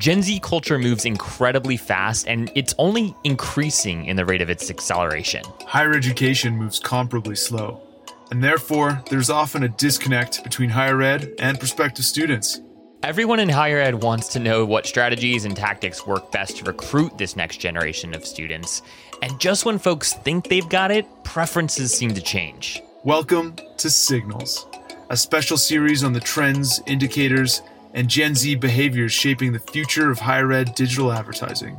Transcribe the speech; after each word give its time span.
Gen 0.00 0.22
Z 0.22 0.40
culture 0.40 0.78
moves 0.78 1.04
incredibly 1.04 1.76
fast 1.76 2.26
and 2.26 2.50
it's 2.54 2.74
only 2.78 3.14
increasing 3.22 4.06
in 4.06 4.16
the 4.16 4.24
rate 4.24 4.40
of 4.40 4.48
its 4.48 4.70
acceleration. 4.70 5.44
Higher 5.66 5.92
education 5.92 6.56
moves 6.56 6.80
comparably 6.80 7.36
slow, 7.36 7.82
and 8.30 8.42
therefore, 8.42 9.02
there's 9.10 9.28
often 9.28 9.62
a 9.62 9.68
disconnect 9.68 10.42
between 10.42 10.70
higher 10.70 11.02
ed 11.02 11.34
and 11.38 11.58
prospective 11.58 12.06
students. 12.06 12.62
Everyone 13.02 13.40
in 13.40 13.50
higher 13.50 13.78
ed 13.78 14.02
wants 14.02 14.28
to 14.28 14.38
know 14.38 14.64
what 14.64 14.86
strategies 14.86 15.44
and 15.44 15.54
tactics 15.54 16.06
work 16.06 16.32
best 16.32 16.56
to 16.56 16.64
recruit 16.64 17.18
this 17.18 17.36
next 17.36 17.58
generation 17.58 18.14
of 18.14 18.24
students. 18.24 18.80
And 19.20 19.38
just 19.38 19.66
when 19.66 19.78
folks 19.78 20.14
think 20.14 20.48
they've 20.48 20.68
got 20.70 20.90
it, 20.90 21.04
preferences 21.24 21.92
seem 21.92 22.14
to 22.14 22.22
change. 22.22 22.80
Welcome 23.04 23.54
to 23.76 23.90
Signals, 23.90 24.66
a 25.10 25.16
special 25.18 25.58
series 25.58 26.02
on 26.02 26.14
the 26.14 26.20
trends, 26.20 26.80
indicators, 26.86 27.60
and 27.92 28.08
Gen 28.08 28.34
Z 28.34 28.56
behaviors 28.56 29.12
shaping 29.12 29.52
the 29.52 29.58
future 29.58 30.10
of 30.10 30.20
higher 30.20 30.52
ed 30.52 30.74
digital 30.74 31.12
advertising. 31.12 31.76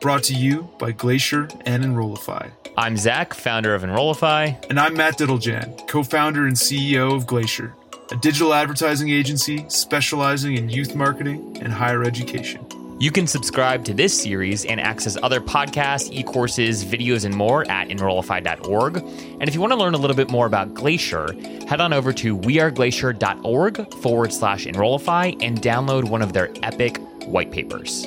Brought 0.00 0.22
to 0.24 0.34
you 0.34 0.70
by 0.78 0.92
Glacier 0.92 1.48
and 1.66 1.84
Enrollify. 1.84 2.48
I'm 2.76 2.96
Zach, 2.96 3.34
founder 3.34 3.74
of 3.74 3.84
Enrollify. 3.84 4.52
And 4.70 4.80
I'm 4.80 4.94
Matt 4.94 5.18
Dittlejan, 5.18 5.86
co 5.88 6.02
founder 6.02 6.46
and 6.46 6.56
CEO 6.56 7.14
of 7.14 7.26
Glacier, 7.26 7.74
a 8.10 8.16
digital 8.16 8.54
advertising 8.54 9.10
agency 9.10 9.66
specializing 9.68 10.56
in 10.56 10.70
youth 10.70 10.94
marketing 10.94 11.58
and 11.60 11.72
higher 11.72 12.02
education. 12.04 12.64
You 13.00 13.10
can 13.10 13.26
subscribe 13.26 13.86
to 13.86 13.94
this 13.94 14.12
series 14.12 14.66
and 14.66 14.78
access 14.78 15.16
other 15.22 15.40
podcasts, 15.40 16.12
e 16.12 16.22
courses, 16.22 16.84
videos, 16.84 17.24
and 17.24 17.34
more 17.34 17.68
at 17.70 17.88
enrollify.org. 17.88 18.98
And 18.98 19.48
if 19.48 19.54
you 19.54 19.60
want 19.62 19.72
to 19.72 19.78
learn 19.78 19.94
a 19.94 19.96
little 19.96 20.14
bit 20.14 20.30
more 20.30 20.44
about 20.44 20.74
Glacier, 20.74 21.32
head 21.66 21.80
on 21.80 21.94
over 21.94 22.12
to 22.12 22.36
weareglacier.org 22.36 23.94
forward 23.94 24.34
slash 24.34 24.66
enrollify 24.66 25.32
and 25.40 25.62
download 25.62 26.10
one 26.10 26.20
of 26.20 26.34
their 26.34 26.50
epic 26.62 26.98
white 27.24 27.50
papers. 27.50 28.04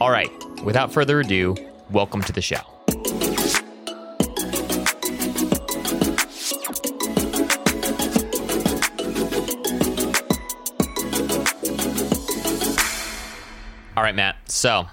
All 0.00 0.12
right, 0.12 0.30
without 0.62 0.92
further 0.92 1.18
ado, 1.18 1.56
welcome 1.90 2.22
to 2.22 2.32
the 2.32 2.42
show. 2.42 2.60
Right, 14.12 14.16
Matt. 14.16 14.50
So 14.50 14.86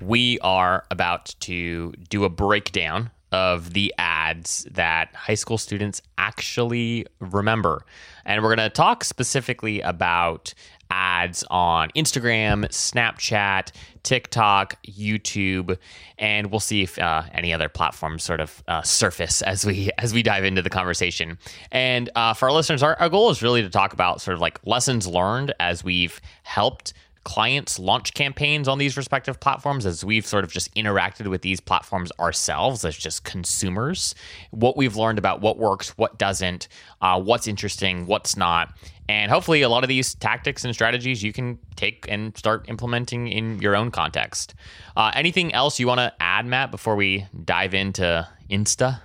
we 0.00 0.40
are 0.40 0.84
about 0.90 1.34
to 1.40 1.92
do 2.08 2.24
a 2.24 2.28
breakdown 2.28 3.10
of 3.30 3.72
the 3.72 3.94
ads 3.98 4.66
that 4.70 5.14
high 5.14 5.34
school 5.34 5.58
students 5.58 6.02
actually 6.16 7.06
remember. 7.20 7.84
And 8.24 8.42
we're 8.42 8.56
going 8.56 8.68
to 8.68 8.74
talk 8.74 9.04
specifically 9.04 9.80
about 9.80 10.54
ads 10.90 11.44
on 11.50 11.90
Instagram, 11.94 12.64
Snapchat, 12.68 13.70
TikTok, 14.02 14.82
YouTube, 14.86 15.76
and 16.18 16.50
we'll 16.50 16.58
see 16.58 16.82
if 16.82 16.98
uh, 16.98 17.22
any 17.32 17.52
other 17.52 17.68
platforms 17.68 18.24
sort 18.24 18.40
of 18.40 18.62
uh, 18.66 18.82
surface 18.82 19.42
as 19.42 19.64
we 19.66 19.90
as 19.98 20.12
we 20.12 20.22
dive 20.22 20.44
into 20.44 20.62
the 20.62 20.70
conversation. 20.70 21.38
And 21.70 22.10
uh, 22.16 22.34
for 22.34 22.48
our 22.48 22.54
listeners, 22.54 22.82
our, 22.82 22.96
our 22.98 23.08
goal 23.08 23.30
is 23.30 23.40
really 23.40 23.62
to 23.62 23.70
talk 23.70 23.92
about 23.92 24.20
sort 24.20 24.34
of 24.34 24.40
like 24.40 24.58
lessons 24.66 25.06
learned 25.06 25.54
as 25.60 25.84
we've 25.84 26.20
helped 26.42 26.92
clients 27.28 27.78
launch 27.78 28.14
campaigns 28.14 28.66
on 28.66 28.78
these 28.78 28.96
respective 28.96 29.38
platforms 29.38 29.84
as 29.84 30.02
we've 30.02 30.24
sort 30.24 30.44
of 30.44 30.50
just 30.50 30.74
interacted 30.74 31.26
with 31.26 31.42
these 31.42 31.60
platforms 31.60 32.10
ourselves 32.18 32.86
as 32.86 32.96
just 32.96 33.22
consumers. 33.22 34.14
What 34.50 34.78
we've 34.78 34.96
learned 34.96 35.18
about 35.18 35.42
what 35.42 35.58
works 35.58 35.90
what 35.98 36.18
doesn't 36.18 36.68
uh, 37.02 37.20
what's 37.20 37.46
interesting 37.46 38.06
what's 38.06 38.34
not. 38.34 38.72
And 39.10 39.30
hopefully 39.30 39.60
a 39.60 39.68
lot 39.68 39.84
of 39.84 39.88
these 39.88 40.14
tactics 40.14 40.64
and 40.64 40.72
strategies 40.72 41.22
you 41.22 41.34
can 41.34 41.58
take 41.76 42.06
and 42.08 42.34
start 42.34 42.64
implementing 42.66 43.28
in 43.28 43.58
your 43.58 43.76
own 43.76 43.90
context. 43.90 44.54
Uh, 44.96 45.10
anything 45.14 45.52
else 45.52 45.78
you 45.78 45.86
want 45.86 45.98
to 45.98 46.10
add 46.20 46.46
matt 46.46 46.70
before 46.70 46.96
we 46.96 47.26
dive 47.44 47.74
into 47.74 48.26
insta? 48.50 49.02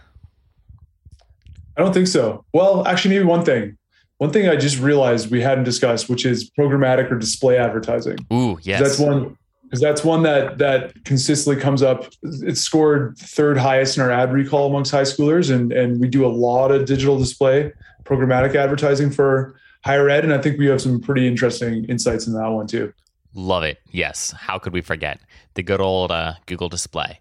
I 1.75 1.81
don't 1.81 1.93
think 1.93 2.07
so. 2.07 2.45
Well 2.53 2.87
actually 2.87 3.15
maybe 3.15 3.25
one 3.25 3.43
thing 3.43 3.77
one 4.23 4.31
thing 4.31 4.47
I 4.47 4.55
just 4.55 4.79
realized 4.79 5.29
we 5.31 5.41
hadn't 5.41 5.65
discussed, 5.65 6.07
which 6.07 6.25
is 6.25 6.49
programmatic 6.49 7.11
or 7.11 7.19
display 7.19 7.57
advertising. 7.57 8.17
Ooh, 8.31 8.57
yes. 8.61 8.79
That's 8.79 8.97
one 8.97 9.37
because 9.63 9.81
that's 9.81 10.05
one 10.05 10.23
that 10.23 10.59
that 10.59 11.03
consistently 11.03 11.61
comes 11.61 11.83
up. 11.83 12.05
It's 12.21 12.61
scored 12.61 13.17
third 13.17 13.57
highest 13.57 13.97
in 13.97 14.03
our 14.03 14.11
ad 14.11 14.31
recall 14.31 14.69
amongst 14.69 14.91
high 14.91 15.01
schoolers, 15.01 15.53
and 15.53 15.73
and 15.73 15.99
we 15.99 16.07
do 16.07 16.25
a 16.25 16.31
lot 16.31 16.71
of 16.71 16.85
digital 16.85 17.19
display 17.19 17.73
programmatic 18.05 18.55
advertising 18.55 19.11
for 19.11 19.59
higher 19.83 20.07
ed, 20.09 20.23
and 20.23 20.33
I 20.33 20.37
think 20.37 20.57
we 20.57 20.67
have 20.67 20.81
some 20.81 21.01
pretty 21.01 21.27
interesting 21.27 21.83
insights 21.89 22.25
in 22.25 22.31
that 22.31 22.47
one 22.47 22.65
too. 22.65 22.93
Love 23.33 23.63
it. 23.63 23.81
Yes. 23.91 24.31
How 24.31 24.57
could 24.57 24.71
we 24.71 24.79
forget 24.79 25.19
the 25.55 25.63
good 25.63 25.81
old 25.81 26.11
uh, 26.11 26.35
Google 26.45 26.69
Display? 26.69 27.19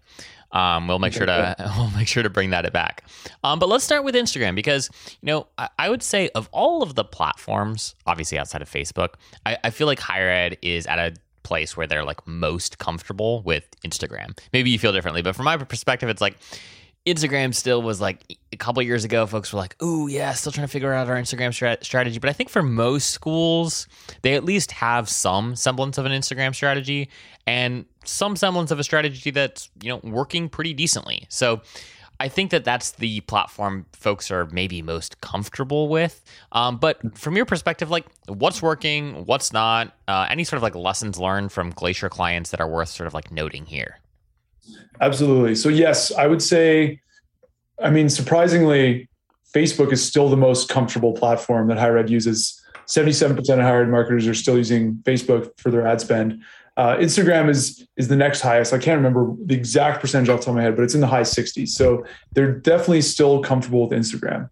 Um, 0.53 0.87
we'll 0.87 0.99
make 0.99 1.13
sure 1.13 1.25
to 1.25 1.55
we'll 1.77 1.89
make 1.91 2.07
sure 2.07 2.23
to 2.23 2.29
bring 2.29 2.51
that 2.51 2.71
back. 2.71 3.03
Um, 3.43 3.59
but 3.59 3.67
let's 3.67 3.83
start 3.83 4.03
with 4.03 4.15
Instagram 4.15 4.55
because 4.55 4.89
you 5.21 5.27
know 5.27 5.47
I, 5.57 5.69
I, 5.77 5.89
would 5.89 6.03
say 6.03 6.29
of 6.29 6.47
all 6.51 6.83
of 6.83 6.95
the 6.95 7.03
platforms, 7.03 7.95
obviously 8.05 8.37
outside 8.37 8.61
of 8.61 8.69
Facebook, 8.69 9.15
I, 9.45 9.57
I 9.63 9.69
feel 9.71 9.87
like 9.87 9.99
higher 9.99 10.29
ed 10.29 10.57
is 10.61 10.85
at 10.85 10.99
a 10.99 11.15
place 11.41 11.75
where 11.75 11.87
they're 11.87 12.05
like 12.05 12.25
most 12.25 12.77
comfortable 12.77 13.41
with 13.41 13.65
Instagram. 13.85 14.37
Maybe 14.53 14.69
you 14.69 14.79
feel 14.79 14.93
differently, 14.93 15.21
but 15.21 15.35
from 15.35 15.45
my 15.45 15.57
perspective, 15.57 16.07
it's 16.07 16.21
like 16.21 16.37
Instagram 17.05 17.53
still 17.53 17.81
was 17.81 17.99
like 17.99 18.37
a 18.53 18.57
couple 18.57 18.81
years 18.81 19.03
ago, 19.03 19.25
folks 19.25 19.51
were 19.51 19.59
like, 19.59 19.75
"Oh 19.81 20.07
yeah, 20.07 20.31
still 20.33 20.51
trying 20.51 20.67
to 20.67 20.71
figure 20.71 20.93
out 20.93 21.09
our 21.09 21.15
Instagram 21.15 21.49
strat- 21.49 21.83
strategy." 21.83 22.19
But 22.19 22.29
I 22.29 22.33
think 22.33 22.49
for 22.49 22.63
most 22.63 23.09
schools, 23.09 23.87
they 24.21 24.35
at 24.35 24.45
least 24.45 24.71
have 24.71 25.09
some 25.09 25.55
semblance 25.55 25.97
of 25.97 26.05
an 26.05 26.13
Instagram 26.13 26.55
strategy 26.55 27.09
and 27.45 27.85
some 28.05 28.35
semblance 28.35 28.71
of 28.71 28.79
a 28.79 28.83
strategy 28.83 29.31
that's 29.31 29.69
you 29.81 29.89
know 29.89 29.99
working 30.03 30.47
pretty 30.47 30.73
decently. 30.73 31.25
So 31.27 31.61
I 32.19 32.29
think 32.29 32.51
that 32.51 32.63
that's 32.63 32.91
the 32.91 33.19
platform 33.21 33.85
folks 33.91 34.31
are 34.31 34.45
maybe 34.45 34.81
most 34.81 35.19
comfortable 35.19 35.89
with. 35.89 36.23
Um, 36.53 36.77
but 36.77 37.17
from 37.17 37.35
your 37.35 37.45
perspective, 37.45 37.89
like 37.89 38.05
what's 38.27 38.61
working, 38.61 39.25
what's 39.25 39.51
not, 39.51 39.93
uh, 40.07 40.27
any 40.29 40.45
sort 40.45 40.57
of 40.57 40.63
like 40.63 40.75
lessons 40.75 41.19
learned 41.19 41.51
from 41.51 41.71
Glacier 41.71 42.07
clients 42.07 42.51
that 42.51 42.61
are 42.61 42.67
worth 42.67 42.89
sort 42.89 43.07
of 43.07 43.13
like 43.13 43.29
noting 43.31 43.65
here. 43.65 43.99
Absolutely. 45.01 45.55
So 45.55 45.69
yes, 45.69 46.11
I 46.13 46.27
would 46.27 46.41
say, 46.41 47.01
I 47.81 47.89
mean, 47.89 48.09
surprisingly, 48.09 49.09
Facebook 49.53 49.91
is 49.91 50.05
still 50.05 50.29
the 50.29 50.37
most 50.37 50.69
comfortable 50.69 51.13
platform 51.13 51.67
that 51.67 51.77
higher 51.77 51.97
ed 51.97 52.09
uses. 52.09 52.59
77% 52.87 53.37
of 53.37 53.59
higher 53.59 53.83
ed 53.83 53.89
marketers 53.89 54.27
are 54.27 54.33
still 54.33 54.57
using 54.57 54.95
Facebook 55.03 55.51
for 55.57 55.71
their 55.71 55.85
ad 55.85 56.01
spend. 56.01 56.41
Uh, 56.75 56.97
Instagram 56.97 57.49
is 57.49 57.87
is 57.97 58.07
the 58.07 58.15
next 58.15 58.41
highest. 58.41 58.73
I 58.73 58.79
can't 58.79 58.97
remember 58.97 59.35
the 59.45 59.53
exact 59.53 60.01
percentage 60.01 60.29
off 60.29 60.39
the 60.39 60.45
top 60.45 60.51
of 60.51 60.55
my 60.55 60.63
head, 60.63 60.75
but 60.75 60.81
it's 60.83 60.95
in 60.95 61.01
the 61.01 61.07
high 61.07 61.21
60s. 61.21 61.69
So 61.69 62.03
they're 62.31 62.51
definitely 62.51 63.01
still 63.01 63.43
comfortable 63.43 63.87
with 63.87 63.97
Instagram. 63.97 64.49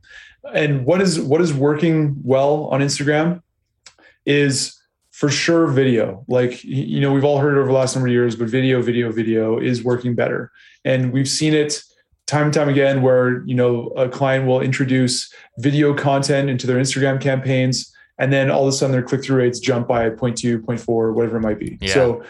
And 0.53 0.85
what 0.85 1.01
is 1.01 1.19
what 1.19 1.41
is 1.41 1.51
working 1.51 2.15
well 2.23 2.65
on 2.65 2.81
Instagram 2.81 3.41
is 4.25 4.79
for 5.21 5.29
sure 5.29 5.67
video. 5.67 6.25
Like 6.27 6.63
you 6.63 6.99
know 6.99 7.13
we've 7.13 7.23
all 7.23 7.37
heard 7.37 7.55
it 7.55 7.59
over 7.59 7.67
the 7.67 7.77
last 7.77 7.95
number 7.95 8.07
of 8.07 8.11
years 8.11 8.35
but 8.35 8.47
video 8.47 8.81
video 8.81 9.11
video 9.11 9.59
is 9.59 9.83
working 9.83 10.15
better. 10.15 10.51
And 10.83 11.13
we've 11.13 11.29
seen 11.29 11.53
it 11.53 11.79
time 12.25 12.45
and 12.45 12.53
time 12.55 12.67
again 12.67 13.03
where 13.03 13.45
you 13.45 13.53
know 13.53 13.89
a 13.89 14.09
client 14.09 14.47
will 14.47 14.61
introduce 14.61 15.31
video 15.59 15.93
content 15.93 16.49
into 16.49 16.65
their 16.65 16.77
instagram 16.77 17.21
campaigns 17.21 17.93
and 18.17 18.33
then 18.33 18.49
all 18.49 18.63
of 18.63 18.69
a 18.69 18.71
sudden 18.71 18.91
their 18.91 19.03
click-through 19.03 19.37
rates 19.37 19.59
jump 19.59 19.87
by 19.87 20.09
0.2 20.09 20.63
0.4 20.63 21.13
whatever 21.13 21.37
it 21.37 21.41
might 21.41 21.59
be. 21.59 21.77
Yeah. 21.81 21.93
so 21.93 22.23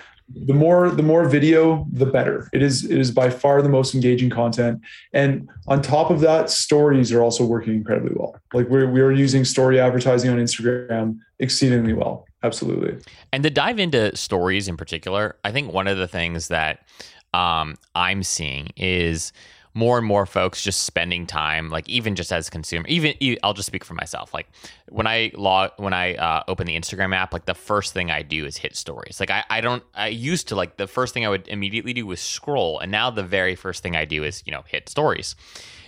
the 0.47 0.53
more 0.53 0.89
the 0.89 1.03
more 1.03 1.29
video 1.29 1.87
the 1.93 2.05
better. 2.05 2.49
It 2.51 2.61
is 2.61 2.83
it 2.83 2.99
is 2.99 3.09
by 3.09 3.29
far 3.29 3.61
the 3.61 3.69
most 3.69 3.95
engaging 3.95 4.29
content. 4.29 4.81
And 5.13 5.49
on 5.67 5.81
top 5.81 6.09
of 6.09 6.19
that 6.19 6.49
stories 6.49 7.13
are 7.13 7.21
also 7.21 7.45
working 7.45 7.73
incredibly 7.73 8.11
well. 8.15 8.35
Like 8.53 8.67
we're 8.67 8.91
we're 8.91 9.13
using 9.13 9.45
story 9.45 9.79
advertising 9.79 10.29
on 10.29 10.39
instagram 10.39 11.19
exceedingly 11.39 11.93
well 11.93 12.25
absolutely 12.43 12.97
and 13.31 13.43
to 13.43 13.49
dive 13.49 13.79
into 13.79 14.15
stories 14.15 14.67
in 14.67 14.77
particular 14.77 15.35
i 15.43 15.51
think 15.51 15.71
one 15.71 15.87
of 15.87 15.97
the 15.97 16.07
things 16.07 16.47
that 16.47 16.85
um, 17.33 17.77
i'm 17.95 18.23
seeing 18.23 18.69
is 18.75 19.31
more 19.73 19.97
and 19.97 20.05
more 20.05 20.25
folks 20.25 20.61
just 20.61 20.83
spending 20.83 21.25
time, 21.25 21.69
like 21.69 21.87
even 21.87 22.15
just 22.15 22.31
as 22.33 22.47
a 22.47 22.51
consumer, 22.51 22.85
even 22.87 23.13
I'll 23.41 23.53
just 23.53 23.67
speak 23.67 23.85
for 23.85 23.93
myself. 23.93 24.33
Like 24.33 24.47
when 24.89 25.07
I 25.07 25.31
log, 25.33 25.71
when 25.77 25.93
I 25.93 26.15
uh, 26.15 26.43
open 26.47 26.67
the 26.67 26.77
Instagram 26.77 27.15
app, 27.15 27.31
like 27.31 27.45
the 27.45 27.53
first 27.53 27.93
thing 27.93 28.11
I 28.11 28.21
do 28.21 28.45
is 28.45 28.57
hit 28.57 28.75
stories. 28.75 29.19
Like 29.19 29.31
I, 29.31 29.43
I 29.49 29.61
don't, 29.61 29.83
I 29.93 30.07
used 30.07 30.49
to 30.49 30.55
like 30.55 30.77
the 30.77 30.87
first 30.87 31.13
thing 31.13 31.25
I 31.25 31.29
would 31.29 31.47
immediately 31.47 31.93
do 31.93 32.05
was 32.05 32.19
scroll, 32.19 32.79
and 32.79 32.91
now 32.91 33.09
the 33.09 33.23
very 33.23 33.55
first 33.55 33.81
thing 33.81 33.95
I 33.95 34.05
do 34.05 34.23
is 34.23 34.43
you 34.45 34.51
know 34.51 34.63
hit 34.67 34.89
stories. 34.89 35.35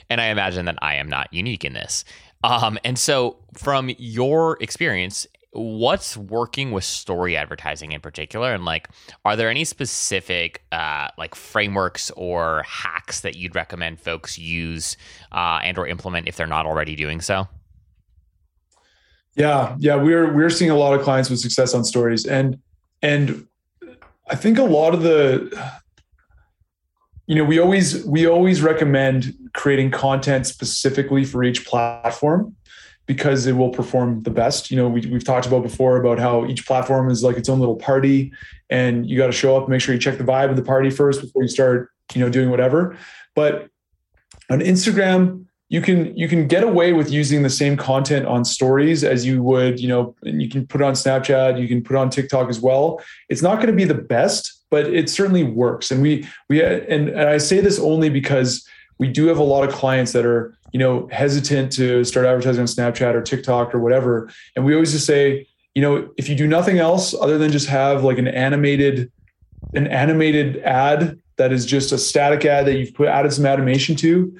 And 0.09 0.21
I 0.21 0.25
imagine 0.27 0.65
that 0.65 0.77
I 0.81 0.95
am 0.95 1.09
not 1.09 1.33
unique 1.33 1.65
in 1.65 1.73
this. 1.73 2.05
Um, 2.43 2.77
and 2.83 2.99
so, 2.99 3.37
from 3.53 3.89
your 3.97 4.57
experience 4.61 5.27
what's 5.53 6.17
working 6.17 6.71
with 6.71 6.83
story 6.83 7.37
advertising 7.37 7.91
in 7.91 8.01
particular? 8.01 8.53
And 8.53 8.65
like 8.65 8.89
are 9.23 9.35
there 9.35 9.49
any 9.49 9.63
specific 9.63 10.63
uh, 10.71 11.07
like 11.17 11.35
frameworks 11.35 12.11
or 12.11 12.63
hacks 12.63 13.21
that 13.21 13.35
you'd 13.35 13.55
recommend 13.55 13.99
folks 13.99 14.37
use 14.37 14.97
uh, 15.31 15.59
and 15.63 15.77
or 15.77 15.87
implement 15.87 16.27
if 16.27 16.35
they're 16.35 16.47
not 16.47 16.65
already 16.65 16.95
doing 16.95 17.21
so? 17.21 17.47
Yeah 19.35 19.75
yeah 19.79 19.95
we're 19.95 20.31
we're 20.33 20.49
seeing 20.49 20.71
a 20.71 20.75
lot 20.75 20.93
of 20.93 21.01
clients 21.01 21.29
with 21.29 21.39
success 21.39 21.73
on 21.73 21.83
stories. 21.83 22.25
And 22.25 22.59
and 23.01 23.47
I 24.29 24.35
think 24.35 24.57
a 24.57 24.63
lot 24.63 24.93
of 24.93 25.03
the 25.03 25.51
you 27.27 27.35
know 27.35 27.43
we 27.43 27.59
always 27.59 28.05
we 28.05 28.27
always 28.27 28.61
recommend 28.61 29.35
creating 29.53 29.91
content 29.91 30.47
specifically 30.47 31.23
for 31.23 31.43
each 31.43 31.65
platform 31.65 32.55
because 33.05 33.45
it 33.45 33.53
will 33.53 33.69
perform 33.69 34.23
the 34.23 34.29
best. 34.29 34.71
You 34.71 34.77
know 34.77 34.87
we, 34.87 35.01
we've 35.07 35.23
talked 35.23 35.45
about 35.45 35.63
before 35.63 35.97
about 35.97 36.19
how 36.19 36.45
each 36.45 36.65
platform 36.65 37.09
is 37.09 37.23
like 37.23 37.37
its 37.37 37.49
own 37.49 37.59
little 37.59 37.75
party 37.75 38.31
and 38.69 39.07
you 39.09 39.17
got 39.17 39.27
to 39.27 39.33
show 39.33 39.57
up 39.57 39.69
make 39.69 39.81
sure 39.81 39.93
you 39.93 40.01
check 40.01 40.17
the 40.17 40.23
vibe 40.23 40.49
of 40.49 40.55
the 40.55 40.63
party 40.63 40.89
first 40.89 41.21
before 41.21 41.41
you 41.41 41.49
start 41.49 41.91
you 42.13 42.21
know 42.21 42.29
doing 42.29 42.49
whatever. 42.49 42.97
But 43.35 43.69
on 44.49 44.59
instagram 44.59 45.45
you 45.69 45.81
can 45.81 46.15
you 46.17 46.27
can 46.27 46.47
get 46.47 46.63
away 46.63 46.93
with 46.93 47.09
using 47.09 47.41
the 47.41 47.49
same 47.49 47.77
content 47.77 48.25
on 48.25 48.43
stories 48.45 49.03
as 49.03 49.25
you 49.25 49.41
would 49.41 49.79
you 49.79 49.87
know 49.87 50.15
and 50.23 50.41
you 50.41 50.49
can 50.49 50.67
put 50.67 50.81
it 50.81 50.83
on 50.83 50.93
snapchat 50.93 51.59
you 51.59 51.67
can 51.67 51.81
put 51.81 51.95
it 51.95 51.99
on 51.99 52.09
tiktok 52.09 52.49
as 52.49 52.59
well. 52.59 53.01
It's 53.29 53.41
not 53.41 53.55
going 53.55 53.67
to 53.67 53.73
be 53.73 53.85
the 53.85 53.93
best 53.93 54.63
but 54.73 54.87
it 54.87 55.07
certainly 55.07 55.43
works. 55.43 55.91
And 55.91 56.01
we 56.01 56.27
we 56.49 56.63
and, 56.63 57.07
and 57.07 57.29
I 57.29 57.37
say 57.37 57.59
this 57.59 57.79
only 57.79 58.09
because 58.09 58.67
we 59.03 59.09
do 59.09 59.27
have 59.27 59.37
a 59.37 59.43
lot 59.43 59.67
of 59.67 59.75
clients 59.75 60.13
that 60.13 60.25
are 60.25 60.55
you 60.71 60.79
know 60.79 61.09
hesitant 61.11 61.73
to 61.73 62.05
start 62.05 62.25
advertising 62.25 62.61
on 62.61 62.67
Snapchat 62.67 63.13
or 63.13 63.21
TikTok 63.21 63.75
or 63.75 63.79
whatever. 63.79 64.29
And 64.55 64.63
we 64.63 64.73
always 64.73 64.93
just 64.93 65.05
say, 65.05 65.45
you 65.75 65.81
know, 65.81 66.09
if 66.15 66.29
you 66.29 66.35
do 66.35 66.47
nothing 66.47 66.79
else 66.79 67.13
other 67.13 67.37
than 67.37 67.51
just 67.51 67.67
have 67.67 68.05
like 68.05 68.17
an 68.17 68.29
animated 68.29 69.11
an 69.73 69.87
animated 69.87 70.59
ad 70.59 71.19
that 71.35 71.51
is 71.51 71.65
just 71.65 71.91
a 71.91 71.97
static 71.97 72.45
ad 72.45 72.65
that 72.65 72.77
you've 72.77 72.93
put 72.93 73.09
added 73.09 73.33
some 73.33 73.45
animation 73.45 73.93
to, 73.97 74.33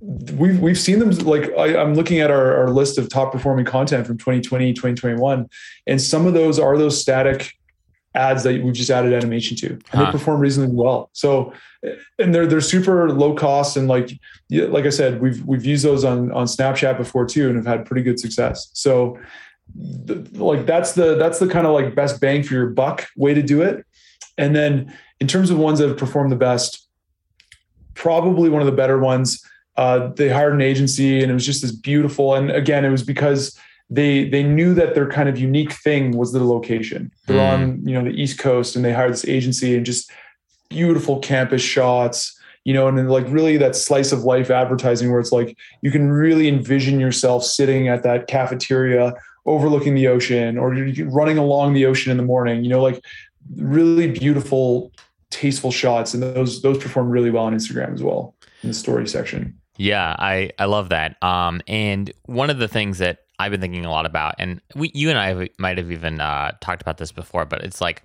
we've 0.00 0.60
we've 0.60 0.78
seen 0.78 0.98
them 0.98 1.10
like 1.18 1.52
I, 1.58 1.78
am 1.78 1.92
looking 1.92 2.20
at 2.20 2.30
our, 2.30 2.56
our 2.56 2.70
list 2.70 2.96
of 2.96 3.10
top 3.10 3.32
performing 3.32 3.66
content 3.66 4.06
from 4.06 4.16
2020 4.16 4.72
2021 4.72 5.46
and 5.86 6.00
some 6.00 6.26
of 6.26 6.32
those 6.32 6.58
are 6.58 6.78
those 6.78 6.98
static 6.98 7.52
ads 8.16 8.42
that 8.42 8.62
we've 8.62 8.74
just 8.74 8.90
added 8.90 9.12
animation 9.12 9.56
to, 9.58 9.68
and 9.68 9.84
huh. 9.88 10.04
they 10.06 10.10
perform 10.12 10.40
reasonably 10.40 10.74
well. 10.74 11.10
So, 11.12 11.52
and 12.18 12.34
they're 12.34 12.46
they're 12.46 12.60
super 12.60 13.10
low 13.12 13.34
cost 13.34 13.76
and 13.76 13.88
like 13.88 14.10
like 14.50 14.86
I 14.86 14.90
said, 14.90 15.20
we've 15.20 15.44
we've 15.44 15.64
used 15.64 15.84
those 15.84 16.04
on 16.04 16.32
on 16.32 16.46
Snapchat 16.46 16.96
before 16.96 17.26
too, 17.26 17.48
and 17.48 17.56
have 17.56 17.66
had 17.66 17.86
pretty 17.86 18.02
good 18.02 18.18
success. 18.18 18.70
So, 18.72 19.18
like 20.32 20.66
that's 20.66 20.92
the 20.92 21.16
that's 21.16 21.38
the 21.38 21.48
kind 21.48 21.66
of 21.66 21.72
like 21.72 21.94
best 21.94 22.20
bang 22.20 22.42
for 22.42 22.54
your 22.54 22.70
buck 22.70 23.06
way 23.16 23.34
to 23.34 23.42
do 23.42 23.62
it. 23.62 23.84
And 24.38 24.54
then 24.54 24.96
in 25.20 25.26
terms 25.26 25.50
of 25.50 25.58
ones 25.58 25.78
that 25.78 25.88
have 25.88 25.98
performed 25.98 26.30
the 26.30 26.36
best, 26.36 26.86
probably 27.94 28.48
one 28.48 28.62
of 28.62 28.66
the 28.66 28.72
better 28.72 28.98
ones. 28.98 29.44
Uh, 29.76 30.08
they 30.14 30.28
hired 30.28 30.54
an 30.54 30.62
agency, 30.62 31.20
and 31.20 31.30
it 31.30 31.34
was 31.34 31.44
just 31.44 31.60
this 31.62 31.72
beautiful. 31.72 32.34
And 32.34 32.50
again, 32.50 32.84
it 32.84 32.90
was 32.90 33.02
because 33.02 33.58
they 33.88 34.28
they 34.28 34.42
knew 34.42 34.74
that 34.74 34.94
their 34.94 35.08
kind 35.08 35.28
of 35.28 35.38
unique 35.38 35.72
thing 35.72 36.16
was 36.16 36.32
the 36.32 36.44
location. 36.44 37.12
They're 37.26 37.36
mm. 37.36 37.52
on 37.52 37.86
you 37.86 37.94
know 37.94 38.04
the 38.04 38.20
East 38.20 38.38
Coast, 38.38 38.76
and 38.76 38.84
they 38.84 38.92
hired 38.92 39.12
this 39.12 39.26
agency 39.26 39.76
and 39.76 39.86
just 39.86 40.10
beautiful 40.68 41.20
campus 41.20 41.62
shots, 41.62 42.36
you 42.64 42.74
know, 42.74 42.88
and 42.88 42.98
then 42.98 43.08
like 43.08 43.24
really 43.28 43.56
that 43.58 43.76
slice 43.76 44.10
of 44.10 44.24
life 44.24 44.50
advertising 44.50 45.10
where 45.10 45.20
it's 45.20 45.32
like 45.32 45.56
you 45.82 45.90
can 45.90 46.10
really 46.10 46.48
envision 46.48 46.98
yourself 46.98 47.44
sitting 47.44 47.86
at 47.86 48.02
that 48.02 48.26
cafeteria 48.26 49.14
overlooking 49.46 49.94
the 49.94 50.08
ocean 50.08 50.58
or 50.58 50.74
running 51.04 51.38
along 51.38 51.74
the 51.74 51.86
ocean 51.86 52.10
in 52.10 52.16
the 52.16 52.24
morning, 52.24 52.64
you 52.64 52.68
know, 52.68 52.82
like 52.82 53.04
really 53.54 54.10
beautiful, 54.10 54.90
tasteful 55.30 55.70
shots, 55.70 56.12
and 56.12 56.22
those 56.22 56.62
those 56.62 56.78
perform 56.78 57.08
really 57.08 57.30
well 57.30 57.44
on 57.44 57.54
Instagram 57.54 57.94
as 57.94 58.02
well 58.02 58.34
in 58.64 58.70
the 58.70 58.74
story 58.74 59.06
section. 59.06 59.56
Yeah, 59.76 60.16
I 60.18 60.50
I 60.58 60.64
love 60.64 60.88
that. 60.88 61.22
Um, 61.22 61.60
and 61.68 62.10
one 62.24 62.50
of 62.50 62.58
the 62.58 62.66
things 62.66 62.98
that 62.98 63.25
I've 63.38 63.50
been 63.50 63.60
thinking 63.60 63.84
a 63.84 63.90
lot 63.90 64.06
about, 64.06 64.34
and 64.38 64.60
we, 64.74 64.90
you 64.94 65.10
and 65.10 65.18
I 65.18 65.28
have, 65.28 65.48
might 65.58 65.78
have 65.78 65.90
even 65.90 66.20
uh, 66.20 66.52
talked 66.60 66.82
about 66.82 66.98
this 66.98 67.12
before, 67.12 67.44
but 67.44 67.62
it's 67.62 67.80
like 67.80 68.02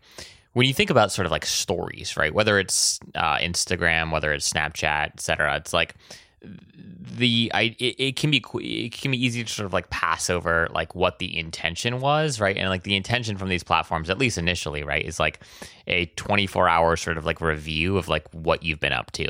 when 0.54 0.68
you 0.68 0.74
think 0.74 0.90
about 0.90 1.12
sort 1.12 1.26
of 1.26 1.32
like 1.32 1.46
stories, 1.46 2.18
right? 2.18 2.34
Whether 2.34 2.60
it's 2.60 3.00
uh, 3.16 3.38
Instagram, 3.38 4.12
whether 4.12 4.34
it's 4.34 4.52
Snapchat, 4.52 5.14
etc. 5.14 5.56
It's 5.56 5.74
like 5.74 5.96
the 6.44 7.52
I 7.54 7.76
it, 7.80 7.96
it, 8.00 8.16
can 8.16 8.32
be 8.32 8.44
it 8.56 8.92
can 8.94 9.12
be 9.12 9.24
easy 9.24 9.44
to 9.44 9.52
sort 9.52 9.66
of 9.66 9.74
like 9.74 9.90
pass 9.90 10.30
over 10.30 10.68
like 10.72 10.96
what 10.96 11.20
the 11.20 11.38
intention 11.38 12.00
was, 12.02 12.40
right? 12.40 12.58
And 12.58 12.70
like 12.70 12.84
the 12.84 12.96
intention 12.96 13.38
from 13.38 13.50
these 13.50 13.64
platforms, 13.64 14.10
at 14.10 14.18
least 14.18 14.38
initially, 14.38 14.84
right, 14.84 15.06
is 15.06 15.20
like 15.20 15.40
a 15.88 16.08
24 16.08 16.68
hour 16.68 16.96
sort 16.96 17.18
of 17.18 17.26
like 17.26 17.42
review 17.42 17.98
of 17.98 18.08
like 18.08 18.28
what 18.34 18.64
you've 18.64 18.80
been 18.80 18.94
up 18.94 19.12
to. 19.14 19.30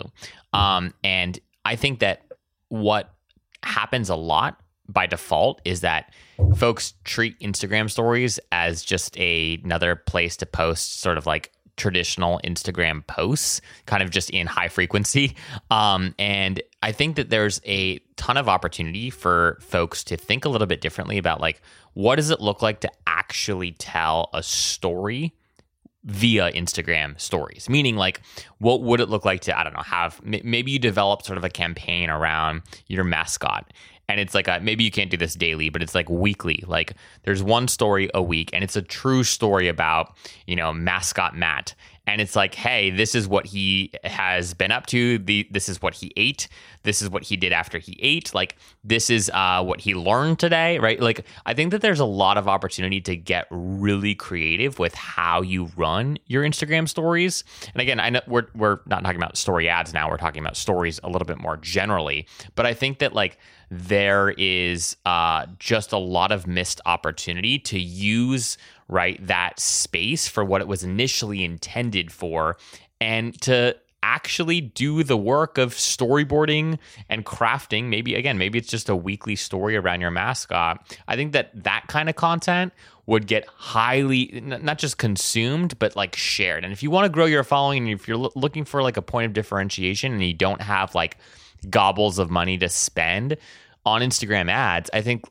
Um, 0.54 0.94
and 1.04 1.40
I 1.66 1.76
think 1.76 2.00
that 2.00 2.24
what 2.70 3.14
happens 3.64 4.10
a 4.10 4.16
lot 4.16 4.60
by 4.92 5.06
default 5.06 5.62
is 5.66 5.82
that 5.82 6.14
folks 6.56 6.94
treat 7.04 7.40
Instagram 7.40 7.90
stories 7.90 8.40
as 8.52 8.84
just 8.84 9.18
a, 9.18 9.60
another 9.64 9.96
place 9.96 10.36
to 10.38 10.46
post 10.46 11.00
sort 11.00 11.18
of 11.18 11.26
like 11.26 11.52
traditional 11.78 12.40
Instagram 12.44 13.06
posts, 13.08 13.62
kind 13.86 14.04
of 14.04 14.12
just 14.12 14.30
in 14.30 14.48
high 14.48 14.68
frequency. 14.68 15.36
Um, 15.70 16.16
and 16.20 16.62
I 16.84 16.92
think 16.92 17.16
that 17.16 17.30
there's 17.30 17.62
a 17.66 18.00
ton 18.18 18.36
of 18.36 18.50
opportunity 18.50 19.10
for 19.10 19.58
folks 19.62 20.04
to 20.06 20.18
think 20.18 20.44
a 20.44 20.50
little 20.50 20.68
bit 20.68 20.82
differently 20.82 21.18
about 21.18 21.40
like, 21.40 21.62
what 21.94 22.18
does 22.18 22.30
it 22.30 22.42
look 22.42 22.62
like 22.62 22.82
to 22.82 22.92
actually 23.08 23.72
tell 23.72 24.30
a 24.34 24.44
story 24.44 25.34
via 26.04 26.52
Instagram 26.52 27.20
stories? 27.20 27.70
Meaning, 27.70 27.96
like, 27.96 28.22
what 28.58 28.82
would 28.82 29.00
it 29.00 29.08
look 29.08 29.24
like 29.24 29.42
to, 29.42 29.58
I 29.58 29.64
don't 29.64 29.74
know, 29.74 29.84
have 29.84 30.22
maybe 30.26 30.72
you 30.72 30.80
develop 30.80 31.24
sort 31.24 31.38
of 31.38 31.46
a 31.46 31.50
campaign 31.50 32.10
around 32.10 32.64
your 32.88 33.06
mascot 33.06 33.72
and 34.12 34.20
it's 34.20 34.36
like 34.36 34.50
a, 34.50 34.60
maybe 34.62 34.84
you 34.84 34.92
can't 34.92 35.10
do 35.10 35.16
this 35.16 35.34
daily 35.34 35.70
but 35.70 35.82
it's 35.82 35.96
like 35.96 36.10
weekly. 36.10 36.64
Like 36.68 36.94
there's 37.24 37.42
one 37.42 37.68
story 37.68 38.10
a 38.14 38.22
week 38.22 38.50
and 38.54 38.64
it's 38.64 38.76
a 38.76 38.82
true 38.82 39.24
story 39.24 39.68
about 39.68 40.16
you 40.46 40.56
know 40.56 40.74
mascot 40.74 41.36
matt. 41.36 41.74
And 42.08 42.20
it's 42.20 42.36
like 42.36 42.56
hey 42.56 42.90
this 42.90 43.16
is 43.16 43.28
what 43.28 43.46
he 43.46 43.94
has 44.04 44.54
been 44.54 44.72
up 44.72 44.86
to. 44.88 45.18
The 45.18 45.48
this 45.50 45.70
is 45.70 45.82
what 45.82 45.94
he 45.94 46.12
ate. 46.18 46.50
This 46.84 47.02
is 47.02 47.10
what 47.10 47.24
he 47.24 47.38
did 47.38 47.54
after 47.54 47.78
he 47.78 47.98
ate. 48.02 48.34
Like 48.34 48.58
this 48.84 49.10
is 49.10 49.32
uh, 49.34 49.64
what 49.64 49.80
he 49.80 49.96
learned 49.96 50.40
today 50.40 50.78
right? 50.80 51.00
Like 51.00 51.26
i 51.46 51.54
think 51.54 51.72
that 51.72 51.82
there's 51.82 52.00
a 52.00 52.06
lot 52.06 52.38
of 52.38 52.48
opportunity 52.48 53.00
to 53.02 53.16
get 53.16 53.48
really 53.50 54.16
creative 54.16 54.78
with 54.78 54.94
how 54.94 55.42
you 55.42 55.70
run 55.78 56.18
your 56.26 56.44
instagram 56.44 56.90
stories. 56.90 57.44
And 57.74 57.82
again 57.82 58.00
i 58.00 58.10
know 58.10 58.22
we're, 58.28 58.48
we're 58.56 58.80
not 58.88 59.04
talking 59.04 59.22
about 59.22 59.38
story 59.38 59.70
ads 59.70 59.94
now. 59.94 60.10
We're 60.10 60.18
talking 60.18 60.42
about 60.42 60.58
stories 60.58 61.00
a 61.04 61.10
little 61.10 61.26
bit 61.26 61.38
more 61.38 61.56
generally. 61.56 62.28
But 62.56 62.66
i 62.66 62.74
think 62.74 63.00
that 63.00 63.14
like 63.14 63.38
there 63.72 64.32
is 64.38 64.98
uh, 65.06 65.46
just 65.58 65.94
a 65.94 65.98
lot 65.98 66.34
of 66.34 66.46
missed 66.46 66.82
opportunity 66.86 67.58
to 67.58 67.80
use 67.80 68.58
right 68.90 69.26
that 69.26 69.58
space 69.62 70.28
for 70.28 70.44
what 70.44 70.60
it 70.60 70.68
was 70.68 70.84
initially 70.84 71.46
intended 71.46 72.12
for 72.12 72.58
and 73.00 73.40
to 73.42 73.74
actually 74.04 74.60
do 74.60 75.04
the 75.04 75.16
work 75.16 75.58
of 75.58 75.74
storyboarding 75.74 76.78
and 77.08 77.26
crafting. 77.26 77.86
Maybe 77.86 78.16
again 78.16 78.38
maybe 78.38 78.60
it's 78.60 78.68
just 78.68 78.90
a 78.90 78.96
weekly 78.96 79.38
story 79.38 79.78
around 79.78 80.02
your 80.02 80.12
mascot. 80.12 80.98
I 81.08 81.16
think 81.16 81.32
that 81.32 81.52
that 81.64 81.86
kind 81.88 82.10
of 82.10 82.16
content 82.16 82.74
would 83.06 83.26
get 83.26 83.46
highly 83.48 84.42
not 84.44 84.80
just 84.80 84.98
consumed 84.98 85.80
but 85.80 85.96
like 85.96 86.18
shared. 86.18 86.66
And 86.66 86.74
if 86.74 86.84
you 86.84 86.92
want 86.92 87.06
to 87.06 87.10
grow 87.10 87.26
your 87.26 87.46
following 87.46 87.84
and 87.84 87.94
if 87.94 88.06
you're 88.06 88.18
looking 88.18 88.66
for 88.66 88.84
like 88.84 88.98
a 88.98 89.02
point 89.02 89.28
of 89.28 89.34
differentiation 89.34 90.12
and 90.12 90.22
you 90.22 90.34
don't 90.34 90.62
have 90.62 90.94
like 90.94 91.18
gobbles 91.70 92.20
of 92.20 92.30
money 92.30 92.58
to 92.58 92.70
spend 92.70 93.38
on 93.86 94.02
Instagram 94.02 94.50
ads, 94.50 94.90
I 94.94 95.02
think 95.02 95.26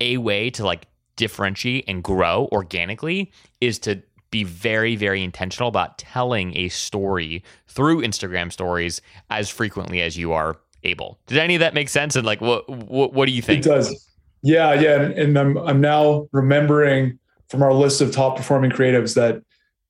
a 0.00 0.18
way 0.18 0.50
to 0.50 0.64
like 0.64 0.86
differentiate 1.16 1.84
and 1.88 2.02
grow 2.02 2.48
organically 2.52 3.32
is 3.60 3.78
to 3.80 4.02
be 4.30 4.44
very 4.44 4.96
very 4.96 5.22
intentional 5.22 5.68
about 5.68 5.98
telling 5.98 6.56
a 6.56 6.68
story 6.68 7.42
through 7.68 8.02
Instagram 8.02 8.52
stories 8.52 9.00
as 9.30 9.48
frequently 9.48 10.02
as 10.02 10.16
you 10.16 10.32
are 10.32 10.56
able. 10.82 11.18
Did 11.26 11.38
any 11.38 11.54
of 11.54 11.60
that 11.60 11.74
make 11.74 11.88
sense 11.88 12.16
and 12.16 12.26
like 12.26 12.40
what 12.40 12.68
what, 12.68 13.12
what 13.12 13.26
do 13.26 13.32
you 13.32 13.42
think? 13.42 13.64
It 13.64 13.68
does. 13.68 14.08
Yeah, 14.42 14.74
yeah, 14.74 15.00
and, 15.00 15.12
and 15.14 15.38
I'm 15.38 15.58
I'm 15.58 15.80
now 15.80 16.28
remembering 16.32 17.18
from 17.48 17.62
our 17.62 17.72
list 17.72 18.00
of 18.00 18.12
top 18.12 18.36
performing 18.36 18.70
creatives 18.70 19.14
that 19.14 19.42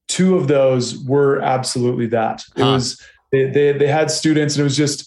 two 0.09 0.37
of 0.37 0.49
those 0.49 1.03
were 1.05 1.41
absolutely 1.41 2.07
that. 2.09 2.45
It 2.57 2.63
huh. 2.63 2.73
was 2.73 3.03
they, 3.33 3.51
they 3.51 3.73
they 3.73 3.89
had 3.89 4.11
students 4.11 4.55
and 4.55 4.61
it 4.61 4.65
was 4.65 4.77
just 4.77 5.06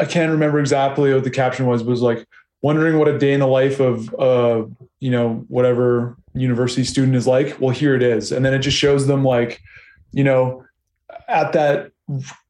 I 0.00 0.04
can't 0.06 0.32
remember 0.32 0.58
exactly 0.58 1.12
what 1.12 1.24
the 1.24 1.30
caption 1.30 1.66
was, 1.66 1.82
but 1.82 1.90
was 1.90 2.02
like 2.02 2.26
wondering 2.62 2.98
what 2.98 3.08
a 3.08 3.18
day 3.18 3.32
in 3.32 3.40
the 3.40 3.46
life 3.46 3.80
of 3.80 4.12
uh, 4.18 4.64
you 5.00 5.10
know, 5.10 5.44
whatever 5.48 6.16
university 6.34 6.84
student 6.84 7.16
is 7.16 7.26
like. 7.26 7.58
Well, 7.60 7.70
here 7.70 7.94
it 7.94 8.02
is. 8.02 8.32
And 8.32 8.44
then 8.44 8.54
it 8.54 8.60
just 8.60 8.76
shows 8.76 9.06
them 9.06 9.24
like, 9.24 9.60
you 10.12 10.22
know, 10.24 10.64
at 11.28 11.52
that 11.52 11.90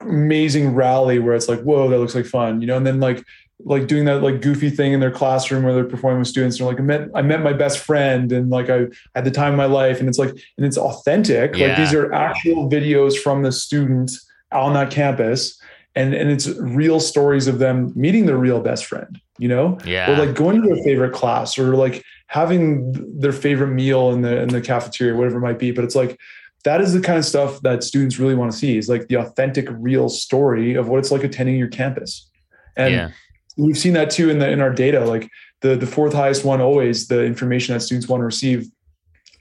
amazing 0.00 0.74
rally 0.74 1.18
where 1.18 1.34
it's 1.34 1.48
like, 1.48 1.60
whoa, 1.60 1.88
that 1.88 1.98
looks 1.98 2.14
like 2.14 2.26
fun, 2.26 2.60
you 2.60 2.66
know, 2.66 2.76
and 2.76 2.86
then 2.86 3.00
like 3.00 3.24
like 3.64 3.86
doing 3.86 4.06
that 4.06 4.22
like 4.22 4.40
goofy 4.40 4.70
thing 4.70 4.94
in 4.94 5.00
their 5.00 5.10
classroom 5.10 5.62
where 5.62 5.74
they're 5.74 5.84
performing 5.84 6.20
with 6.20 6.28
students 6.28 6.58
and 6.58 6.66
like 6.66 6.80
I 6.80 6.82
met 6.82 7.08
I 7.14 7.20
met 7.20 7.42
my 7.42 7.52
best 7.52 7.78
friend 7.78 8.32
and 8.32 8.48
like 8.48 8.70
I 8.70 8.86
had 9.14 9.26
the 9.26 9.30
time 9.30 9.52
of 9.52 9.58
my 9.58 9.66
life 9.66 10.00
and 10.00 10.08
it's 10.08 10.18
like 10.18 10.30
and 10.30 10.66
it's 10.66 10.78
authentic. 10.78 11.56
Yeah. 11.56 11.68
Like 11.68 11.76
these 11.76 11.94
are 11.94 12.12
actual 12.12 12.70
videos 12.70 13.18
from 13.18 13.42
the 13.42 13.52
student 13.52 14.12
on 14.50 14.72
that 14.74 14.90
campus 14.90 15.60
and 15.94 16.14
and 16.14 16.30
it's 16.30 16.48
real 16.58 17.00
stories 17.00 17.46
of 17.46 17.58
them 17.58 17.92
meeting 17.96 18.26
their 18.26 18.38
real 18.38 18.60
best 18.60 18.86
friend 18.86 19.20
you 19.38 19.48
know 19.48 19.76
yeah 19.84 20.10
or 20.10 20.24
like 20.24 20.34
going 20.34 20.60
to 20.60 20.68
their 20.68 20.82
favorite 20.84 21.12
class 21.12 21.58
or 21.58 21.74
like 21.74 22.04
having 22.28 22.92
their 23.18 23.32
favorite 23.32 23.68
meal 23.68 24.10
in 24.12 24.22
the 24.22 24.40
in 24.42 24.48
the 24.48 24.60
cafeteria 24.60 25.14
whatever 25.14 25.38
it 25.38 25.40
might 25.40 25.58
be 25.58 25.70
but 25.72 25.84
it's 25.84 25.96
like 25.96 26.18
that 26.64 26.80
is 26.80 26.92
the 26.92 27.00
kind 27.00 27.18
of 27.18 27.24
stuff 27.24 27.60
that 27.62 27.82
students 27.82 28.18
really 28.18 28.34
want 28.34 28.52
to 28.52 28.56
see 28.56 28.76
is 28.76 28.88
like 28.88 29.08
the 29.08 29.16
authentic, 29.16 29.66
real 29.70 30.08
story 30.08 30.74
of 30.74 30.88
what 30.88 30.98
it's 30.98 31.10
like 31.10 31.24
attending 31.24 31.56
your 31.56 31.68
campus. 31.68 32.28
And 32.76 32.94
Yeah. 32.94 33.10
we've 33.56 33.78
seen 33.78 33.94
that 33.94 34.10
too 34.10 34.30
in 34.30 34.38
the 34.38 34.50
in 34.50 34.60
our 34.60 34.72
data. 34.72 35.04
Like 35.04 35.28
the 35.62 35.76
the 35.76 35.86
fourth 35.86 36.12
highest 36.12 36.44
one 36.44 36.60
always 36.60 37.08
the 37.08 37.24
information 37.24 37.74
that 37.74 37.80
students 37.80 38.08
want 38.08 38.20
to 38.20 38.26
receive. 38.26 38.66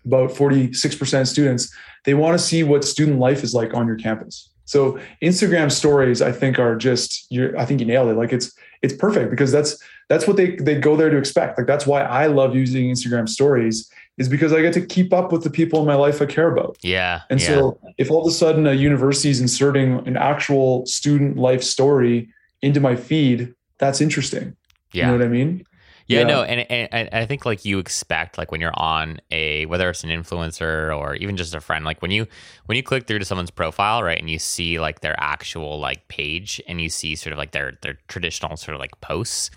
About 0.05 0.31
46% 0.31 1.21
of 1.21 1.27
students, 1.27 1.75
they 2.05 2.13
want 2.13 2.39
to 2.39 2.43
see 2.43 2.63
what 2.63 2.85
student 2.85 3.19
life 3.19 3.43
is 3.43 3.53
like 3.53 3.73
on 3.73 3.85
your 3.85 3.97
campus. 3.97 4.49
So 4.69 4.99
Instagram 5.23 5.71
stories, 5.71 6.21
I 6.21 6.31
think, 6.31 6.59
are 6.59 6.75
just 6.75 7.25
you 7.31 7.55
I 7.57 7.65
think 7.65 7.79
you 7.79 7.87
nailed 7.87 8.09
it. 8.09 8.13
Like 8.13 8.31
it's 8.31 8.53
it's 8.83 8.93
perfect 8.93 9.31
because 9.31 9.51
that's 9.51 9.81
that's 10.09 10.27
what 10.27 10.37
they 10.37 10.57
they 10.57 10.79
go 10.79 10.95
there 10.95 11.09
to 11.09 11.17
expect. 11.17 11.57
Like 11.57 11.65
that's 11.65 11.87
why 11.87 12.03
I 12.03 12.27
love 12.27 12.55
using 12.55 12.87
Instagram 12.91 13.27
stories 13.27 13.91
is 14.19 14.29
because 14.29 14.53
I 14.53 14.61
get 14.61 14.73
to 14.73 14.85
keep 14.85 15.11
up 15.11 15.31
with 15.31 15.43
the 15.43 15.49
people 15.49 15.79
in 15.79 15.87
my 15.87 15.95
life 15.95 16.21
I 16.21 16.27
care 16.27 16.51
about. 16.51 16.77
Yeah. 16.83 17.21
And 17.31 17.41
yeah. 17.41 17.47
so 17.47 17.79
if 17.97 18.11
all 18.11 18.21
of 18.21 18.27
a 18.27 18.31
sudden 18.31 18.67
a 18.67 18.73
university 18.73 19.31
is 19.31 19.41
inserting 19.41 20.07
an 20.07 20.17
actual 20.17 20.85
student 20.85 21.37
life 21.37 21.63
story 21.63 22.29
into 22.61 22.79
my 22.79 22.95
feed, 22.95 23.55
that's 23.79 24.01
interesting. 24.01 24.55
yeah. 24.93 25.05
You 25.05 25.11
know 25.11 25.17
what 25.17 25.25
I 25.25 25.29
mean? 25.29 25.65
Yeah, 26.09 26.21
Yeah. 26.21 26.25
no, 26.27 26.43
and, 26.43 26.59
and 26.71 26.89
and 26.91 27.09
I 27.13 27.25
think 27.27 27.45
like 27.45 27.63
you 27.65 27.77
expect 27.77 28.37
like 28.39 28.51
when 28.51 28.59
you're 28.59 28.77
on 28.77 29.21
a 29.29 29.67
whether 29.67 29.87
it's 29.89 30.03
an 30.03 30.09
influencer 30.09 30.97
or 30.97 31.13
even 31.15 31.37
just 31.37 31.53
a 31.53 31.61
friend, 31.61 31.85
like 31.85 32.01
when 32.01 32.09
you 32.09 32.25
when 32.65 32.75
you 32.75 32.81
click 32.83 33.05
through 33.05 33.19
to 33.19 33.25
someone's 33.25 33.51
profile, 33.51 34.01
right, 34.01 34.19
and 34.19 34.27
you 34.29 34.39
see 34.39 34.79
like 34.79 35.01
their 35.01 35.15
actual 35.19 35.79
like 35.79 36.07
page 36.07 36.59
and 36.67 36.81
you 36.81 36.89
see 36.89 37.15
sort 37.15 37.31
of 37.31 37.37
like 37.37 37.51
their 37.51 37.77
their 37.83 37.97
traditional 38.07 38.57
sort 38.57 38.73
of 38.73 38.79
like 38.81 38.99
posts, 39.01 39.51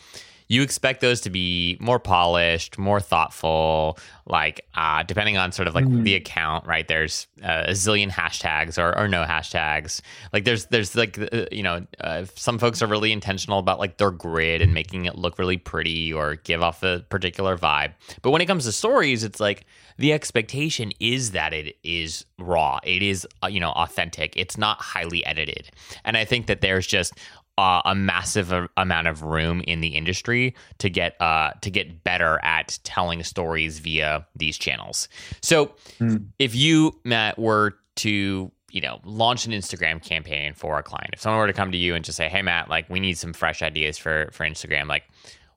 you 0.53 0.61
expect 0.63 1.01
those 1.01 1.23
to 1.23 1.31
be 1.31 1.79
more 1.81 1.99
polished, 1.99 2.77
more 2.79 3.01
thoughtful, 3.01 3.99
like 4.27 4.67
uh, 4.75 5.03
depending 5.03 5.39
on 5.39 5.51
sort 5.51 5.67
of 5.67 5.75
like 5.75 5.87
Mhm. 5.87 6.05
the 6.05 6.15
account, 6.15 6.67
right? 6.67 6.87
There's 6.87 7.27
uh, 7.43 7.65
a 7.69 7.71
zillion 7.73 8.11
hashtags 8.11 8.77
or, 8.77 8.97
or 8.99 9.09
no 9.09 9.25
hashtags. 9.25 10.03
Like 10.33 10.45
there's 10.45 10.67
there's 10.67 10.95
like 10.95 11.19
uh, 11.19 11.47
you 11.51 11.63
know 11.63 11.87
uh, 12.01 12.27
some 12.35 12.59
folks 12.59 12.83
are 12.83 12.87
really 12.87 13.13
intentional 13.13 13.59
about 13.59 13.79
like 13.79 13.97
their 13.97 14.11
grid 14.11 14.61
and 14.61 14.75
making 14.75 15.07
it 15.07 15.17
look 15.17 15.39
really 15.39 15.57
pretty 15.57 16.13
or 16.13 16.37
give 16.37 16.61
off 16.63 16.83
a 16.83 17.01
particular 17.09 17.57
vibe. 17.57 17.93
But 18.21 18.31
when 18.33 18.43
it 18.43 18.47
comes 18.47 18.65
to 18.67 18.73
stories, 18.73 19.25
it's 19.25 19.41
like 19.41 19.65
the 19.97 20.13
expectation 20.13 20.93
is 21.01 21.31
that 21.31 21.53
it 21.55 21.77
is 21.83 22.27
raw. 22.39 22.79
It 22.85 23.03
is 23.03 23.27
uh, 23.43 23.47
you 23.47 23.61
know 23.61 23.71
authentic. 23.71 24.35
It's 24.37 24.59
not 24.59 24.79
highly 24.83 25.25
edited. 25.25 25.71
And 26.05 26.17
I 26.19 26.27
think 26.27 26.47
that 26.49 26.61
there's 26.61 26.87
just 26.87 27.15
uh, 27.59 27.83
a 27.85 27.95
massive 27.95 28.51
a- 28.53 28.69
amount 28.77 29.07
of 29.09 29.23
room 29.23 29.61
in 29.67 29.81
the 29.81 29.89
industry 29.89 30.55
to 30.79 30.89
get 30.89 31.21
uh, 31.21 31.51
to 31.61 31.71
get 31.71 32.03
better 32.05 32.41
at 32.43 32.79
telling 32.85 33.23
stories 33.23 33.79
via 33.79 34.27
these 34.37 34.57
channels. 34.59 35.09
So, 35.43 35.75
Hmm. 35.99 36.17
if 36.39 36.55
you 36.55 36.99
Matt 37.05 37.39
were 37.39 37.75
to 37.97 38.51
you 38.71 38.81
know 38.81 39.01
launch 39.05 39.45
an 39.45 39.53
Instagram 39.53 40.03
campaign 40.03 40.55
for 40.55 40.79
a 40.79 40.83
client, 40.83 41.11
if 41.13 41.21
someone 41.21 41.41
were 41.41 41.47
to 41.47 41.53
come 41.53 41.71
to 41.73 41.79
you 41.79 41.95
and 41.95 42.05
just 42.05 42.17
say, 42.17 42.29
"Hey, 42.29 42.41
Matt, 42.43 42.71
like 42.71 42.89
we 42.89 43.01
need 43.01 43.19
some 43.19 43.33
fresh 43.35 43.61
ideas 43.63 43.99
for 43.99 44.31
for 44.33 44.45
Instagram," 44.47 44.89
like 44.89 45.05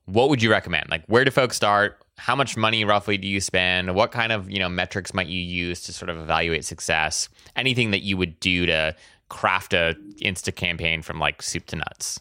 what 0.04 0.28
would 0.28 0.40
you 0.42 0.50
recommend? 0.50 0.88
Like 0.90 1.04
where 1.06 1.24
do 1.24 1.30
folks 1.30 1.56
start? 1.56 1.98
How 2.18 2.36
much 2.36 2.56
money 2.56 2.84
roughly 2.84 3.18
do 3.18 3.26
you 3.26 3.40
spend? 3.40 3.94
What 3.94 4.12
kind 4.12 4.32
of 4.32 4.50
you 4.50 4.58
know 4.58 4.68
metrics 4.68 5.12
might 5.14 5.26
you 5.28 5.40
use 5.40 5.80
to 5.82 5.92
sort 5.92 6.10
of 6.10 6.18
evaluate 6.18 6.64
success? 6.64 7.28
Anything 7.56 7.90
that 7.90 8.02
you 8.02 8.16
would 8.18 8.38
do 8.40 8.66
to 8.66 8.94
craft 9.28 9.72
a 9.72 9.96
Insta 10.20 10.54
campaign 10.54 11.02
from 11.02 11.18
like 11.18 11.42
soup 11.42 11.66
to 11.66 11.76
nuts? 11.76 12.20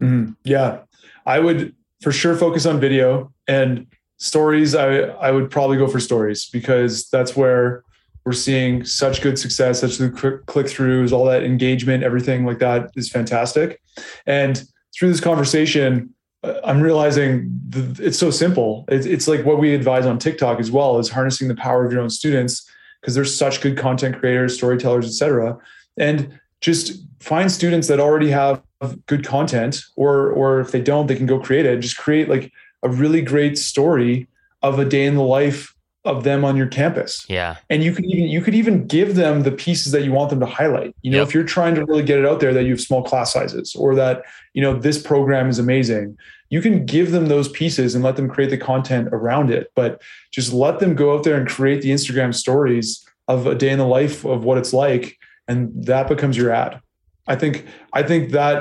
Mhm. 0.00 0.36
Yeah, 0.44 0.78
I 1.26 1.38
would 1.38 1.74
for 2.00 2.12
sure 2.12 2.36
focus 2.36 2.66
on 2.66 2.80
video 2.80 3.32
and 3.46 3.86
stories. 4.18 4.74
I 4.74 4.98
I 4.98 5.30
would 5.30 5.50
probably 5.50 5.76
go 5.76 5.86
for 5.86 6.00
stories 6.00 6.48
because 6.48 7.08
that's 7.08 7.36
where 7.36 7.84
we're 8.24 8.32
seeing 8.32 8.84
such 8.84 9.20
good 9.20 9.38
success, 9.38 9.80
such 9.80 9.98
the 9.98 10.08
click 10.10 10.66
throughs, 10.66 11.12
all 11.12 11.24
that 11.24 11.42
engagement, 11.42 12.04
everything 12.04 12.44
like 12.44 12.60
that 12.60 12.90
is 12.94 13.10
fantastic. 13.10 13.80
And 14.26 14.62
through 14.96 15.08
this 15.08 15.20
conversation, 15.20 16.14
uh, 16.44 16.54
I'm 16.62 16.80
realizing 16.80 17.50
it's 17.98 18.18
so 18.18 18.30
simple. 18.30 18.84
It's 18.88 19.26
like 19.26 19.44
what 19.44 19.58
we 19.58 19.74
advise 19.74 20.06
on 20.06 20.18
TikTok 20.18 20.60
as 20.60 20.70
well 20.70 20.98
is 20.98 21.08
harnessing 21.08 21.48
the 21.48 21.56
power 21.56 21.84
of 21.84 21.92
your 21.92 22.00
own 22.00 22.10
students 22.10 22.68
because 23.00 23.14
they're 23.16 23.24
such 23.24 23.60
good 23.60 23.76
content 23.76 24.18
creators, 24.18 24.54
storytellers, 24.54 25.06
etc. 25.06 25.58
And 25.96 26.38
just 26.60 27.02
find 27.20 27.50
students 27.50 27.88
that 27.88 28.00
already 28.00 28.30
have 28.30 28.62
good 29.06 29.24
content, 29.24 29.82
or 29.96 30.30
or 30.30 30.60
if 30.60 30.70
they 30.72 30.80
don't, 30.80 31.06
they 31.06 31.16
can 31.16 31.26
go 31.26 31.38
create 31.38 31.66
it. 31.66 31.80
Just 31.80 31.98
create 31.98 32.28
like 32.28 32.52
a 32.82 32.88
really 32.88 33.22
great 33.22 33.58
story 33.58 34.28
of 34.62 34.78
a 34.78 34.84
day 34.84 35.06
in 35.06 35.14
the 35.16 35.22
life 35.22 35.74
of 36.04 36.24
them 36.24 36.44
on 36.44 36.56
your 36.56 36.66
campus 36.66 37.24
Yeah, 37.28 37.56
and 37.70 37.82
you 37.84 37.92
could 37.92 38.04
even 38.06 38.24
you 38.28 38.40
could 38.40 38.56
even 38.56 38.88
give 38.88 39.14
them 39.14 39.42
the 39.44 39.52
pieces 39.52 39.92
that 39.92 40.02
you 40.02 40.10
want 40.10 40.30
them 40.30 40.40
to 40.40 40.46
highlight 40.46 40.96
you 41.02 41.12
know 41.12 41.18
Yep. 41.18 41.28
if 41.28 41.34
you're 41.34 41.44
trying 41.44 41.76
to 41.76 41.84
really 41.84 42.02
get 42.02 42.18
it 42.18 42.26
out 42.26 42.40
there 42.40 42.52
that 42.52 42.64
you 42.64 42.70
have 42.70 42.80
small 42.80 43.04
class 43.04 43.32
sizes 43.32 43.76
or 43.76 43.94
that 43.94 44.24
you 44.52 44.60
know 44.60 44.74
this 44.76 45.00
program 45.00 45.48
is 45.48 45.60
amazing 45.60 46.18
you 46.50 46.60
can 46.60 46.84
give 46.84 47.12
them 47.12 47.26
those 47.26 47.48
pieces 47.48 47.94
and 47.94 48.02
let 48.02 48.16
them 48.16 48.28
create 48.28 48.50
the 48.50 48.58
content 48.58 49.10
around 49.12 49.48
it 49.52 49.70
but 49.76 50.02
just 50.32 50.52
let 50.52 50.80
them 50.80 50.96
go 50.96 51.16
out 51.16 51.22
there 51.22 51.36
and 51.36 51.48
create 51.48 51.82
the 51.82 51.90
instagram 51.90 52.34
stories 52.34 53.06
of 53.28 53.46
a 53.46 53.54
day 53.54 53.70
in 53.70 53.78
the 53.78 53.86
life 53.86 54.24
of 54.24 54.42
what 54.42 54.58
it's 54.58 54.72
like 54.72 55.18
and 55.52 55.84
that 55.86 56.08
becomes 56.08 56.36
your 56.36 56.50
ad 56.52 56.80
i 57.28 57.34
think 57.36 57.54
i 57.92 58.02
think 58.02 58.30
that 58.30 58.56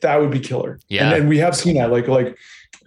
that 0.00 0.16
would 0.20 0.30
be 0.30 0.40
killer 0.40 0.78
Yeah. 0.88 1.04
and, 1.06 1.14
and 1.20 1.28
we 1.28 1.38
have 1.38 1.54
seen 1.56 1.74
that 1.76 1.90
like 1.90 2.08
like 2.08 2.36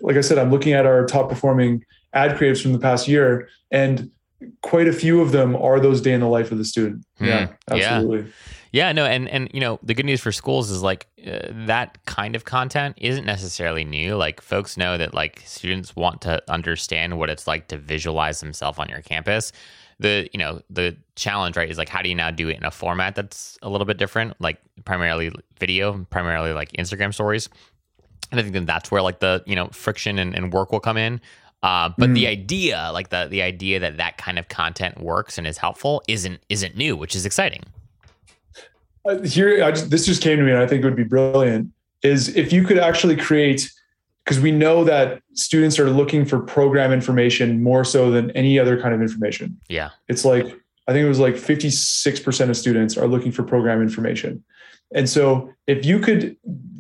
like 0.02 0.16
i 0.18 0.22
said 0.22 0.38
i'm 0.38 0.50
looking 0.52 0.74
at 0.74 0.86
our 0.86 1.06
top 1.06 1.30
performing 1.30 1.84
ad 2.14 2.38
creatives 2.38 2.62
from 2.62 2.74
the 2.74 2.80
past 2.80 3.08
year 3.08 3.50
and 3.72 4.10
quite 4.62 4.88
a 4.88 4.94
few 4.94 5.22
of 5.22 5.32
them 5.32 5.56
are 5.56 5.80
those 5.80 6.02
day 6.02 6.14
in 6.14 6.22
the 6.22 6.28
life 6.28 6.52
of 6.52 6.58
the 6.58 6.66
student 6.66 7.06
Hmm. 7.18 7.26
yeah 7.26 7.48
Yeah. 7.74 7.76
absolutely 7.76 8.32
Yeah, 8.74 8.94
no, 8.94 9.04
and 9.06 9.28
and 9.28 9.50
you 9.54 9.60
know 9.60 9.80
the 9.84 9.94
good 9.94 10.06
news 10.06 10.22
for 10.22 10.32
schools 10.32 10.72
is 10.72 10.82
like 10.82 11.06
uh, 11.28 11.40
that 11.68 11.98
kind 12.06 12.38
of 12.38 12.46
content 12.46 12.96
isn't 13.02 13.26
necessarily 13.26 13.84
new. 13.84 14.16
Like 14.26 14.40
folks 14.42 14.78
know 14.78 14.98
that 14.98 15.14
like 15.14 15.44
students 15.46 15.94
want 15.94 16.22
to 16.22 16.34
understand 16.50 17.20
what 17.20 17.30
it's 17.30 17.48
like 17.48 17.68
to 17.68 17.78
visualize 17.78 18.40
themselves 18.40 18.80
on 18.80 18.88
your 18.88 19.02
campus. 19.02 19.52
The 20.02 20.30
you 20.34 20.40
know 20.40 20.62
the 20.70 20.98
challenge 21.16 21.56
right 21.56 21.70
is 21.70 21.78
like 21.78 21.90
how 21.90 22.02
do 22.02 22.10
you 22.10 22.16
now 22.16 22.32
do 22.32 22.50
it 22.50 22.58
in 22.58 22.66
a 22.66 22.72
format 22.72 23.16
that's 23.16 23.58
a 23.62 23.70
little 23.70 23.86
bit 23.86 23.98
different, 23.98 24.40
like 24.40 24.60
primarily 24.84 25.32
video, 25.60 26.06
primarily 26.10 26.54
like 26.54 26.72
Instagram 26.74 27.14
stories. 27.14 27.50
And 28.32 28.40
I 28.40 28.44
think 28.44 28.54
that 28.54 28.66
that's 28.66 28.92
where 28.92 29.02
like 29.02 29.20
the 29.20 29.44
you 29.46 29.56
know 29.56 29.68
friction 29.68 30.20
and, 30.20 30.36
and 30.36 30.52
work 30.52 30.72
will 30.72 30.80
come 30.80 30.98
in. 30.98 31.22
Uh, 31.64 31.90
but 31.96 32.14
the 32.16 32.26
idea, 32.26 32.90
like 32.92 33.10
the 33.10 33.28
the 33.30 33.42
idea 33.42 33.80
that 33.80 33.98
that 33.98 34.18
kind 34.18 34.40
of 34.40 34.48
content 34.50 35.00
works 35.00 35.38
and 35.38 35.46
is 35.46 35.58
helpful, 35.58 36.02
isn't 36.08 36.42
isn't 36.50 36.76
new, 36.76 36.98
which 36.98 37.16
is 37.16 37.26
exciting. 37.26 37.64
Uh, 39.06 39.20
here 39.22 39.64
I 39.64 39.72
just, 39.72 39.90
this 39.90 40.06
just 40.06 40.22
came 40.22 40.38
to 40.38 40.44
me 40.44 40.52
and 40.52 40.60
i 40.60 40.68
think 40.68 40.84
it 40.84 40.86
would 40.86 40.96
be 40.96 41.04
brilliant 41.04 41.72
is 42.04 42.36
if 42.36 42.54
you 42.54 42.64
could 42.64 42.78
actually 42.78 43.16
create 43.16 43.72
because 44.26 44.40
we 44.40 44.52
know 44.52 44.84
that 44.84 45.22
students 45.34 45.80
are 45.80 45.90
looking 45.90 46.26
for 46.26 46.40
program 46.40 46.92
information 46.92 47.62
more 47.62 47.84
so 47.84 48.12
than 48.12 48.32
any 48.32 48.60
other 48.60 48.80
kind 48.80 48.94
of 48.94 49.02
information. 49.02 49.60
Yeah. 49.70 49.90
it's 50.08 50.24
like 50.26 50.46
i 50.88 50.94
think 50.94 51.06
it 51.06 51.10
was 51.10 51.20
like 51.20 51.36
56% 51.36 52.50
of 52.50 52.58
students 52.58 52.98
are 52.98 53.08
looking 53.08 53.32
for 53.32 53.44
program 53.44 53.82
information. 53.82 54.44
And 54.94 55.10
so 55.10 55.54
if 55.68 55.86
you 55.86 56.00
could 56.00 56.36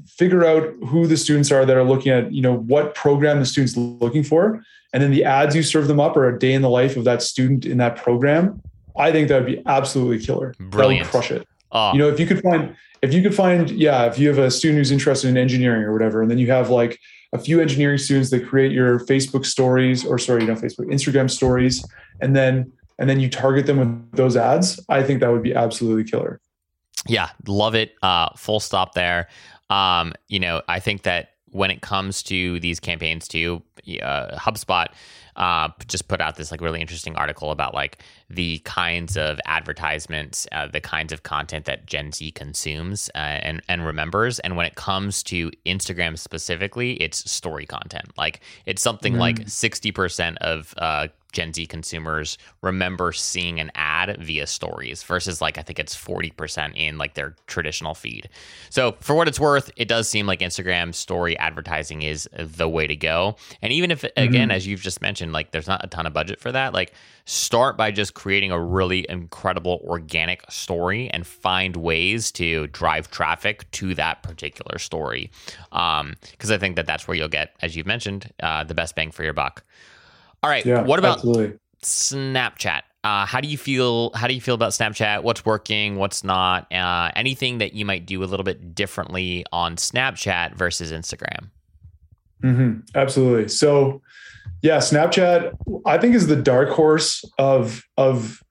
figure 0.08 0.46
out 0.46 0.74
who 0.88 1.08
the 1.08 1.16
students 1.16 1.52
are 1.52 1.66
that 1.66 1.78
are 1.78 1.84
looking 1.84 2.12
at 2.12 2.32
you 2.34 2.42
know 2.42 2.56
what 2.56 2.94
program 2.94 3.40
the 3.40 3.46
students 3.46 3.78
looking 3.78 4.24
for 4.24 4.62
and 4.94 5.02
then 5.02 5.12
the 5.12 5.24
ads 5.24 5.56
you 5.56 5.64
serve 5.64 5.88
them 5.88 6.00
up 6.00 6.18
are 6.18 6.28
a 6.28 6.38
day 6.38 6.54
in 6.54 6.62
the 6.62 6.70
life 6.70 6.98
of 6.98 7.06
that 7.06 7.22
student 7.22 7.66
in 7.66 7.78
that 7.78 7.96
program 7.96 8.62
i 8.98 9.12
think 9.12 9.30
that 9.30 9.38
would 9.38 9.46
be 9.46 9.62
absolutely 9.66 10.24
killer. 10.24 10.54
Brilliant. 10.60 11.08
crush 11.08 11.32
it. 11.32 11.48
Oh, 11.72 11.94
you 11.94 12.00
know 12.00 12.10
if 12.10 12.20
you 12.20 12.26
could 12.26 12.42
find 12.42 12.76
if 13.02 13.14
you 13.14 13.22
could 13.22 13.34
find 13.34 13.70
yeah 13.72 14.06
if 14.06 14.20
you 14.20 14.28
have 14.28 14.38
a 14.38 14.52
student 14.52 14.80
who's 14.80 14.92
interested 14.92 15.30
in 15.30 15.38
engineering 15.38 15.84
or 15.84 15.94
whatever 15.94 16.22
and 16.22 16.30
then 16.30 16.38
you 16.38 16.52
have 16.52 16.70
like 16.70 17.00
a 17.34 17.40
few 17.40 17.62
engineering 17.62 17.98
students 17.98 18.30
that 18.30 18.46
create 18.46 18.72
your 18.72 19.00
facebook 19.00 19.46
stories 19.46 20.06
or 20.06 20.18
sorry 20.18 20.46
not 20.46 20.58
facebook 20.58 20.88
instagram 20.92 21.30
stories 21.30 21.86
and 22.22 22.36
then 22.36 22.72
and 23.00 23.10
then 23.10 23.20
you 23.20 23.30
target 23.30 23.66
them 23.66 23.80
with 23.80 24.12
those 24.18 24.36
ads 24.36 24.80
i 24.90 25.02
think 25.02 25.20
that 25.20 25.32
would 25.32 25.44
be 25.44 25.54
absolutely 25.54 26.04
killer 26.04 26.40
yeah, 27.08 27.30
love 27.48 27.76
it. 27.76 27.96
Uh, 28.02 28.30
full 28.36 28.60
stop 28.60 28.94
there. 28.94 29.28
Um, 29.70 30.14
you 30.28 30.40
know, 30.40 30.62
I 30.68 30.80
think 30.80 31.04
that 31.04 31.30
when 31.48 31.72
it 31.72 31.82
comes 31.82 32.24
to 32.24 32.60
these 32.60 32.80
campaigns 32.80 33.28
too, 33.28 33.62
uh, 34.02 34.38
HubSpot 34.38 34.88
uh, 35.36 35.70
just 35.88 36.08
put 36.08 36.22
out 36.22 36.36
this 36.36 36.52
like 36.52 36.62
really 36.62 36.82
interesting 36.82 37.16
article 37.16 37.52
about 37.52 37.74
like 37.74 38.00
the 38.30 38.60
kinds 38.60 39.18
of 39.18 39.40
advertisements, 39.46 40.48
uh, 40.52 40.68
the 40.68 40.82
kinds 40.82 41.12
of 41.12 41.24
content 41.24 41.66
that 41.66 41.86
Gen 41.86 42.12
Z 42.12 42.32
consumes 42.32 43.10
uh, 43.16 43.18
and 43.18 43.62
and 43.68 43.86
remembers. 43.86 44.40
And 44.40 44.56
when 44.56 44.66
it 44.66 44.76
comes 44.76 45.24
to 45.24 45.52
Instagram 45.66 46.18
specifically, 46.18 46.94
it's 46.94 47.30
story 47.32 47.66
content. 47.66 48.12
Like 48.18 48.42
it's 48.66 48.82
something 48.82 49.18
like 49.18 49.48
sixty 49.48 49.92
percent 49.92 50.38
of 50.40 50.74
uh, 50.78 51.08
Gen 51.32 51.54
Z 51.54 51.66
consumers 51.68 52.38
remember 52.62 53.12
seeing 53.12 53.60
an 53.60 53.72
ad 53.76 54.18
via 54.22 54.48
stories 54.48 55.04
versus 55.04 55.42
like 55.42 55.58
I 55.58 55.62
think 55.62 55.80
it's 55.80 55.96
40% 55.96 56.74
in 56.76 56.98
like 56.98 57.14
their 57.14 57.36
traditional 57.48 57.94
feed. 57.94 58.30
So 58.70 58.96
for 59.00 59.16
what 59.16 59.28
it's 59.28 59.40
worth, 59.40 59.72
it 59.76 59.88
does 59.88 60.08
seem 60.08 60.28
like 60.28 60.40
Instagram 60.40 60.94
story 60.94 61.38
advertising 61.38 62.02
is 62.02 62.30
the 62.38 62.68
way 62.68 62.88
to 62.88 62.96
go. 62.96 63.36
And 63.62 63.72
even 63.72 63.92
if 63.92 64.04
again, 64.04 64.50
mm-hmm. 64.50 64.52
as 64.52 64.68
you've 64.68 64.82
just 64.82 65.02
mentioned, 65.02 65.34
like 65.34 65.52
there's 65.52 65.68
not 65.68 65.84
a 65.84 65.88
ton 65.88 66.06
of 66.06 66.14
budget 66.14 66.40
for 66.40 66.52
that, 66.52 66.74
like 66.74 66.94
start 67.26 67.78
by 67.78 67.92
just 67.92 68.14
creating 68.14 68.52
a 68.52 68.60
really 68.60 69.06
incredible 69.10 69.82
organic 69.86 70.50
story 70.50 71.10
and 71.12 71.26
find 71.26 71.76
ways 71.76 72.32
to 72.32 72.68
drive 72.68 73.10
traffic 73.12 73.70
to 73.72 73.94
that 73.96 74.24
particular 74.24 74.78
story. 74.78 75.32
Because 75.70 76.02
um, 76.02 76.16
I 76.52 76.58
think 76.58 76.76
that 76.76 76.86
that's 76.86 77.08
where 77.08 77.16
you'll 77.16 77.30
get, 77.30 77.56
as 77.62 77.76
you've 77.76 77.88
mentioned, 77.88 78.32
uh, 78.42 78.64
the 78.64 78.74
best 78.74 78.96
bang 78.96 79.12
for 79.12 79.24
your 79.24 79.34
buck. 79.34 79.64
All 80.44 80.50
right. 80.50 80.66
Yeah, 80.66 80.82
what 80.82 81.00
about 81.00 81.18
absolutely. 81.18 81.58
Snapchat? 81.84 82.82
Uh, 83.04 83.26
how 83.26 83.42
do 83.42 83.48
you 83.48 83.58
feel? 83.58 84.12
How 84.14 84.28
do 84.28 84.34
you 84.34 84.42
feel 84.42 84.56
about 84.56 84.72
Snapchat? 84.72 85.24
What's 85.24 85.46
working? 85.46 85.96
What's 85.96 86.24
not? 86.24 86.72
Uh, 86.72 87.12
anything 87.16 87.58
that 87.60 87.74
you 87.74 87.86
might 87.86 88.06
do 88.06 88.24
a 88.24 88.26
little 88.26 88.44
bit 88.44 88.76
differently 88.76 89.46
on 89.52 89.76
Snapchat 89.76 90.56
versus 90.56 90.92
Instagram? 90.92 91.50
Mm-hmm. 92.44 92.82
Absolutely. 92.96 93.48
So, 93.48 94.02
yeah, 94.62 94.78
Snapchat 94.78 95.54
I 95.86 95.98
think 95.98 96.16
is 96.16 96.28
the 96.28 96.36
dark 96.36 96.70
horse 96.70 97.24
of 97.38 97.84
of 97.98 98.44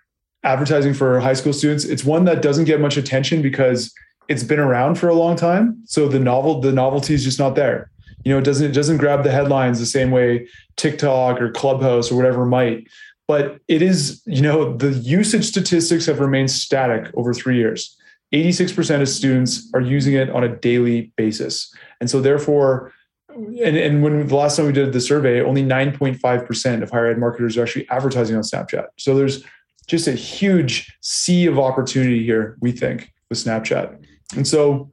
advertising 0.43 0.95
for 0.95 1.21
high 1.21 1.35
school 1.35 1.53
students. 1.53 1.85
It's 1.85 2.05
one 2.05 2.25
that 2.25 2.43
doesn't 2.43 2.65
get 2.65 2.81
much 2.81 2.97
attention 2.97 3.43
because 3.43 3.93
it's 4.29 4.45
been 4.45 4.61
around 4.61 4.97
for 4.97 5.09
a 5.09 5.15
long 5.15 5.37
time. 5.37 5.83
So 5.87 6.09
the 6.09 6.21
novel 6.21 6.61
the 6.61 6.73
novelty 6.73 7.15
is 7.15 7.25
just 7.25 7.39
not 7.39 7.55
there. 7.55 7.91
You 8.25 8.33
know, 8.33 8.39
it 8.39 8.45
doesn't 8.45 8.71
it 8.71 8.75
doesn't 8.75 8.99
grab 8.99 9.25
the 9.25 9.31
headlines 9.31 9.79
the 9.79 9.87
same 9.87 10.11
way 10.11 10.49
TikTok 10.77 11.41
or 11.41 11.51
Clubhouse 11.51 12.11
or 12.11 12.17
whatever 12.17 12.45
might. 12.45 12.87
But 13.27 13.61
it 13.69 13.81
is, 13.81 14.23
you 14.27 14.43
know, 14.43 14.77
the 14.77 14.91
usage 14.91 15.45
statistics 15.45 16.07
have 16.07 16.19
remained 16.19 16.51
static 16.51 17.13
over 17.15 17.33
three 17.33 17.57
years. 17.57 17.97
86% 18.35 19.01
of 19.01 19.09
students 19.09 19.71
are 19.75 19.81
using 19.81 20.15
it 20.15 20.31
on 20.31 20.43
a 20.45 20.49
daily 20.49 21.13
basis. 21.17 21.73
And 22.01 22.11
so 22.11 22.21
therefore, 22.21 22.93
and, 23.29 23.77
and 23.77 24.03
when 24.03 24.27
the 24.27 24.35
last 24.35 24.57
time 24.57 24.67
we 24.67 24.73
did 24.73 24.93
the 24.93 25.01
survey, 25.01 25.41
only 25.41 25.63
9.5% 25.63 26.83
of 26.83 26.91
higher 26.91 27.07
ed 27.07 27.19
marketers 27.19 27.57
are 27.57 27.63
actually 27.63 27.89
advertising 27.89 28.37
on 28.37 28.43
Snapchat. 28.43 28.87
So 28.99 29.15
there's 29.15 29.45
just 29.87 30.07
a 30.07 30.13
huge 30.13 30.97
sea 31.01 31.47
of 31.47 31.59
opportunity 31.59 32.25
here, 32.25 32.57
we 32.61 32.73
think, 32.73 33.13
with 33.29 33.39
Snapchat. 33.39 34.05
And 34.37 34.47
so 34.47 34.93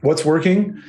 what's 0.00 0.24
working? 0.24 0.80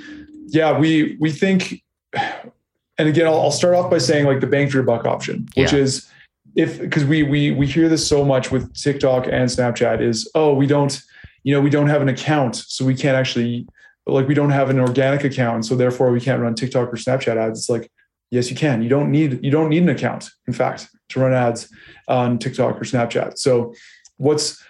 Yeah, 0.47 0.77
we 0.77 1.17
we 1.19 1.31
think, 1.31 1.83
and 2.13 3.09
again, 3.09 3.27
I'll, 3.27 3.41
I'll 3.41 3.51
start 3.51 3.75
off 3.75 3.91
by 3.91 3.97
saying 3.97 4.25
like 4.25 4.39
the 4.39 4.47
bang 4.47 4.69
for 4.69 4.77
your 4.77 4.83
buck 4.83 5.05
option, 5.05 5.47
which 5.55 5.73
yeah. 5.73 5.79
is 5.79 6.09
if 6.55 6.79
because 6.79 7.05
we 7.05 7.23
we 7.23 7.51
we 7.51 7.67
hear 7.67 7.87
this 7.87 8.05
so 8.05 8.25
much 8.25 8.51
with 8.51 8.73
TikTok 8.73 9.25
and 9.25 9.49
Snapchat 9.49 10.01
is 10.01 10.29
oh 10.33 10.53
we 10.53 10.65
don't 10.65 10.99
you 11.43 11.53
know 11.53 11.61
we 11.61 11.69
don't 11.69 11.87
have 11.87 12.01
an 12.01 12.09
account 12.09 12.55
so 12.55 12.83
we 12.83 12.95
can't 12.95 13.15
actually 13.15 13.67
like 14.05 14.27
we 14.27 14.33
don't 14.33 14.49
have 14.49 14.69
an 14.69 14.79
organic 14.79 15.23
account 15.23 15.65
so 15.65 15.75
therefore 15.75 16.11
we 16.11 16.19
can't 16.19 16.41
run 16.41 16.55
tiktok 16.55 16.89
or 16.89 16.95
snapchat 16.95 17.37
ads. 17.37 17.59
It's 17.59 17.69
like 17.69 17.91
yes 18.31 18.49
you 18.49 18.55
can. 18.55 18.81
You 18.81 18.89
don't 18.89 19.11
need 19.11 19.43
you 19.43 19.51
don't 19.51 19.69
need 19.69 19.83
an 19.83 19.89
account 19.89 20.29
in 20.47 20.53
fact 20.53 20.87
to 21.09 21.19
run 21.19 21.33
ads 21.33 21.69
on 22.07 22.39
tiktok 22.39 22.77
or 22.77 22.81
snapchat. 22.81 23.37
So 23.37 23.73
what's 24.17 24.63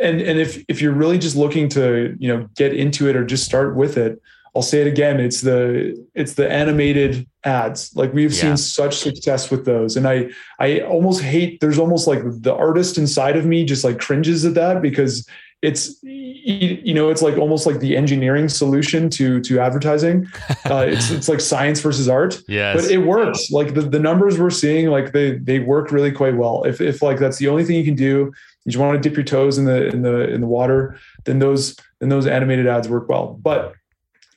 and 0.00 0.20
and 0.20 0.38
if 0.38 0.62
if 0.68 0.82
you're 0.82 0.92
really 0.92 1.18
just 1.18 1.36
looking 1.36 1.68
to 1.70 2.14
you 2.18 2.28
know 2.28 2.48
get 2.56 2.74
into 2.74 3.08
it 3.08 3.16
or 3.16 3.24
just 3.24 3.44
start 3.44 3.76
with 3.76 3.96
it 3.96 4.20
i'll 4.54 4.62
say 4.62 4.80
it 4.80 4.86
again 4.86 5.20
it's 5.20 5.40
the 5.42 5.94
it's 6.14 6.34
the 6.34 6.50
animated 6.50 7.26
ads. 7.42 7.94
Like 7.96 8.12
we've 8.12 8.32
yeah. 8.32 8.40
seen 8.40 8.56
such 8.56 8.98
success 8.98 9.50
with 9.50 9.64
those 9.64 9.96
and 9.96 10.06
i 10.06 10.28
i 10.58 10.80
almost 10.80 11.22
hate 11.22 11.60
there's 11.60 11.78
almost 11.78 12.06
like 12.06 12.20
the 12.24 12.54
artist 12.54 12.98
inside 12.98 13.36
of 13.36 13.46
me 13.46 13.64
just 13.64 13.84
like 13.84 13.98
cringes 13.98 14.44
at 14.44 14.54
that 14.54 14.82
because 14.82 15.26
it's 15.62 16.02
you 16.02 16.94
know 16.94 17.10
it's 17.10 17.20
like 17.20 17.36
almost 17.36 17.66
like 17.66 17.80
the 17.80 17.94
engineering 17.94 18.48
solution 18.48 19.10
to 19.10 19.40
to 19.40 19.60
advertising. 19.60 20.26
Uh, 20.70 20.86
it's 20.86 21.10
it's 21.10 21.28
like 21.28 21.40
science 21.40 21.80
versus 21.80 22.08
art 22.08 22.40
Yeah, 22.46 22.74
but 22.74 22.84
it 22.84 22.98
works. 22.98 23.50
Like 23.50 23.74
the, 23.74 23.80
the 23.80 23.98
numbers 23.98 24.38
we're 24.38 24.50
seeing 24.50 24.88
like 24.88 25.12
they 25.12 25.38
they 25.38 25.58
work 25.58 25.90
really 25.90 26.12
quite 26.12 26.36
well. 26.36 26.62
If, 26.64 26.80
if 26.80 27.02
like 27.02 27.18
that's 27.18 27.38
the 27.38 27.48
only 27.48 27.64
thing 27.64 27.76
you 27.76 27.84
can 27.84 27.96
do 27.96 28.32
you 28.64 28.72
just 28.72 28.78
want 28.78 28.94
to 28.94 29.08
dip 29.08 29.16
your 29.16 29.24
toes 29.24 29.58
in 29.58 29.64
the 29.64 29.88
in 29.88 30.02
the 30.02 30.28
in 30.30 30.42
the 30.42 30.46
water 30.46 30.96
then 31.24 31.40
those 31.40 31.76
then 31.98 32.08
those 32.08 32.26
animated 32.26 32.68
ads 32.68 32.88
work 32.88 33.08
well. 33.08 33.38
But 33.42 33.74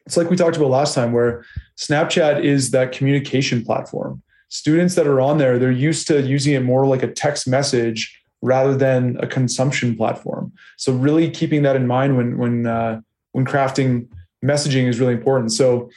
it's 0.05 0.17
like 0.17 0.29
we 0.29 0.35
talked 0.35 0.57
about 0.57 0.69
last 0.69 0.93
time 0.93 1.11
where 1.11 1.45
snapchat 1.77 2.43
is 2.43 2.71
that 2.71 2.91
communication 2.91 3.63
platform 3.63 4.21
students 4.49 4.95
that 4.95 5.07
are 5.07 5.21
on 5.21 5.37
there 5.37 5.57
they're 5.57 5.71
used 5.71 6.07
to 6.07 6.21
using 6.21 6.53
it 6.53 6.61
more 6.61 6.85
like 6.85 7.03
a 7.03 7.11
text 7.11 7.47
message 7.47 8.19
rather 8.43 8.75
than 8.75 9.17
a 9.21 9.25
consumption 9.25 9.95
platform. 9.95 10.51
So 10.77 10.93
really 10.93 11.31
keeping 11.31 11.63
that 11.63 11.75
in 11.75 11.87
mind 11.87 12.17
when 12.17 12.37
when 12.37 12.67
uh, 12.67 13.01
when 13.31 13.45
crafting 13.45 14.07
messaging 14.45 14.87
is 14.87 14.99
really 14.99 15.13
important. 15.13 15.51
So 15.53 15.89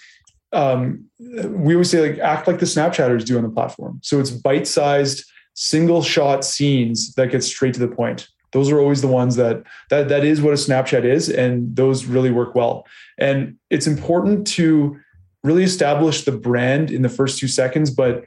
um, 0.52 1.04
we 1.18 1.74
always 1.74 1.90
say 1.90 2.08
like 2.08 2.20
act 2.20 2.46
like 2.46 2.60
the 2.60 2.66
Snapchatters 2.66 3.24
do 3.24 3.36
on 3.36 3.42
the 3.42 3.50
platform. 3.50 3.98
So 4.02 4.20
it's 4.20 4.30
bite-sized, 4.30 5.24
single 5.54 6.02
shot 6.02 6.44
scenes 6.44 7.12
that 7.14 7.32
get 7.32 7.42
straight 7.42 7.74
to 7.74 7.80
the 7.80 7.88
point. 7.88 8.28
Those 8.56 8.70
are 8.70 8.80
always 8.80 9.02
the 9.02 9.08
ones 9.08 9.36
that 9.36 9.62
that 9.90 10.08
that 10.08 10.24
is 10.24 10.40
what 10.40 10.54
a 10.54 10.56
Snapchat 10.56 11.04
is, 11.04 11.28
and 11.28 11.76
those 11.76 12.06
really 12.06 12.30
work 12.30 12.54
well. 12.54 12.86
And 13.18 13.56
it's 13.68 13.86
important 13.86 14.46
to 14.48 14.98
really 15.44 15.62
establish 15.62 16.24
the 16.24 16.32
brand 16.32 16.90
in 16.90 17.02
the 17.02 17.08
first 17.08 17.38
two 17.38 17.48
seconds, 17.48 17.90
but 17.90 18.24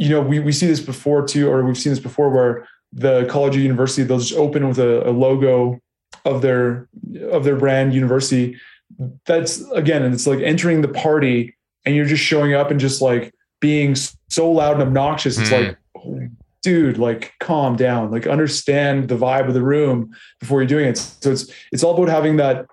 you 0.00 0.08
know 0.08 0.22
we, 0.22 0.38
we 0.38 0.50
see 0.50 0.66
this 0.66 0.80
before 0.80 1.26
too 1.26 1.48
or 1.48 1.62
we've 1.62 1.76
seen 1.76 1.92
this 1.92 2.00
before 2.00 2.30
where 2.30 2.66
the 2.92 3.26
college 3.26 3.54
or 3.56 3.60
university 3.60 4.02
they'll 4.02 4.18
just 4.18 4.32
open 4.32 4.66
with 4.66 4.78
a, 4.78 5.08
a 5.08 5.12
logo 5.12 5.78
of 6.24 6.40
their 6.42 6.88
of 7.30 7.44
their 7.44 7.56
brand 7.56 7.92
university 7.92 8.56
that's 9.26 9.60
again 9.72 10.02
and 10.02 10.14
it's 10.14 10.26
like 10.26 10.40
entering 10.40 10.80
the 10.80 10.88
party 10.88 11.54
and 11.84 11.94
you're 11.94 12.06
just 12.06 12.22
showing 12.22 12.54
up 12.54 12.70
and 12.70 12.80
just 12.80 13.02
like 13.02 13.32
being 13.60 13.94
so 13.94 14.50
loud 14.50 14.72
and 14.72 14.82
obnoxious 14.82 15.38
it's 15.38 15.50
mm. 15.50 15.68
like 15.68 15.78
oh, 15.98 16.28
dude 16.62 16.98
like 16.98 17.32
calm 17.40 17.76
down 17.76 18.10
like 18.10 18.26
understand 18.26 19.08
the 19.08 19.16
vibe 19.16 19.48
of 19.48 19.54
the 19.54 19.62
room 19.62 20.14
before 20.40 20.60
you're 20.60 20.68
doing 20.68 20.86
it 20.86 20.98
so 20.98 21.30
it's 21.30 21.50
it's 21.72 21.82
all 21.82 21.94
about 21.94 22.08
having 22.08 22.36
that 22.36 22.66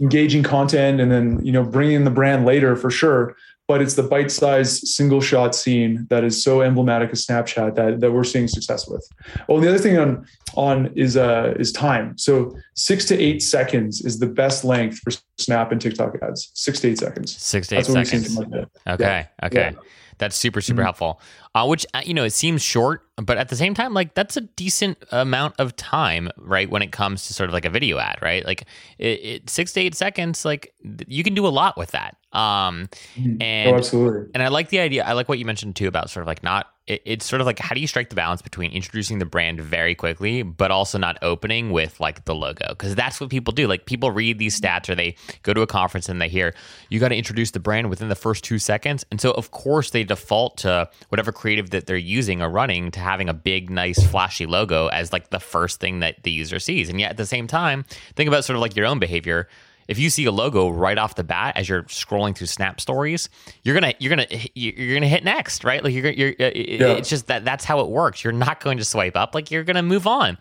engaging 0.00 0.42
content 0.42 1.00
and 1.00 1.10
then 1.10 1.44
you 1.44 1.52
know 1.52 1.62
bringing 1.62 2.04
the 2.04 2.10
brand 2.10 2.44
later 2.44 2.76
for 2.76 2.90
sure 2.90 3.36
but 3.68 3.82
it's 3.82 3.94
the 3.94 4.02
bite-sized 4.02 4.86
single 4.86 5.20
shot 5.20 5.54
scene 5.54 6.06
that 6.08 6.22
is 6.22 6.42
so 6.42 6.62
emblematic 6.62 7.10
of 7.10 7.18
Snapchat 7.18 7.74
that, 7.74 8.00
that 8.00 8.12
we're 8.12 8.24
seeing 8.24 8.46
success 8.46 8.86
with. 8.86 9.06
Oh, 9.48 9.60
the 9.60 9.68
other 9.68 9.78
thing 9.78 9.98
on 9.98 10.26
on 10.54 10.86
is 10.94 11.16
uh 11.16 11.54
is 11.58 11.72
time. 11.72 12.16
So 12.16 12.56
six 12.74 13.04
to 13.06 13.20
eight 13.20 13.42
seconds 13.42 14.02
is 14.02 14.20
the 14.20 14.26
best 14.26 14.64
length 14.64 15.00
for 15.00 15.10
Snap 15.38 15.72
and 15.72 15.80
TikTok 15.80 16.14
ads. 16.22 16.50
Six 16.54 16.80
to 16.80 16.88
eight 16.88 16.98
seconds. 16.98 17.36
Six 17.36 17.68
to 17.68 17.78
eight 17.78 17.86
seconds. 17.86 18.38
Okay. 18.38 18.68
Yeah. 18.86 19.26
Okay. 19.42 19.72
Yeah. 19.74 19.80
That's 20.18 20.36
super 20.36 20.60
super 20.60 20.78
mm-hmm. 20.78 20.84
helpful. 20.84 21.20
Uh, 21.54 21.66
which 21.66 21.86
uh, 21.94 22.02
you 22.04 22.14
know 22.14 22.24
it 22.24 22.32
seems 22.32 22.62
short, 22.62 23.06
but 23.16 23.38
at 23.38 23.48
the 23.48 23.56
same 23.56 23.74
time, 23.74 23.94
like 23.94 24.14
that's 24.14 24.36
a 24.36 24.42
decent 24.42 24.98
amount 25.10 25.54
of 25.58 25.74
time, 25.76 26.30
right? 26.36 26.68
When 26.68 26.82
it 26.82 26.92
comes 26.92 27.26
to 27.26 27.34
sort 27.34 27.50
of 27.50 27.54
like 27.54 27.64
a 27.64 27.70
video 27.70 27.98
ad, 27.98 28.18
right? 28.22 28.44
Like 28.44 28.64
it, 28.98 29.20
it, 29.22 29.50
six 29.50 29.72
to 29.74 29.80
eight 29.80 29.94
seconds, 29.94 30.44
like 30.44 30.74
you 31.06 31.22
can 31.24 31.34
do 31.34 31.46
a 31.46 31.48
lot 31.48 31.76
with 31.76 31.92
that. 31.92 32.16
Um, 32.32 32.88
mm-hmm. 33.16 33.40
and 33.42 33.70
oh, 33.72 33.76
absolutely. 33.76 34.30
And 34.34 34.42
I 34.42 34.48
like 34.48 34.68
the 34.68 34.80
idea. 34.80 35.04
I 35.04 35.12
like 35.12 35.28
what 35.28 35.38
you 35.38 35.44
mentioned 35.44 35.76
too 35.76 35.88
about 35.88 36.10
sort 36.10 36.22
of 36.22 36.28
like 36.28 36.42
not 36.42 36.66
it, 36.86 37.02
it's 37.04 37.26
sort 37.26 37.40
of 37.40 37.46
like 37.46 37.58
how 37.58 37.74
do 37.74 37.80
you 37.80 37.86
strike 37.86 38.08
the 38.08 38.14
balance 38.14 38.42
between 38.42 38.70
introducing 38.72 39.18
the 39.18 39.24
brand 39.24 39.60
very 39.60 39.94
quickly 39.94 40.42
but 40.42 40.70
also 40.70 40.98
not 40.98 41.18
opening 41.22 41.70
with 41.70 41.98
like 42.00 42.24
the 42.24 42.34
logo? 42.34 42.66
Because 42.70 42.94
that's 42.94 43.20
what 43.20 43.30
people 43.30 43.52
do. 43.52 43.66
Like 43.66 43.86
people 43.86 44.10
read 44.10 44.38
these 44.38 44.58
stats 44.58 44.88
or 44.88 44.94
they 44.94 45.16
go 45.42 45.54
to 45.54 45.62
a 45.62 45.66
conference 45.66 46.08
and 46.08 46.20
they 46.20 46.28
hear 46.28 46.54
you 46.88 47.00
got 47.00 47.08
to 47.08 47.16
introduce 47.16 47.50
the 47.50 47.60
brand 47.60 47.90
within 47.90 48.08
the 48.08 48.14
first 48.14 48.44
two 48.44 48.58
seconds. 48.58 49.04
And 49.10 49.20
so 49.20 49.32
of 49.32 49.50
course 49.50 49.90
they 49.90 50.04
default 50.04 50.58
to 50.58 50.88
whatever 51.08 51.32
creative 51.32 51.70
that 51.70 51.86
they're 51.86 51.96
using 51.96 52.42
or 52.42 52.48
running 52.48 52.90
to 52.92 53.00
having 53.00 53.28
a 53.28 53.34
big 53.34 53.70
nice 53.70 54.04
flashy 54.06 54.46
logo 54.46 54.88
as 54.88 55.12
like 55.12 55.30
the 55.30 55.40
first 55.40 55.80
thing 55.80 56.00
that 56.00 56.22
the 56.22 56.30
user 56.30 56.58
sees. 56.58 56.88
And 56.88 57.00
yet 57.00 57.10
at 57.10 57.16
the 57.16 57.26
same 57.26 57.46
time 57.46 57.84
think 58.14 58.28
about 58.28 58.44
sort 58.44 58.56
of 58.56 58.60
like 58.60 58.76
your 58.76 58.86
own 58.86 58.98
behavior 58.98 59.48
if 59.88 59.98
you 59.98 60.10
see 60.10 60.24
a 60.24 60.32
logo 60.32 60.68
right 60.68 60.98
off 60.98 61.14
the 61.14 61.24
bat 61.24 61.56
as 61.56 61.68
you're 61.68 61.84
scrolling 61.84 62.36
through 62.36 62.48
Snap 62.48 62.80
Stories, 62.80 63.28
you're 63.62 63.74
gonna 63.74 63.94
you're 63.98 64.10
gonna 64.10 64.26
you're 64.54 64.94
gonna 64.94 65.08
hit 65.08 65.24
next, 65.24 65.64
right? 65.64 65.82
Like 65.82 65.94
you're 65.94 66.10
you're 66.10 66.30
uh, 66.40 66.50
yeah. 66.54 66.86
it's 66.88 67.08
just 67.08 67.26
that 67.28 67.44
that's 67.44 67.64
how 67.64 67.80
it 67.80 67.88
works. 67.88 68.24
You're 68.24 68.32
not 68.32 68.60
going 68.60 68.78
to 68.78 68.84
swipe 68.84 69.16
up. 69.16 69.34
Like 69.34 69.50
you're 69.50 69.64
gonna 69.64 69.82
move 69.82 70.06
on. 70.06 70.38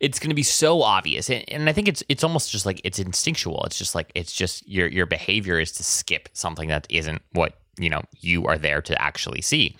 It's 0.00 0.18
gonna 0.18 0.34
be 0.34 0.42
so 0.42 0.82
obvious, 0.82 1.30
and, 1.30 1.44
and 1.48 1.68
I 1.68 1.72
think 1.72 1.88
it's 1.88 2.02
it's 2.08 2.24
almost 2.24 2.50
just 2.50 2.66
like 2.66 2.80
it's 2.84 2.98
instinctual. 2.98 3.64
It's 3.64 3.78
just 3.78 3.94
like 3.94 4.10
it's 4.14 4.32
just 4.32 4.66
your 4.68 4.86
your 4.88 5.06
behavior 5.06 5.58
is 5.58 5.72
to 5.72 5.84
skip 5.84 6.28
something 6.32 6.68
that 6.68 6.86
isn't 6.90 7.22
what 7.32 7.58
you 7.78 7.90
know 7.90 8.02
you 8.20 8.46
are 8.46 8.58
there 8.58 8.82
to 8.82 9.00
actually 9.00 9.42
see. 9.42 9.76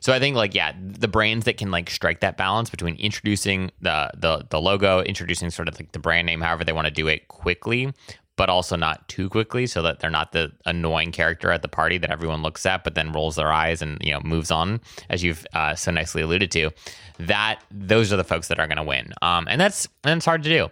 So 0.00 0.12
I 0.12 0.18
think 0.18 0.36
like 0.36 0.54
yeah, 0.54 0.72
the 0.78 1.08
brands 1.08 1.44
that 1.46 1.56
can 1.56 1.70
like 1.70 1.90
strike 1.90 2.20
that 2.20 2.36
balance 2.36 2.70
between 2.70 2.96
introducing 2.96 3.70
the 3.80 4.10
the 4.16 4.46
the 4.48 4.60
logo, 4.60 5.02
introducing 5.02 5.50
sort 5.50 5.68
of 5.68 5.78
like 5.78 5.92
the 5.92 5.98
brand 5.98 6.26
name, 6.26 6.40
however 6.40 6.64
they 6.64 6.72
want 6.72 6.86
to 6.86 6.92
do 6.92 7.08
it 7.08 7.28
quickly, 7.28 7.92
but 8.38 8.48
also 8.48 8.76
not 8.76 9.06
too 9.08 9.28
quickly 9.28 9.66
so 9.66 9.82
that 9.82 9.98
they're 9.98 10.08
not 10.08 10.30
the 10.30 10.50
annoying 10.64 11.10
character 11.10 11.50
at 11.50 11.60
the 11.60 11.68
party 11.68 11.98
that 11.98 12.10
everyone 12.10 12.40
looks 12.40 12.64
at 12.64 12.84
but 12.84 12.94
then 12.94 13.10
rolls 13.12 13.34
their 13.34 13.52
eyes 13.52 13.82
and 13.82 13.98
you 14.00 14.12
know 14.12 14.20
moves 14.20 14.52
on 14.52 14.80
as 15.10 15.24
you've 15.24 15.44
uh, 15.54 15.74
so 15.74 15.90
nicely 15.90 16.22
alluded 16.22 16.50
to. 16.52 16.70
That 17.18 17.60
those 17.72 18.12
are 18.12 18.16
the 18.16 18.24
folks 18.24 18.46
that 18.48 18.60
are 18.60 18.68
going 18.68 18.76
to 18.78 18.84
win. 18.84 19.12
Um, 19.20 19.48
and 19.50 19.60
that's 19.60 19.88
and 20.04 20.16
it's 20.16 20.24
hard 20.24 20.44
to 20.44 20.48
do. 20.48 20.68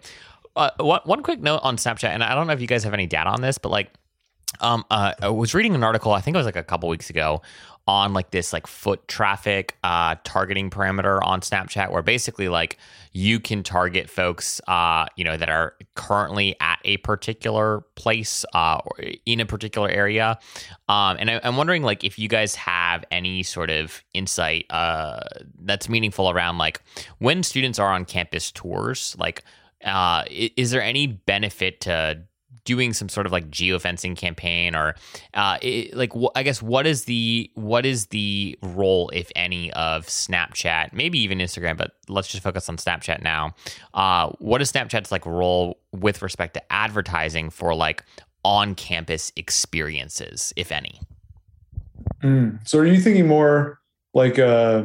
Uh, 0.54 0.70
one, 0.78 1.00
one 1.04 1.22
quick 1.22 1.40
note 1.40 1.60
on 1.62 1.76
snapchat 1.76 2.08
and 2.08 2.24
i 2.24 2.34
don't 2.34 2.46
know 2.46 2.54
if 2.54 2.62
you 2.62 2.66
guys 2.66 2.82
have 2.82 2.94
any 2.94 3.06
data 3.06 3.28
on 3.28 3.42
this 3.42 3.58
but 3.58 3.68
like 3.68 3.90
um, 4.60 4.84
uh, 4.90 5.12
I 5.20 5.28
was 5.28 5.54
reading 5.54 5.74
an 5.74 5.84
article, 5.84 6.12
I 6.12 6.20
think 6.20 6.34
it 6.34 6.38
was 6.38 6.46
like 6.46 6.56
a 6.56 6.62
couple 6.62 6.88
weeks 6.88 7.10
ago, 7.10 7.42
on 7.88 8.12
like 8.12 8.30
this 8.30 8.52
like 8.52 8.66
foot 8.66 9.06
traffic 9.06 9.76
uh, 9.84 10.16
targeting 10.24 10.70
parameter 10.70 11.20
on 11.22 11.40
Snapchat, 11.40 11.90
where 11.92 12.02
basically 12.02 12.48
like 12.48 12.78
you 13.12 13.38
can 13.38 13.62
target 13.62 14.10
folks, 14.10 14.60
uh, 14.66 15.06
you 15.16 15.24
know, 15.24 15.36
that 15.36 15.48
are 15.48 15.76
currently 15.94 16.56
at 16.60 16.80
a 16.84 16.96
particular 16.98 17.82
place 17.94 18.44
uh, 18.54 18.80
or 18.84 19.04
in 19.24 19.38
a 19.40 19.46
particular 19.46 19.88
area. 19.88 20.38
Um, 20.88 21.16
and 21.20 21.30
I, 21.30 21.34
am 21.44 21.56
wondering 21.56 21.82
like 21.82 22.02
if 22.02 22.18
you 22.18 22.28
guys 22.28 22.56
have 22.56 23.04
any 23.12 23.44
sort 23.44 23.70
of 23.70 24.02
insight 24.12 24.66
uh, 24.70 25.20
that's 25.60 25.88
meaningful 25.88 26.28
around 26.28 26.58
like 26.58 26.82
when 27.18 27.44
students 27.44 27.78
are 27.78 27.92
on 27.92 28.04
campus 28.04 28.50
tours, 28.50 29.16
like. 29.18 29.44
Uh, 29.84 30.24
is 30.30 30.70
there 30.70 30.82
any 30.82 31.06
benefit 31.06 31.82
to 31.82 32.18
doing 32.66 32.92
some 32.92 33.08
sort 33.08 33.24
of 33.24 33.32
like 33.32 33.48
geofencing 33.50 34.14
campaign 34.14 34.74
or 34.74 34.94
uh, 35.32 35.56
it, 35.62 35.96
like 35.96 36.12
wh- 36.12 36.34
I 36.34 36.42
guess 36.42 36.60
what 36.60 36.86
is 36.86 37.04
the 37.04 37.50
what 37.54 37.86
is 37.86 38.06
the 38.06 38.58
role 38.60 39.08
if 39.14 39.30
any 39.34 39.72
of 39.72 40.06
Snapchat 40.06 40.92
maybe 40.92 41.18
even 41.20 41.38
Instagram 41.38 41.78
but 41.78 41.92
let's 42.08 42.28
just 42.28 42.42
focus 42.42 42.68
on 42.68 42.76
Snapchat 42.76 43.22
now 43.22 43.54
uh, 43.94 44.28
what 44.38 44.60
is 44.60 44.70
Snapchat's 44.70 45.10
like 45.10 45.24
role 45.24 45.78
with 45.92 46.20
respect 46.20 46.52
to 46.54 46.72
advertising 46.72 47.48
for 47.48 47.74
like 47.74 48.04
on 48.44 48.74
campus 48.74 49.32
experiences 49.36 50.52
if 50.56 50.70
any 50.70 51.00
mm. 52.22 52.58
so 52.68 52.78
are 52.78 52.86
you 52.86 53.00
thinking 53.00 53.26
more 53.26 53.80
like 54.12 54.38
uh, 54.38 54.84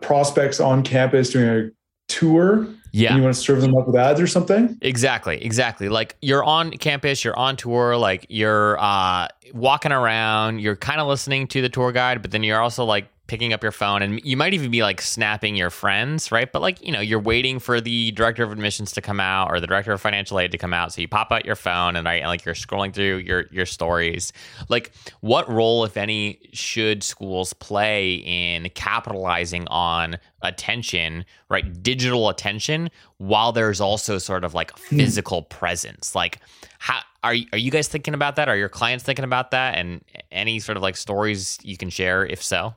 prospects 0.00 0.60
on 0.60 0.82
campus 0.82 1.30
doing 1.30 1.48
a 1.48 1.70
tour 2.12 2.68
yeah. 2.92 3.16
you 3.16 3.22
want 3.22 3.34
to 3.34 3.40
serve 3.40 3.62
them 3.62 3.74
up 3.74 3.86
with 3.86 3.96
ads 3.96 4.20
or 4.20 4.26
something? 4.26 4.76
Exactly. 4.82 5.42
Exactly. 5.42 5.88
Like 5.88 6.16
you're 6.20 6.44
on 6.44 6.70
campus, 6.72 7.24
you're 7.24 7.38
on 7.38 7.56
tour, 7.56 7.96
like 7.96 8.26
you're 8.28 8.78
uh, 8.78 9.28
walking 9.54 9.92
around, 9.92 10.60
you're 10.60 10.76
kind 10.76 11.00
of 11.00 11.08
listening 11.08 11.48
to 11.48 11.62
the 11.62 11.70
tour 11.70 11.90
guide, 11.90 12.20
but 12.20 12.30
then 12.30 12.42
you're 12.42 12.60
also 12.60 12.84
like 12.84 13.08
picking 13.32 13.54
up 13.54 13.62
your 13.62 13.72
phone 13.72 14.02
and 14.02 14.22
you 14.26 14.36
might 14.36 14.52
even 14.52 14.70
be 14.70 14.82
like 14.82 15.00
snapping 15.00 15.56
your 15.56 15.70
friends, 15.70 16.30
right? 16.30 16.52
But 16.52 16.60
like, 16.60 16.84
you 16.84 16.92
know, 16.92 17.00
you're 17.00 17.18
waiting 17.18 17.60
for 17.60 17.80
the 17.80 18.10
director 18.10 18.44
of 18.44 18.52
admissions 18.52 18.92
to 18.92 19.00
come 19.00 19.20
out 19.20 19.50
or 19.50 19.58
the 19.58 19.66
director 19.66 19.90
of 19.90 20.02
financial 20.02 20.38
aid 20.38 20.52
to 20.52 20.58
come 20.58 20.74
out. 20.74 20.92
So 20.92 21.00
you 21.00 21.08
pop 21.08 21.32
out 21.32 21.46
your 21.46 21.56
phone 21.56 21.96
and, 21.96 22.04
right, 22.04 22.20
and 22.20 22.28
like 22.28 22.44
you're 22.44 22.54
scrolling 22.54 22.92
through 22.92 23.16
your 23.16 23.46
your 23.50 23.64
stories. 23.64 24.34
Like 24.68 24.92
what 25.20 25.50
role, 25.50 25.82
if 25.86 25.96
any, 25.96 26.40
should 26.52 27.02
schools 27.02 27.54
play 27.54 28.16
in 28.16 28.68
capitalizing 28.74 29.66
on 29.68 30.18
attention, 30.42 31.24
right? 31.48 31.82
Digital 31.82 32.28
attention 32.28 32.90
while 33.16 33.50
there's 33.52 33.80
also 33.80 34.18
sort 34.18 34.44
of 34.44 34.52
like 34.52 34.78
hmm. 34.78 34.98
physical 34.98 35.40
presence. 35.44 36.14
Like 36.14 36.38
how 36.78 37.00
are 37.24 37.34
are 37.52 37.58
you 37.58 37.70
guys 37.70 37.88
thinking 37.88 38.12
about 38.12 38.36
that? 38.36 38.50
Are 38.50 38.58
your 38.58 38.68
clients 38.68 39.04
thinking 39.04 39.24
about 39.24 39.52
that? 39.52 39.78
And 39.78 40.04
any 40.30 40.60
sort 40.60 40.76
of 40.76 40.82
like 40.82 40.98
stories 40.98 41.58
you 41.62 41.78
can 41.78 41.88
share 41.88 42.26
if 42.26 42.42
so? 42.42 42.74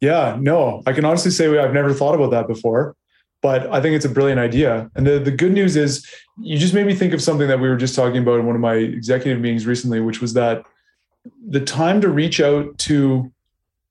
Yeah, 0.00 0.36
no, 0.40 0.82
I 0.86 0.92
can 0.92 1.04
honestly 1.04 1.30
say 1.30 1.58
I've 1.58 1.74
never 1.74 1.92
thought 1.92 2.14
about 2.14 2.30
that 2.30 2.48
before, 2.48 2.96
but 3.42 3.70
I 3.70 3.80
think 3.80 3.94
it's 3.96 4.04
a 4.04 4.10
brilliant 4.10 4.40
idea. 4.40 4.90
And 4.94 5.06
the, 5.06 5.18
the 5.18 5.30
good 5.30 5.52
news 5.52 5.76
is 5.76 6.06
you 6.38 6.58
just 6.58 6.72
made 6.72 6.86
me 6.86 6.94
think 6.94 7.12
of 7.12 7.20
something 7.20 7.48
that 7.48 7.60
we 7.60 7.68
were 7.68 7.76
just 7.76 7.94
talking 7.94 8.22
about 8.22 8.40
in 8.40 8.46
one 8.46 8.54
of 8.54 8.62
my 8.62 8.74
executive 8.74 9.40
meetings 9.40 9.66
recently, 9.66 10.00
which 10.00 10.20
was 10.20 10.32
that 10.34 10.64
the 11.46 11.60
time 11.60 12.00
to 12.00 12.08
reach 12.08 12.40
out 12.40 12.78
to 12.78 13.30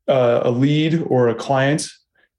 uh, 0.07 0.41
a 0.43 0.51
lead 0.51 1.03
or 1.07 1.29
a 1.29 1.35
client 1.35 1.87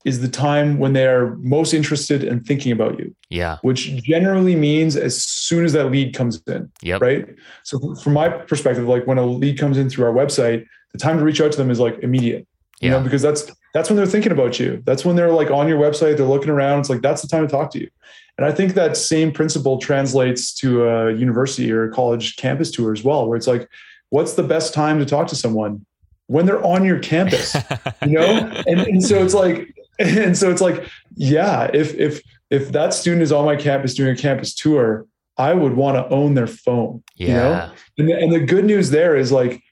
is 0.05 0.21
the 0.21 0.29
time 0.29 0.79
when 0.79 0.95
they 0.95 1.07
are 1.07 1.37
most 1.37 1.75
interested 1.75 2.25
in 2.25 2.43
thinking 2.43 2.73
about 2.73 2.99
you. 2.99 3.15
Yeah. 3.29 3.59
Which 3.63 4.03
generally 4.03 4.57
means 4.57 4.97
as 4.97 5.23
soon 5.23 5.65
as 5.65 5.75
that 5.75 5.91
lead 5.91 6.15
comes 6.15 6.43
in. 6.47 6.73
Yep. 6.83 7.03
Right. 7.03 7.29
So 7.65 7.95
from 7.97 8.15
my 8.15 8.31
perspective, 8.31 8.89
like 8.89 9.07
when 9.07 9.19
a 9.19 9.27
lead 9.27 9.59
comes 9.59 9.77
in 9.77 9.91
through 9.91 10.07
our 10.07 10.13
website, 10.13 10.65
the 10.93 10.99
time 10.99 11.19
to 11.19 11.25
reach 11.25 11.41
out 11.41 11.53
to 11.53 11.59
them 11.59 11.71
is 11.71 11.79
like 11.79 11.99
immediate. 11.99 12.49
You 12.81 12.91
yeah. 12.91 12.97
know, 12.97 13.05
because 13.05 13.21
that's 13.21 13.53
that's 13.73 13.89
when 13.89 13.97
they're 13.97 14.07
thinking 14.07 14.33
about 14.33 14.59
you. 14.59 14.83
That's 14.85 15.05
when 15.05 15.17
they're 15.17 15.33
like 15.33 15.51
on 15.51 15.69
your 15.69 15.79
website, 15.79 16.17
they're 16.17 16.27
looking 16.27 16.51
around. 16.51 16.81
It's 16.81 16.91
like 16.91 17.03
that's 17.03 17.23
the 17.23 17.29
time 17.29 17.47
to 17.47 17.51
talk 17.51 17.71
to 17.73 17.81
you. 17.81 17.89
And 18.37 18.47
I 18.47 18.53
think 18.53 18.75
that 18.75 18.97
same 18.97 19.33
principle 19.33 19.79
translates 19.79 20.53
to 20.55 20.89
a 20.89 21.13
university 21.13 21.71
or 21.71 21.85
a 21.85 21.93
college 21.93 22.37
campus 22.37 22.71
tour 22.71 22.93
as 22.93 23.05
well, 23.05 23.29
where 23.29 23.37
it's 23.37 23.47
like, 23.47 23.69
what's 24.09 24.33
the 24.35 24.43
best 24.43 24.73
time 24.73 24.99
to 24.99 25.05
talk 25.05 25.27
to 25.29 25.37
someone 25.37 25.85
when 26.27 26.47
they're 26.47 26.65
on 26.65 26.85
your 26.85 26.99
campus? 26.99 27.55
you 28.03 28.13
know? 28.13 28.51
And, 28.67 28.81
and 28.81 29.05
so 29.05 29.23
it's 29.23 29.35
like, 29.35 29.75
and 29.99 30.37
so 30.37 30.51
it's 30.51 30.63
like, 30.63 30.89
yeah, 31.15 31.71
if 31.75 31.95
if 31.95 32.23
if 32.49 32.73
that 32.73 32.95
student 32.95 33.23
is 33.23 33.31
on 33.31 33.45
my 33.45 33.57
campus 33.57 33.95
doing 33.95 34.11
a 34.11 34.17
campus 34.17 34.55
tour, 34.55 35.07
I 35.37 35.55
would 35.55 35.75
want 35.75 35.97
to 35.97 36.09
own 36.15 36.35
their 36.35 36.47
phone. 36.47 37.03
Yeah. 37.17 37.27
You 37.27 37.35
know? 37.35 37.73
And 37.99 38.09
the, 38.09 38.15
and 38.15 38.33
the 38.33 38.41
good 38.41 38.65
news 38.65 38.91
there 38.91 39.17
is 39.17 39.31
like 39.31 39.63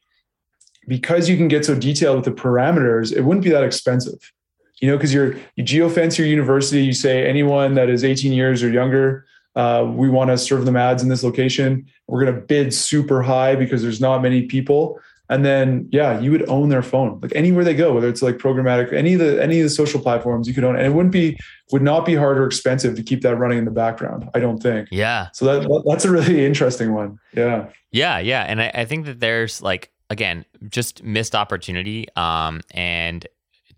because 0.89 1.29
you 1.29 1.37
can 1.37 1.47
get 1.47 1.65
so 1.65 1.75
detailed 1.75 2.17
with 2.17 2.25
the 2.25 2.43
parameters, 2.43 3.13
it 3.15 3.21
wouldn't 3.21 3.45
be 3.45 3.51
that 3.51 3.63
expensive. 3.63 4.33
You 4.81 4.91
know, 4.91 4.97
because 4.97 5.13
you're 5.13 5.35
you 5.57 5.65
geofence 5.65 6.19
your 6.19 6.27
university, 6.27 6.83
you 6.83 6.93
say 6.93 7.29
anyone 7.29 7.75
that 7.75 7.91
is 7.91 8.05
18 8.05 8.33
years 8.33 8.63
or 8.63 8.71
younger, 8.71 9.27
uh, 9.55 9.85
we 9.93 10.09
want 10.09 10.31
to 10.31 10.39
serve 10.39 10.65
them 10.65 10.77
ads 10.77 11.03
in 11.03 11.09
this 11.09 11.25
location. 11.25 11.87
We're 12.07 12.25
going 12.25 12.35
to 12.35 12.41
bid 12.41 12.73
super 12.73 13.23
high 13.23 13.57
because 13.57 13.83
there's 13.83 14.01
not 14.01 14.23
many 14.23 14.43
people. 14.43 15.01
And 15.31 15.45
then, 15.45 15.89
yeah, 15.91 16.19
you 16.21 16.31
would 16.31 16.49
own 16.49 16.71
their 16.71 16.83
phone, 16.83 17.21
like 17.21 17.33
anywhere 17.35 17.63
they 17.63 17.75
go, 17.75 17.93
whether 17.93 18.09
it's 18.09 18.23
like 18.23 18.39
programmatic, 18.39 18.95
any 18.95 19.13
of 19.13 19.19
the 19.19 19.43
any 19.43 19.61
of 19.61 19.65
the 19.65 19.71
social 19.71 20.01
platforms, 20.01 20.49
you 20.49 20.55
could 20.55 20.65
own. 20.65 20.75
It. 20.75 20.79
And 20.79 20.87
it 20.87 20.97
wouldn't 20.97 21.13
be 21.13 21.37
would 21.71 21.83
not 21.83 22.07
be 22.07 22.15
hard 22.15 22.39
or 22.39 22.47
expensive 22.47 22.97
to 22.97 23.03
keep 23.03 23.21
that 23.23 23.37
running 23.37 23.59
in 23.59 23.67
the 23.67 23.71
background. 23.71 24.31
I 24.35 24.41
don't 24.41 24.59
think. 24.59 24.89
Yeah. 24.91 25.29
So 25.35 25.45
that 25.45 25.83
that's 25.87 26.07
a 26.07 26.11
really 26.11 26.47
interesting 26.47 26.95
one. 26.95 27.19
Yeah. 27.35 27.69
Yeah, 27.91 28.19
yeah, 28.19 28.43
and 28.43 28.61
I, 28.61 28.71
I 28.75 28.85
think 28.85 29.07
that 29.07 29.19
there's 29.19 29.63
like 29.63 29.91
again, 30.11 30.45
just 30.69 31.03
missed 31.03 31.35
opportunity. 31.35 32.07
Um, 32.17 32.61
and 32.71 33.27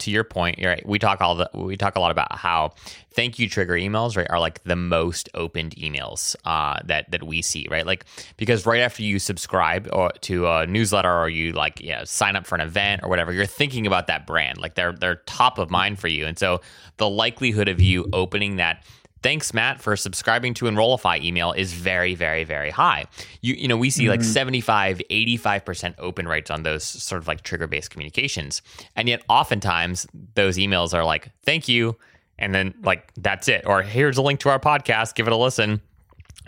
to 0.00 0.10
your 0.10 0.24
point, 0.24 0.58
right. 0.64 0.86
We 0.86 0.98
talk 0.98 1.20
all 1.20 1.34
the 1.34 1.50
we 1.54 1.76
talk 1.76 1.96
a 1.96 2.00
lot 2.00 2.10
about 2.10 2.36
how 2.36 2.72
thank 3.12 3.38
you 3.38 3.48
trigger 3.48 3.74
emails, 3.74 4.16
right, 4.16 4.28
are 4.28 4.40
like 4.40 4.62
the 4.64 4.76
most 4.76 5.28
opened 5.34 5.74
emails 5.76 6.34
uh, 6.44 6.80
that 6.86 7.10
that 7.10 7.22
we 7.22 7.42
see, 7.42 7.66
right? 7.70 7.86
Like 7.86 8.06
because 8.36 8.66
right 8.66 8.80
after 8.80 9.02
you 9.02 9.18
subscribe 9.18 9.88
or 9.92 10.10
to 10.22 10.48
a 10.48 10.66
newsletter 10.66 11.12
or 11.12 11.28
you 11.28 11.52
like 11.52 11.80
yeah 11.80 12.04
sign 12.04 12.34
up 12.34 12.46
for 12.46 12.54
an 12.54 12.62
event 12.62 13.02
or 13.04 13.08
whatever, 13.08 13.32
you're 13.32 13.46
thinking 13.46 13.86
about 13.86 14.06
that 14.08 14.26
brand, 14.26 14.58
like 14.58 14.74
they're 14.74 14.92
they're 14.92 15.16
top 15.26 15.58
of 15.58 15.70
mind 15.70 15.98
for 15.98 16.08
you, 16.08 16.26
and 16.26 16.38
so 16.38 16.60
the 16.96 17.08
likelihood 17.08 17.68
of 17.68 17.80
you 17.80 18.08
opening 18.12 18.56
that 18.56 18.84
thanks 19.22 19.52
matt 19.52 19.80
for 19.80 19.96
subscribing 19.96 20.54
to 20.54 20.66
enrollify 20.66 21.18
email 21.22 21.52
is 21.52 21.72
very 21.72 22.14
very 22.14 22.44
very 22.44 22.70
high. 22.70 23.04
You 23.40 23.54
you 23.54 23.68
know 23.68 23.76
we 23.76 23.90
see 23.90 24.04
mm-hmm. 24.04 24.10
like 24.10 24.22
75 24.22 25.00
85% 25.10 25.94
open 25.98 26.28
rates 26.28 26.50
on 26.50 26.62
those 26.62 26.84
sort 26.84 27.20
of 27.20 27.28
like 27.28 27.42
trigger 27.42 27.66
based 27.66 27.90
communications. 27.90 28.62
And 28.96 29.08
yet 29.08 29.22
oftentimes 29.28 30.06
those 30.34 30.56
emails 30.56 30.94
are 30.94 31.04
like 31.04 31.30
thank 31.44 31.68
you 31.68 31.96
and 32.38 32.54
then 32.54 32.74
like 32.82 33.12
that's 33.16 33.48
it 33.48 33.66
or 33.66 33.82
here's 33.82 34.16
a 34.16 34.22
link 34.22 34.40
to 34.40 34.48
our 34.48 34.60
podcast. 34.60 35.14
Give 35.14 35.26
it 35.26 35.32
a 35.32 35.36
listen 35.36 35.80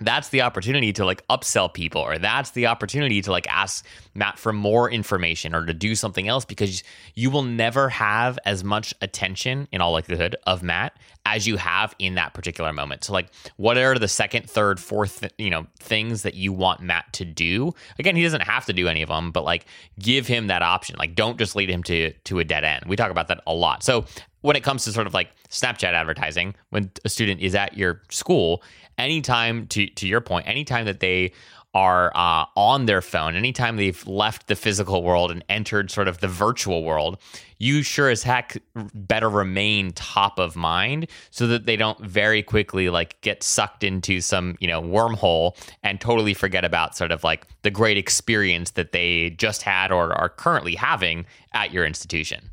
that's 0.07 0.29
the 0.31 0.43
opportunity 0.43 0.93
to 0.93 1.05
like 1.05 1.27
upsell 1.29 1.73
people 1.73 2.01
or 2.01 2.19
that's 2.19 2.51
the 2.51 2.67
opportunity 2.67 3.21
to 3.23 3.31
like 3.31 3.47
ask 3.49 3.85
matt 4.15 4.39
for 4.39 4.53
more 4.53 4.91
information 4.91 5.55
or 5.55 5.65
to 5.65 5.75
do 5.75 5.95
something 5.95 6.29
else 6.29 6.45
because 6.45 6.83
you 7.15 7.31
will 7.31 7.43
never 7.43 7.89
have 7.89 8.39
as 8.45 8.65
much 8.65 8.95
attention 9.01 9.69
in 9.73 9.81
all 9.81 9.93
likelihood 9.93 10.37
of 10.47 10.63
matt 10.63 10.97
as 11.25 11.47
you 11.47 11.57
have 11.57 11.95
in 11.99 12.17
that 12.17 12.35
particular 12.35 12.73
moment. 12.73 13.05
So 13.05 13.13
like 13.13 13.29
what 13.57 13.79
are 13.79 13.99
the 13.99 14.09
second 14.09 14.49
third 14.49 14.81
fourth 14.81 15.25
you 15.39 15.51
know 15.51 15.67
things 15.79 16.23
that 16.23 16.35
you 16.35 16.53
want 16.53 16.81
matt 16.81 17.13
to 17.15 17.25
do? 17.25 17.73
Again 17.99 18.17
he 18.17 18.23
doesn't 18.23 18.43
have 18.43 18.67
to 18.67 18.73
do 18.73 18.89
any 18.89 19.03
of 19.03 19.09
them 19.09 19.31
but 19.31 19.45
like 19.45 19.67
give 19.99 20.27
him 20.27 20.49
that 20.49 20.63
option. 20.63 20.97
Like 20.99 21.15
don't 21.15 21.39
just 21.39 21.57
lead 21.57 21.71
him 21.71 21.83
to 21.85 22.13
to 22.13 22.39
a 22.39 22.45
dead 22.45 22.65
end. 22.65 22.85
We 22.87 22.97
talk 22.97 23.11
about 23.11 23.29
that 23.29 23.41
a 23.47 23.55
lot. 23.55 23.83
So 23.83 24.05
when 24.43 24.57
it 24.57 24.63
comes 24.63 24.85
to 24.85 24.93
sort 24.93 25.07
of 25.07 25.15
like 25.15 25.31
Snapchat 25.49 25.93
advertising, 25.95 26.55
when 26.71 26.91
a 27.05 27.09
student 27.09 27.41
is 27.41 27.55
at 27.55 27.77
your 27.77 28.03
school, 28.11 28.63
anytime 28.99 29.67
to 29.69 29.87
to 29.87 30.07
your 30.07 30.21
point, 30.21 30.49
anytime 30.49 30.87
that 30.87 31.01
they 31.01 31.33
are 31.75 32.13
uh, 32.15 32.45
on 32.55 32.85
their 32.85 33.01
phone, 33.01 33.35
anytime 33.35 33.77
they've 33.77 34.07
left 34.07 34.47
the 34.47 34.55
physical 34.55 35.03
world 35.03 35.31
and 35.31 35.43
entered 35.49 35.91
sort 35.91 36.07
of 36.07 36.19
the 36.19 36.29
virtual 36.29 36.85
world, 36.85 37.17
you 37.59 37.83
sure 37.83 38.11
as 38.11 38.23
heck 38.23 38.59
better 38.95 39.31
remain 39.31 39.91
top 39.93 40.39
of 40.39 40.55
mind 40.55 41.07
so 41.31 41.47
that 41.47 41.65
they 41.65 41.77
don't 41.77 41.99
very 42.01 42.43
quickly 42.43 42.91
like 42.91 43.19
get 43.23 43.43
sucked 43.43 43.83
into 43.85 44.21
some 44.21 44.57
you 44.61 44.69
know 44.69 44.83
wormhole 44.83 45.57
and 45.83 46.01
totally 46.01 46.35
forget 46.35 46.65
about 46.65 46.95
sort 46.95 47.11
of 47.11 47.25
like 47.25 47.47
the 47.63 47.71
great 47.71 47.97
experience 47.97 48.73
that 48.73 48.93
they 48.93 49.31
just 49.31 49.63
had 49.63 49.91
or 49.91 50.13
are 50.13 50.29
currently 50.29 50.75
having 50.75 51.25
at 51.55 51.73
your 51.73 51.87
institution. 51.87 52.51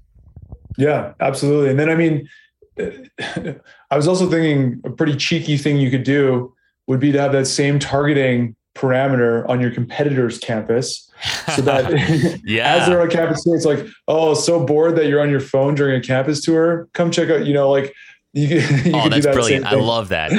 Yeah, 0.78 1.14
absolutely. 1.20 1.72
And 1.72 1.80
then 1.80 1.90
I 1.90 1.96
mean, 1.96 2.30
I 3.92 3.96
was 3.96 4.08
also 4.08 4.30
thinking 4.30 4.82
a 4.86 4.90
pretty 4.90 5.16
cheeky 5.16 5.58
thing 5.58 5.78
you 5.78 5.92
could 5.92 6.04
do 6.04 6.54
would 6.88 7.00
be 7.00 7.12
to 7.12 7.20
have 7.20 7.32
that 7.34 7.46
same 7.46 7.80
targeting 7.80 8.56
parameter 8.76 9.48
on 9.50 9.60
your 9.60 9.72
competitor's 9.72 10.38
campus 10.38 11.10
so 11.56 11.62
that 11.64 12.40
Yeah. 12.46 12.76
as 12.76 12.88
they're 12.88 13.02
on 13.02 13.10
campus 13.10 13.44
tour, 13.44 13.56
it's 13.56 13.66
like, 13.66 13.86
oh, 14.08 14.34
so 14.34 14.66
bored 14.66 14.96
that 14.96 15.08
you're 15.08 15.22
on 15.22 15.30
your 15.30 15.40
phone 15.40 15.76
during 15.76 16.00
a 16.00 16.02
campus 16.02 16.42
tour. 16.42 16.88
Come 16.94 17.12
check 17.12 17.30
out, 17.30 17.46
you 17.46 17.54
know, 17.54 17.70
like 17.70 17.94
you, 18.34 18.48
you 18.48 18.60
oh, 18.60 18.62
can 18.62 19.04
do 19.04 19.10
that's 19.10 19.26
that 19.26 19.34
brilliant. 19.34 19.66
I 19.66 19.76
love 19.76 20.10
that. 20.10 20.32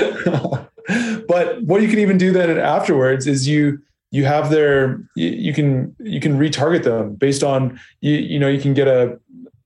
but 1.28 1.62
what 1.62 1.82
you 1.82 1.88
can 1.88 1.98
even 1.98 2.18
do 2.18 2.32
then 2.32 2.56
afterwards 2.58 3.26
is 3.26 3.46
you 3.46 3.80
you 4.12 4.24
have 4.24 4.50
their 4.50 5.00
you, 5.14 5.28
you 5.28 5.54
can 5.54 5.94
you 6.00 6.20
can 6.20 6.38
retarget 6.38 6.82
them 6.82 7.14
based 7.14 7.42
on 7.42 7.78
you 8.00 8.14
you 8.14 8.38
know 8.38 8.48
you 8.48 8.60
can 8.60 8.74
get 8.74 8.88
a 8.88 9.18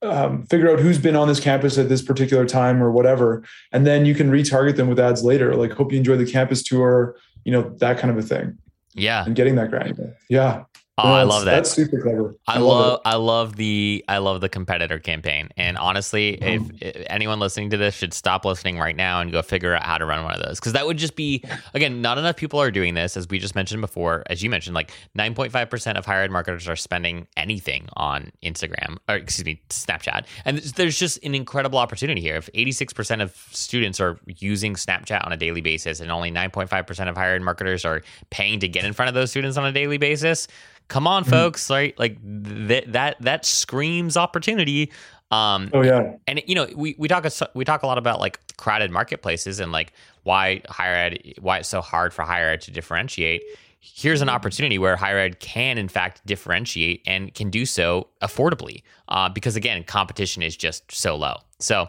um, 0.05 0.47
figure 0.47 0.71
out 0.71 0.81
who's 0.81 0.99
been 0.99 1.17
on 1.17 1.29
this 1.29 1.41
campus 1.41 1.79
at 1.79 1.89
this 1.89 2.03
particular 2.03 2.47
time 2.47 2.83
or 2.83 2.91
whatever. 2.91 3.43
And 3.73 3.87
then 3.87 4.05
you 4.07 4.15
can 4.15 4.31
retarget 4.31 4.77
them 4.77 4.89
with 4.89 5.01
ads 5.01 5.25
later 5.25 5.55
like 5.57 5.73
hope 5.73 5.93
you 5.93 5.99
enjoy 5.99 6.17
the 6.17 6.31
campus 6.31 6.63
tour 6.63 7.17
you 7.45 7.53
know 7.53 7.75
that 7.79 7.99
kind 7.99 8.11
of 8.11 8.19
a 8.19 8.27
thing. 8.27 8.59
Yeah. 8.95 9.25
and 9.25 9.35
getting 9.35 9.57
that 9.57 9.71
granular 9.71 10.17
yeah 10.29 10.65
Oh, 10.97 11.13
I 11.13 11.25
love 11.25 11.45
that. 11.47 11.57
that's 11.57 11.73
super 11.73 12.01
clever 12.01 12.37
I 12.47 12.59
love 12.59 12.63
love 12.63 13.01
I 13.05 13.17
love 13.17 13.57
the 13.57 14.05
I 14.07 14.19
love 14.19 14.41
the 14.41 14.49
competitor 14.49 15.01
campaign. 15.01 15.49
And 15.57 15.77
honestly, 15.77 16.35
if, 16.41 16.63
Mm-hmm. 16.63 16.77
if 16.81 17.07
anyone 17.11 17.41
listening 17.41 17.71
to 17.71 17.77
this 17.77 17.97
should 17.97 18.15
stop 18.15 18.45
listening 18.45 18.79
right 18.79 18.95
now 18.95 19.21
and 19.21 19.33
go 19.33 19.43
figure 19.43 19.75
out 19.75 19.83
how 19.83 19.99
to 19.99 20.05
run 20.07 20.23
one 20.23 20.35
of 20.35 20.41
those 20.47 20.61
cuz 20.61 20.73
that 20.75 20.87
would 20.87 20.97
just 20.97 21.17
be 21.17 21.43
again, 21.75 22.01
not 22.01 22.17
enough 22.17 22.37
people 22.37 22.61
are 22.61 22.71
doing 22.71 22.95
this 22.95 23.17
as 23.17 23.27
we 23.29 23.41
just 23.41 23.57
mentioned 23.57 23.81
before. 23.81 24.23
As 24.31 24.45
you 24.45 24.51
mentioned, 24.51 24.75
like 24.77 24.93
9.5% 25.19 25.99
of 25.99 26.07
higher 26.07 26.23
ed 26.23 26.31
marketers 26.31 26.69
are 26.69 26.77
spending 26.77 27.27
anything 27.37 27.89
on 27.97 28.31
Instagram 28.45 28.99
or 29.09 29.17
excuse 29.17 29.45
me, 29.45 29.61
Snapchat. 29.71 30.27
And 30.45 30.59
there's- 30.59 30.73
there's 30.73 30.99
just 30.99 31.19
an 31.25 31.35
incredible 31.35 31.81
opportunity 31.81 32.21
here. 32.21 32.37
If 32.37 32.49
86% 32.55 33.21
of 33.21 33.35
students 33.51 33.99
are 34.01 34.21
using 34.39 34.75
Snapchat 34.75 35.27
on 35.27 35.33
a 35.33 35.37
daily 35.37 35.61
basis 35.61 35.99
and 35.99 36.13
only 36.13 36.31
9.5% 36.31 37.09
of 37.09 37.17
higher 37.17 37.35
ed 37.35 37.43
marketers 37.43 37.85
are 37.85 38.03
paying 38.31 38.61
to 38.61 38.69
get 38.69 38.85
in 38.85 38.93
front 38.93 39.09
of 39.09 39.15
those 39.17 39.31
students 39.31 39.57
on 39.57 39.65
a 39.67 39.73
daily 39.73 39.99
basis, 39.99 40.47
come 40.89 41.07
on 41.07 41.25
folks 41.25 41.71
right? 41.71 41.99
Like 41.99 42.19
th- 42.23 42.85
that 42.89 43.17
that 43.21 43.45
screams 43.45 44.17
opportunity. 44.17 44.93
Um 45.31 45.71
oh 45.73 45.83
yeah. 45.83 46.17
and 46.27 46.43
you 46.47 46.55
know 46.55 46.69
we 46.77 46.95
we 46.99 47.09
talk 47.09 47.25
a, 47.25 47.31
we 47.55 47.65
talk 47.65 47.83
a 47.83 47.87
lot 47.87 47.99
about 47.99 48.21
like 48.21 48.39
crowded 48.57 48.91
marketplaces 48.91 49.59
and 49.61 49.73
like 49.73 49.93
why 50.23 50.61
higher 50.69 50.95
ed 50.95 51.35
why 51.41 51.59
it's 51.59 51.69
so 51.69 51.81
hard 51.81 52.13
for 52.13 52.23
higher 52.23 52.51
ed 52.51 52.61
to 52.63 52.71
differentiate. 52.71 53.43
Here's 53.81 54.23
an 54.23 54.29
opportunity 54.29 54.79
where 54.79 54.97
higher 54.97 55.19
ed 55.19 55.41
can 55.41 55.79
in 55.79 55.89
fact 55.89 56.25
differentiate 56.27 57.03
and 57.07 57.35
can 57.35 57.51
do 57.51 57.67
so 57.67 58.09
affordably 58.23 58.83
uh, 59.09 59.29
because 59.29 59.57
again 59.57 59.83
competition 59.85 60.43
is 60.43 60.57
just 60.57 60.91
so 60.93 61.17
low. 61.17 61.37
So 61.59 61.89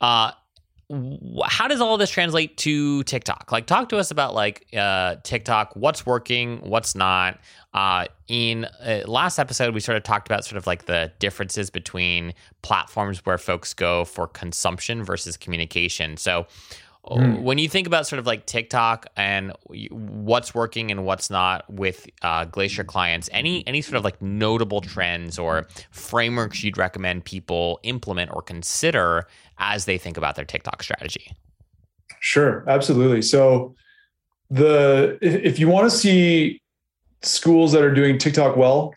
uh 0.00 0.32
how 1.46 1.68
does 1.68 1.80
all 1.80 1.96
this 1.96 2.10
translate 2.10 2.56
to 2.58 3.02
TikTok? 3.04 3.50
Like, 3.50 3.66
talk 3.66 3.88
to 3.88 3.96
us 3.96 4.10
about 4.10 4.34
like 4.34 4.66
uh, 4.76 5.16
TikTok. 5.22 5.74
What's 5.74 6.04
working? 6.04 6.58
What's 6.58 6.94
not? 6.94 7.40
Uh, 7.72 8.06
in 8.28 8.66
uh, 8.84 9.02
last 9.06 9.38
episode, 9.38 9.74
we 9.74 9.80
sort 9.80 9.96
of 9.96 10.02
talked 10.02 10.28
about 10.28 10.44
sort 10.44 10.58
of 10.58 10.66
like 10.66 10.86
the 10.86 11.10
differences 11.18 11.70
between 11.70 12.34
platforms 12.62 13.24
where 13.24 13.38
folks 13.38 13.72
go 13.74 14.04
for 14.04 14.26
consumption 14.26 15.02
versus 15.02 15.36
communication. 15.36 16.16
So, 16.16 16.46
Hmm. 17.06 17.42
when 17.42 17.58
you 17.58 17.68
think 17.68 17.86
about 17.86 18.06
sort 18.06 18.18
of 18.18 18.26
like 18.26 18.46
TikTok 18.46 19.06
and 19.14 19.52
what's 19.90 20.54
working 20.54 20.90
and 20.90 21.04
what's 21.04 21.28
not 21.28 21.70
with 21.70 22.06
uh, 22.22 22.46
Glacier 22.46 22.82
clients, 22.82 23.28
any 23.30 23.66
any 23.66 23.82
sort 23.82 23.96
of 23.96 24.04
like 24.04 24.20
notable 24.22 24.80
trends 24.80 25.38
or 25.38 25.66
frameworks 25.90 26.64
you'd 26.64 26.78
recommend 26.78 27.26
people 27.26 27.78
implement 27.82 28.30
or 28.32 28.40
consider 28.40 29.26
as 29.58 29.84
they 29.84 29.98
think 29.98 30.16
about 30.16 30.34
their 30.34 30.46
TikTok 30.46 30.82
strategy? 30.82 31.30
Sure, 32.20 32.64
absolutely. 32.68 33.20
So 33.20 33.74
the 34.48 35.18
if 35.20 35.58
you 35.58 35.68
want 35.68 35.90
to 35.90 35.94
see 35.94 36.62
schools 37.20 37.72
that 37.72 37.82
are 37.82 37.92
doing 37.92 38.16
TikTok 38.16 38.56
well, 38.56 38.94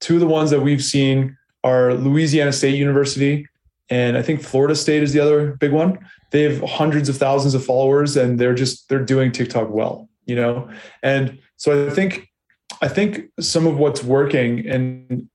two 0.00 0.14
of 0.14 0.20
the 0.20 0.26
ones 0.26 0.50
that 0.50 0.60
we've 0.60 0.82
seen 0.82 1.36
are 1.62 1.94
Louisiana 1.94 2.52
State 2.52 2.74
University 2.74 3.46
and 3.90 4.16
I 4.16 4.22
think 4.22 4.42
Florida 4.42 4.74
State 4.74 5.02
is 5.02 5.12
the 5.12 5.20
other 5.20 5.52
big 5.52 5.72
one. 5.72 5.98
They 6.30 6.42
have 6.42 6.62
hundreds 6.62 7.08
of 7.08 7.16
thousands 7.16 7.54
of 7.54 7.64
followers 7.64 8.16
and 8.16 8.38
they're 8.38 8.54
just 8.54 8.88
they're 8.88 9.04
doing 9.04 9.32
TikTok 9.32 9.70
well, 9.70 10.08
you 10.26 10.36
know? 10.36 10.68
And 11.02 11.38
so 11.56 11.86
I 11.86 11.90
think 11.90 12.28
I 12.82 12.88
think 12.88 13.30
some 13.40 13.66
of 13.66 13.78
what's 13.78 14.04
working 14.04 14.68
and 14.68 15.28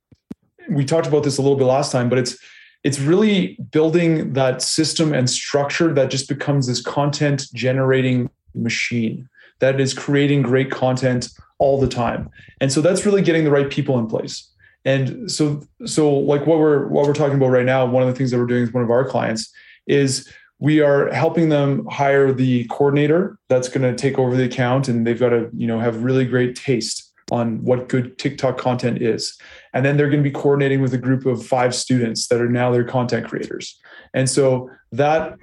we 0.69 0.85
talked 0.85 1.07
about 1.07 1.23
this 1.23 1.37
a 1.37 1.41
little 1.41 1.57
bit 1.57 1.65
last 1.65 1.91
time, 1.91 2.09
but 2.09 2.17
it's 2.17 2.37
it's 2.83 2.99
really 2.99 3.57
building 3.71 4.33
that 4.33 4.61
system 4.61 5.13
and 5.13 5.29
structure 5.29 5.93
that 5.93 6.11
just 6.11 6.27
becomes 6.27 6.67
this 6.67 6.81
content 6.81 7.45
generating 7.53 8.29
machine 8.53 9.29
that 9.59 9.79
is 9.79 9.93
creating 9.93 10.41
great 10.41 10.69
content 10.69 11.29
all 11.57 11.79
the 11.79 11.87
time. 11.87 12.29
And 12.59 12.71
so 12.71 12.81
that's 12.81 13.05
really 13.05 13.21
getting 13.21 13.45
the 13.45 13.51
right 13.51 13.69
people 13.69 13.97
in 13.97 14.07
place. 14.07 14.49
And 14.85 15.31
so 15.31 15.63
so 15.85 16.13
like 16.13 16.45
what 16.45 16.59
we're 16.59 16.87
what 16.87 17.05
we're 17.05 17.13
talking 17.13 17.37
about 17.37 17.49
right 17.49 17.65
now, 17.65 17.85
one 17.85 18.03
of 18.03 18.09
the 18.09 18.15
things 18.15 18.31
that 18.31 18.37
we're 18.37 18.45
doing 18.45 18.63
with 18.63 18.73
one 18.73 18.83
of 18.83 18.91
our 18.91 19.07
clients 19.07 19.51
is 19.87 20.31
we 20.59 20.79
are 20.79 21.11
helping 21.11 21.49
them 21.49 21.85
hire 21.87 22.31
the 22.31 22.65
coordinator 22.65 23.37
that's 23.49 23.67
going 23.67 23.81
to 23.81 23.95
take 23.95 24.17
over 24.17 24.35
the 24.35 24.45
account 24.45 24.87
and 24.87 25.05
they've 25.05 25.19
got 25.19 25.29
to, 25.29 25.49
you 25.53 25.67
know, 25.67 25.79
have 25.79 26.03
really 26.03 26.25
great 26.25 26.55
taste 26.55 27.11
on 27.31 27.63
what 27.63 27.89
good 27.89 28.17
TikTok 28.17 28.57
content 28.57 29.01
is. 29.01 29.37
And 29.73 29.85
then 29.85 29.97
they're 29.97 30.09
going 30.09 30.23
to 30.23 30.29
be 30.29 30.33
coordinating 30.33 30.81
with 30.81 30.93
a 30.93 30.97
group 30.97 31.25
of 31.25 31.45
five 31.45 31.73
students 31.73 32.27
that 32.27 32.39
are 32.39 32.49
now 32.49 32.71
their 32.71 32.83
content 32.83 33.27
creators. 33.27 33.79
And 34.13 34.29
so 34.29 34.69
that, 34.93 35.37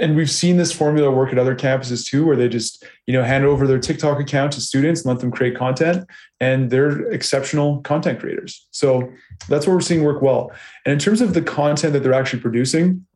and 0.00 0.16
we've 0.16 0.30
seen 0.30 0.56
this 0.56 0.72
formula 0.72 1.10
work 1.10 1.32
at 1.32 1.38
other 1.38 1.54
campuses 1.54 2.06
too, 2.06 2.26
where 2.26 2.36
they 2.36 2.48
just, 2.48 2.84
you 3.06 3.12
know, 3.12 3.22
hand 3.22 3.44
over 3.44 3.66
their 3.66 3.78
TikTok 3.78 4.20
account 4.20 4.52
to 4.52 4.60
students 4.60 5.02
and 5.02 5.08
let 5.10 5.20
them 5.20 5.30
create 5.30 5.56
content 5.56 6.06
and 6.40 6.70
they're 6.70 7.10
exceptional 7.10 7.80
content 7.82 8.20
creators. 8.20 8.66
So 8.70 9.12
that's 9.48 9.66
what 9.66 9.74
we're 9.74 9.80
seeing 9.80 10.04
work 10.04 10.22
well. 10.22 10.52
And 10.84 10.92
in 10.92 10.98
terms 10.98 11.20
of 11.20 11.34
the 11.34 11.42
content 11.42 11.92
that 11.92 12.02
they're 12.02 12.12
actually 12.12 12.40
producing, 12.40 13.06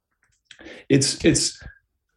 it's, 0.88 1.24
it's 1.24 1.62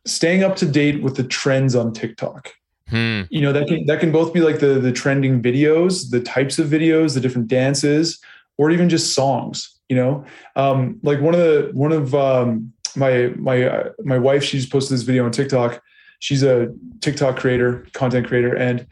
staying 0.05 0.43
up 0.43 0.55
to 0.57 0.65
date 0.65 1.01
with 1.01 1.15
the 1.15 1.23
trends 1.23 1.75
on 1.75 1.93
TikTok 1.93 2.53
Hmm. 2.89 3.23
you 3.31 3.41
know 3.41 3.51
that 3.51 3.67
can 3.67 3.83
that 3.87 3.99
can 3.99 4.11
both 4.11 4.31
be 4.31 4.41
like 4.41 4.59
the 4.59 4.79
the 4.79 4.91
trending 4.91 5.41
videos 5.41 6.11
the 6.11 6.19
types 6.19 6.59
of 6.59 6.67
videos 6.67 7.15
the 7.15 7.19
different 7.19 7.47
dances 7.47 8.19
or 8.59 8.69
even 8.69 8.89
just 8.89 9.15
songs 9.15 9.79
you 9.89 9.95
know 9.95 10.23
um 10.55 10.99
like 11.01 11.19
one 11.19 11.33
of 11.33 11.39
the 11.39 11.71
one 11.73 11.91
of 11.91 12.13
um 12.13 12.71
my 12.95 13.33
my 13.37 13.63
uh, 13.63 13.89
my 14.03 14.17
wife 14.17 14.43
she's 14.43 14.65
posted 14.65 14.95
this 14.95 15.03
video 15.03 15.25
on 15.25 15.31
tiktok 15.31 15.81
she's 16.19 16.43
a 16.43 16.73
tiktok 17.01 17.37
creator 17.37 17.85
content 17.93 18.27
creator 18.27 18.55
and 18.55 18.87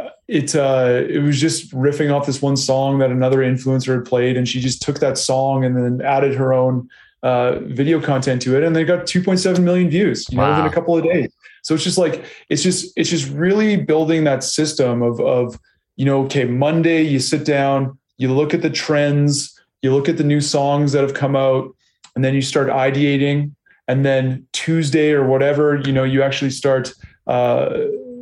uh, 0.00 0.08
it 0.28 0.54
uh 0.54 1.02
it 1.08 1.18
was 1.18 1.40
just 1.40 1.72
riffing 1.72 2.12
off 2.14 2.26
this 2.26 2.40
one 2.42 2.56
song 2.56 2.98
that 2.98 3.10
another 3.10 3.38
influencer 3.38 3.94
had 3.96 4.04
played 4.04 4.36
and 4.36 4.48
she 4.48 4.60
just 4.60 4.82
took 4.82 5.00
that 5.00 5.18
song 5.18 5.64
and 5.64 5.76
then 5.76 6.00
added 6.06 6.34
her 6.34 6.52
own 6.52 6.88
uh 7.22 7.58
video 7.64 8.00
content 8.00 8.40
to 8.42 8.56
it 8.56 8.62
and 8.62 8.76
they 8.76 8.84
got 8.84 9.00
2.7 9.06 9.60
million 9.62 9.90
views 9.90 10.26
you 10.30 10.36
know 10.36 10.42
Wow. 10.44 10.50
within 10.50 10.66
a 10.66 10.74
couple 10.74 10.96
of 10.96 11.02
days 11.04 11.32
so 11.62 11.74
it's 11.74 11.82
just 11.84 11.98
like 11.98 12.24
it's 12.48 12.62
just 12.62 12.92
it's 12.96 13.10
just 13.10 13.28
really 13.30 13.76
building 13.76 14.24
that 14.24 14.44
system 14.44 15.02
of 15.02 15.20
of 15.20 15.58
you 15.96 16.04
know 16.04 16.24
okay 16.24 16.44
Monday 16.44 17.02
you 17.02 17.18
sit 17.18 17.44
down 17.44 17.98
you 18.18 18.32
look 18.32 18.54
at 18.54 18.62
the 18.62 18.70
trends 18.70 19.58
you 19.82 19.92
look 19.92 20.08
at 20.08 20.16
the 20.16 20.24
new 20.24 20.40
songs 20.40 20.92
that 20.92 21.02
have 21.02 21.14
come 21.14 21.34
out 21.34 21.74
and 22.18 22.24
then 22.24 22.34
you 22.34 22.42
start 22.42 22.66
ideating 22.68 23.52
and 23.86 24.04
then 24.04 24.44
Tuesday 24.52 25.12
or 25.12 25.24
whatever 25.24 25.76
you 25.76 25.92
know 25.92 26.02
you 26.02 26.20
actually 26.20 26.50
start 26.50 26.92
uh, 27.28 27.68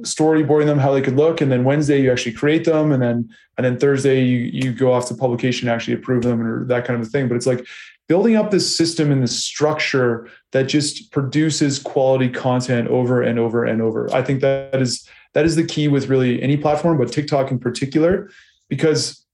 storyboarding 0.02 0.66
them 0.66 0.78
how 0.78 0.92
they 0.92 1.00
could 1.00 1.16
look 1.16 1.40
and 1.40 1.50
then 1.50 1.64
Wednesday 1.64 2.02
you 2.02 2.12
actually 2.12 2.32
create 2.34 2.66
them 2.66 2.92
and 2.92 3.02
then 3.02 3.26
and 3.56 3.64
then 3.64 3.78
Thursday 3.78 4.22
you 4.22 4.38
you 4.52 4.70
go 4.74 4.92
off 4.92 5.08
to 5.08 5.14
publication 5.14 5.66
actually 5.66 5.94
approve 5.94 6.24
them 6.24 6.42
or 6.42 6.66
that 6.66 6.84
kind 6.84 7.00
of 7.00 7.06
a 7.06 7.08
thing 7.08 7.26
but 7.26 7.36
it's 7.36 7.46
like 7.46 7.66
building 8.06 8.36
up 8.36 8.50
this 8.50 8.76
system 8.76 9.10
and 9.10 9.22
this 9.22 9.42
structure 9.42 10.28
that 10.52 10.64
just 10.64 11.10
produces 11.10 11.78
quality 11.78 12.28
content 12.28 12.88
over 12.88 13.22
and 13.22 13.38
over 13.38 13.64
and 13.64 13.82
over. 13.82 14.12
I 14.14 14.22
think 14.22 14.42
that 14.42 14.80
is 14.80 15.08
that 15.32 15.46
is 15.46 15.56
the 15.56 15.64
key 15.64 15.88
with 15.88 16.10
really 16.10 16.42
any 16.42 16.58
platform, 16.58 16.98
but 16.98 17.10
TikTok 17.10 17.50
in 17.50 17.58
particular, 17.58 18.30
because 18.68 19.24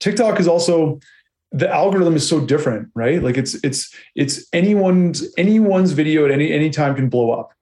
TikTok 0.00 0.38
is 0.38 0.46
also 0.46 1.00
the 1.54 1.72
algorithm 1.72 2.16
is 2.16 2.28
so 2.28 2.44
different, 2.44 2.88
right? 2.94 3.22
Like 3.22 3.38
it's 3.38 3.54
it's 3.62 3.94
it's 4.16 4.46
anyone's 4.52 5.32
anyone's 5.38 5.92
video 5.92 6.24
at 6.24 6.32
any 6.32 6.52
any 6.52 6.68
time 6.68 6.96
can 6.96 7.08
blow 7.08 7.30
up. 7.30 7.52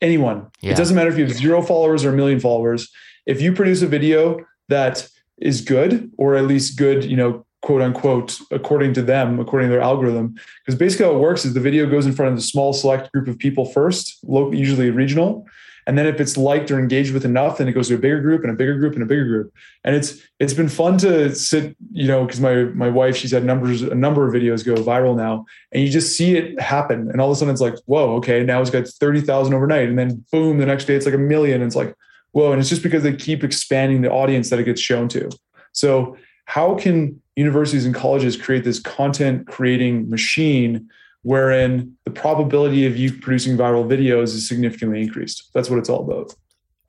Anyone. 0.00 0.48
Yeah. 0.62 0.72
It 0.72 0.76
doesn't 0.78 0.96
matter 0.96 1.10
if 1.10 1.18
you 1.18 1.26
have 1.26 1.34
zero 1.34 1.62
followers 1.62 2.04
or 2.04 2.10
a 2.10 2.12
million 2.14 2.40
followers. 2.40 2.90
If 3.26 3.42
you 3.42 3.52
produce 3.52 3.82
a 3.82 3.86
video 3.86 4.40
that 4.68 5.06
is 5.36 5.60
good 5.60 6.10
or 6.16 6.34
at 6.34 6.46
least 6.46 6.78
good, 6.78 7.04
you 7.04 7.16
know, 7.16 7.44
quote 7.60 7.82
unquote, 7.82 8.38
according 8.50 8.94
to 8.94 9.02
them, 9.02 9.38
according 9.38 9.68
to 9.68 9.72
their 9.72 9.82
algorithm. 9.82 10.34
Because 10.64 10.78
basically 10.78 11.06
how 11.06 11.12
it 11.12 11.18
works 11.18 11.44
is 11.44 11.52
the 11.52 11.60
video 11.60 11.88
goes 11.88 12.06
in 12.06 12.14
front 12.14 12.30
of 12.30 12.38
the 12.38 12.42
small 12.42 12.72
select 12.72 13.12
group 13.12 13.28
of 13.28 13.38
people 13.38 13.66
first, 13.66 14.18
local, 14.24 14.54
usually 14.54 14.90
regional. 14.90 15.46
And 15.86 15.98
then 15.98 16.06
if 16.06 16.20
it's 16.20 16.36
liked 16.36 16.70
or 16.70 16.78
engaged 16.78 17.12
with 17.12 17.24
enough, 17.24 17.58
then 17.58 17.68
it 17.68 17.72
goes 17.72 17.88
to 17.88 17.96
a 17.96 17.98
bigger 17.98 18.20
group 18.20 18.42
and 18.42 18.52
a 18.52 18.54
bigger 18.54 18.78
group 18.78 18.94
and 18.94 19.02
a 19.02 19.06
bigger 19.06 19.24
group. 19.24 19.54
And 19.84 19.96
it's 19.96 20.20
it's 20.38 20.54
been 20.54 20.68
fun 20.68 20.98
to 20.98 21.34
sit, 21.34 21.76
you 21.90 22.06
know, 22.06 22.24
because 22.24 22.40
my 22.40 22.64
my 22.64 22.88
wife, 22.88 23.16
she's 23.16 23.32
had 23.32 23.44
numbers, 23.44 23.82
a 23.82 23.94
number 23.94 24.26
of 24.26 24.34
videos 24.34 24.64
go 24.64 24.74
viral 24.74 25.16
now, 25.16 25.44
and 25.72 25.82
you 25.82 25.90
just 25.90 26.16
see 26.16 26.36
it 26.36 26.60
happen. 26.60 27.10
And 27.10 27.20
all 27.20 27.30
of 27.30 27.36
a 27.36 27.38
sudden 27.38 27.52
it's 27.52 27.60
like, 27.60 27.74
whoa, 27.86 28.14
okay, 28.16 28.44
now 28.44 28.60
it's 28.60 28.70
got 28.70 28.86
30,000 28.86 29.54
overnight. 29.54 29.88
And 29.88 29.98
then 29.98 30.24
boom, 30.30 30.58
the 30.58 30.66
next 30.66 30.84
day 30.84 30.94
it's 30.94 31.06
like 31.06 31.14
a 31.14 31.18
million. 31.18 31.56
And 31.56 31.64
it's 31.64 31.76
like, 31.76 31.96
Whoa, 32.32 32.52
and 32.52 32.60
it's 32.60 32.70
just 32.70 32.82
because 32.82 33.02
they 33.02 33.14
keep 33.14 33.44
expanding 33.44 34.00
the 34.00 34.10
audience 34.10 34.50
that 34.50 34.58
it 34.58 34.64
gets 34.64 34.80
shown 34.80 35.08
to. 35.10 35.30
So, 35.72 36.16
how 36.46 36.74
can 36.74 37.20
universities 37.36 37.86
and 37.86 37.94
colleges 37.94 38.36
create 38.36 38.64
this 38.64 38.80
content 38.80 39.46
creating 39.46 40.10
machine 40.10 40.88
wherein 41.22 41.96
the 42.04 42.10
probability 42.10 42.86
of 42.86 42.96
you 42.96 43.12
producing 43.12 43.56
viral 43.56 43.86
videos 43.86 44.34
is 44.34 44.48
significantly 44.48 45.02
increased? 45.02 45.50
That's 45.54 45.70
what 45.70 45.78
it's 45.78 45.88
all 45.88 46.02
about 46.02 46.34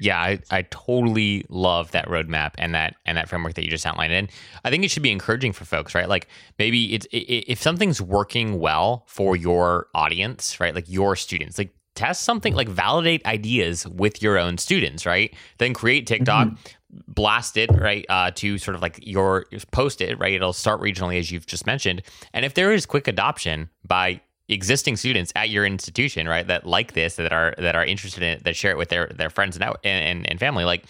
yeah, 0.04 0.20
I, 0.20 0.40
I 0.52 0.64
totally 0.64 1.46
love 1.50 1.92
that 1.92 2.08
roadmap 2.08 2.52
and 2.58 2.76
that 2.76 2.96
and 3.06 3.18
that 3.18 3.30
framework 3.30 3.54
that 3.54 3.64
you 3.64 3.70
just 3.70 3.86
outlined. 3.86 4.12
And 4.12 4.30
I 4.66 4.70
think 4.70 4.84
it 4.84 4.92
should 4.92 5.04
be 5.04 5.12
encouraging 5.12 5.54
for 5.54 5.66
folks, 5.66 5.96
right? 5.96 6.10
Like 6.10 6.28
maybe 6.60 6.94
it's 6.94 7.06
it, 7.08 7.46
if 7.48 7.62
something's 7.62 8.02
working 8.02 8.60
well 8.60 9.06
for 9.08 9.36
your 9.36 9.88
audience, 9.96 10.60
right? 10.60 10.76
Like 10.76 10.90
your 10.90 11.16
students, 11.16 11.58
like 11.58 11.74
test 11.96 12.24
something, 12.24 12.54
like 12.54 12.70
validate 12.70 13.26
ideas 13.26 13.88
with 13.88 14.22
your 14.22 14.38
own 14.38 14.58
students, 14.58 15.06
right? 15.06 15.34
Then 15.58 15.74
create 15.74 16.08
TikTok. 16.08 16.48
Mm-hmm. 16.48 16.78
Blast 17.08 17.58
it 17.58 17.72
right 17.72 18.06
uh, 18.08 18.30
to 18.36 18.60
sort 18.60 18.76
of 18.76 18.84
like 18.84 19.00
your 19.02 19.46
post 19.72 20.00
it 20.00 20.20
right. 20.20 20.32
It'll 20.32 20.54
start 20.54 20.80
regionally 20.80 21.18
as 21.18 21.32
you've 21.32 21.48
just 21.48 21.66
mentioned, 21.66 22.04
and 22.34 22.46
if 22.46 22.54
there 22.54 22.72
is 22.72 22.86
quick 22.86 23.08
adoption 23.08 23.68
by 23.88 24.22
existing 24.48 24.98
students 24.98 25.32
at 25.36 25.50
your 25.50 25.66
institution, 25.66 26.28
right, 26.28 26.46
that 26.48 26.66
like 26.66 26.94
this, 26.94 27.16
that 27.16 27.34
are 27.34 27.56
that 27.58 27.76
are 27.76 27.86
interested 27.86 28.24
in 28.24 28.30
it, 28.30 28.44
that 28.44 28.56
share 28.56 28.72
it 28.72 28.78
with 28.78 28.90
their 28.90 29.08
their 29.08 29.30
friends 29.30 29.58
and 29.58 29.76
and, 29.84 30.30
and 30.30 30.40
family, 30.40 30.66
like 30.66 30.86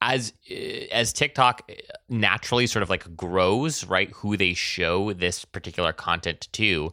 as 0.00 0.32
as 0.92 1.12
TikTok 1.12 1.70
naturally 2.08 2.66
sort 2.66 2.82
of 2.82 2.90
like 2.90 3.16
grows, 3.16 3.84
right, 3.84 4.10
who 4.12 4.36
they 4.36 4.54
show 4.54 5.12
this 5.12 5.44
particular 5.44 5.92
content 5.92 6.48
to, 6.52 6.92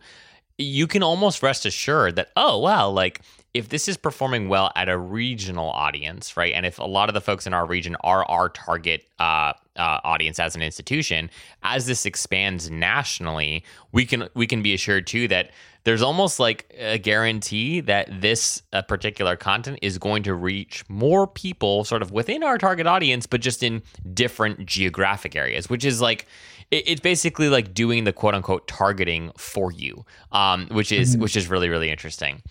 you 0.57 0.87
can 0.87 1.03
almost 1.03 1.43
rest 1.43 1.65
assured 1.65 2.15
that 2.15 2.29
oh 2.35 2.59
wow, 2.59 2.89
like 2.89 3.21
if 3.55 3.69
this 3.69 3.87
is 3.87 3.95
performing 3.95 4.49
well 4.49 4.69
at 4.75 4.89
a 4.89 4.97
regional 4.97 5.69
audience, 5.69 6.35
right, 6.35 6.53
and 6.53 6.65
if 6.65 6.77
a 6.77 6.83
lot 6.83 7.07
of 7.07 7.13
the 7.13 7.21
folks 7.21 7.47
in 7.47 7.53
our 7.53 7.65
region 7.65 7.95
are 8.01 8.25
our 8.25 8.49
target 8.49 9.07
uh, 9.17 9.53
uh, 9.77 9.99
audience 10.03 10.39
as 10.39 10.57
an 10.57 10.61
institution, 10.61 11.29
as 11.63 11.85
this 11.85 12.05
expands 12.05 12.69
nationally, 12.69 13.63
we 13.93 14.05
can 14.05 14.27
we 14.33 14.45
can 14.45 14.61
be 14.61 14.73
assured 14.73 15.07
too 15.07 15.29
that 15.29 15.51
there's 15.85 16.01
almost 16.01 16.37
like 16.37 16.69
a 16.77 16.97
guarantee 16.97 17.79
that 17.79 18.09
this 18.19 18.61
uh, 18.73 18.81
particular 18.81 19.37
content 19.37 19.79
is 19.81 19.97
going 19.97 20.23
to 20.23 20.33
reach 20.33 20.83
more 20.89 21.25
people 21.25 21.85
sort 21.85 22.01
of 22.01 22.11
within 22.11 22.43
our 22.43 22.57
target 22.57 22.87
audience, 22.87 23.25
but 23.25 23.39
just 23.39 23.63
in 23.63 23.81
different 24.13 24.65
geographic 24.65 25.33
areas, 25.33 25.69
which 25.69 25.85
is 25.85 26.01
like 26.01 26.25
it's 26.71 26.99
basically 26.99 27.47
like 27.47 27.73
doing 27.73 28.03
the 28.03 28.11
quote 28.11 28.33
unquote 28.33 28.67
targeting 28.67 29.31
for 29.37 29.71
you, 29.71 30.05
um, 30.33 30.67
which 30.71 30.91
is 30.91 31.13
mm-hmm. 31.13 31.21
which 31.21 31.37
is 31.37 31.47
really 31.47 31.69
really 31.69 31.89
interesting. 31.89 32.41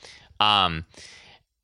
Um, 0.40 0.84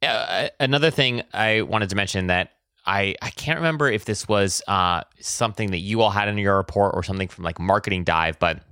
uh, 0.02 0.48
another 0.58 0.90
thing 0.90 1.22
I 1.32 1.62
wanted 1.62 1.90
to 1.90 1.96
mention 1.96 2.28
that 2.28 2.52
I, 2.86 3.14
I 3.20 3.30
can't 3.30 3.58
remember 3.58 3.90
if 3.90 4.04
this 4.04 4.26
was 4.26 4.62
uh, 4.66 5.02
something 5.20 5.70
that 5.72 5.78
you 5.78 6.00
all 6.00 6.10
had 6.10 6.28
in 6.28 6.38
your 6.38 6.56
report 6.56 6.94
or 6.94 7.02
something 7.02 7.28
from 7.28 7.44
like 7.44 7.58
Marketing 7.58 8.04
Dive, 8.04 8.38
but 8.38 8.62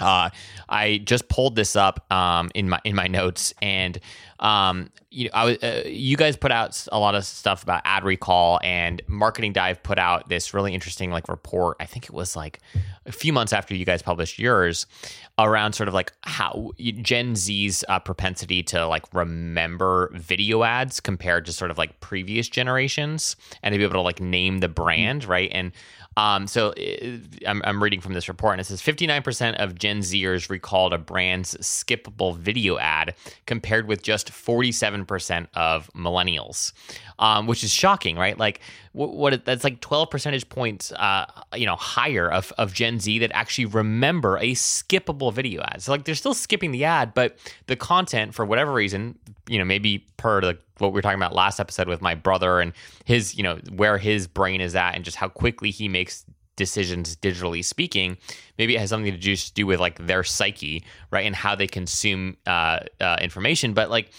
uh, 0.00 0.30
I 0.68 0.98
just 0.98 1.28
pulled 1.28 1.56
this 1.56 1.74
up 1.74 2.10
um, 2.12 2.50
in 2.54 2.68
my 2.68 2.80
in 2.84 2.94
my 2.94 3.08
notes, 3.08 3.52
and 3.60 3.98
um, 4.40 4.90
you 5.10 5.24
know, 5.24 5.30
I 5.34 5.44
was, 5.44 5.56
uh, 5.58 5.82
you 5.86 6.16
guys 6.16 6.36
put 6.36 6.52
out 6.52 6.86
a 6.92 6.98
lot 6.98 7.14
of 7.14 7.24
stuff 7.24 7.62
about 7.62 7.82
ad 7.84 8.04
recall, 8.04 8.60
and 8.62 9.02
Marketing 9.06 9.52
Dive 9.52 9.82
put 9.82 9.98
out 9.98 10.28
this 10.28 10.54
really 10.54 10.74
interesting 10.74 11.10
like 11.10 11.28
report. 11.28 11.76
I 11.80 11.86
think 11.86 12.04
it 12.04 12.12
was 12.12 12.36
like 12.36 12.60
a 13.06 13.12
few 13.12 13.32
months 13.32 13.52
after 13.52 13.74
you 13.74 13.84
guys 13.84 14.02
published 14.02 14.38
yours, 14.38 14.86
around 15.38 15.72
sort 15.72 15.88
of 15.88 15.94
like 15.94 16.12
how 16.22 16.72
Gen 16.78 17.36
Z's 17.36 17.84
uh, 17.88 17.98
propensity 17.98 18.62
to 18.64 18.86
like 18.86 19.04
remember 19.14 20.10
video 20.14 20.62
ads 20.62 21.00
compared 21.00 21.46
to 21.46 21.52
sort 21.52 21.70
of 21.70 21.78
like 21.78 22.00
previous 22.00 22.48
generations, 22.48 23.34
and 23.62 23.72
to 23.72 23.78
be 23.78 23.84
able 23.84 23.94
to 23.94 24.00
like 24.02 24.20
name 24.20 24.58
the 24.58 24.68
brand, 24.68 25.24
right? 25.24 25.50
And 25.52 25.72
um, 26.18 26.48
so 26.48 26.70
uh, 26.70 27.18
I'm, 27.46 27.62
I'm, 27.64 27.80
reading 27.80 28.00
from 28.00 28.12
this 28.12 28.28
report, 28.28 28.54
and 28.54 28.60
it 28.60 28.64
says 28.64 28.82
59% 28.82 29.54
of 29.62 29.78
Gen 29.78 30.00
Zers 30.00 30.50
recalled 30.50 30.92
a 30.92 30.98
brand's 30.98 31.54
skippable 31.58 32.36
video 32.36 32.76
ad, 32.76 33.14
compared 33.46 33.86
with 33.86 34.02
just 34.02 34.27
47% 34.30 35.48
of 35.54 35.90
millennials, 35.94 36.72
um, 37.18 37.46
which 37.46 37.64
is 37.64 37.70
shocking, 37.70 38.16
right? 38.16 38.38
Like, 38.38 38.60
what, 38.92 39.14
what, 39.14 39.44
that's 39.44 39.64
like 39.64 39.80
12 39.80 40.10
percentage 40.10 40.48
points, 40.48 40.92
uh, 40.92 41.26
you 41.54 41.66
know, 41.66 41.76
higher 41.76 42.30
of, 42.30 42.52
of 42.58 42.72
Gen 42.72 43.00
Z 43.00 43.18
that 43.20 43.30
actually 43.32 43.66
remember 43.66 44.36
a 44.38 44.52
skippable 44.52 45.32
video 45.32 45.62
ad. 45.62 45.82
So 45.82 45.92
like, 45.92 46.04
they're 46.04 46.14
still 46.14 46.34
skipping 46.34 46.70
the 46.70 46.84
ad, 46.84 47.14
but 47.14 47.36
the 47.66 47.76
content, 47.76 48.34
for 48.34 48.44
whatever 48.44 48.72
reason, 48.72 49.18
you 49.48 49.58
know, 49.58 49.64
maybe 49.64 50.06
per 50.16 50.40
the 50.40 50.58
what 50.78 50.92
we 50.92 50.94
were 50.94 51.02
talking 51.02 51.18
about 51.18 51.34
last 51.34 51.58
episode 51.58 51.88
with 51.88 52.00
my 52.00 52.14
brother 52.14 52.60
and 52.60 52.72
his, 53.04 53.36
you 53.36 53.42
know, 53.42 53.58
where 53.74 53.98
his 53.98 54.26
brain 54.26 54.60
is 54.60 54.76
at 54.76 54.94
and 54.94 55.04
just 55.04 55.16
how 55.16 55.28
quickly 55.28 55.70
he 55.70 55.88
makes 55.88 56.24
decisions 56.58 57.16
digitally 57.16 57.64
speaking. 57.64 58.18
Maybe 58.58 58.76
it 58.76 58.80
has 58.80 58.90
something 58.90 59.10
to 59.10 59.18
just 59.18 59.54
do 59.54 59.66
with 59.66 59.80
like 59.80 60.06
their 60.06 60.22
psyche, 60.22 60.84
right, 61.10 61.24
and 61.24 61.34
how 61.34 61.54
they 61.54 61.66
consume 61.66 62.36
uh, 62.46 62.80
uh, 63.00 63.16
information. 63.22 63.72
But 63.72 63.88
like, 63.88 64.10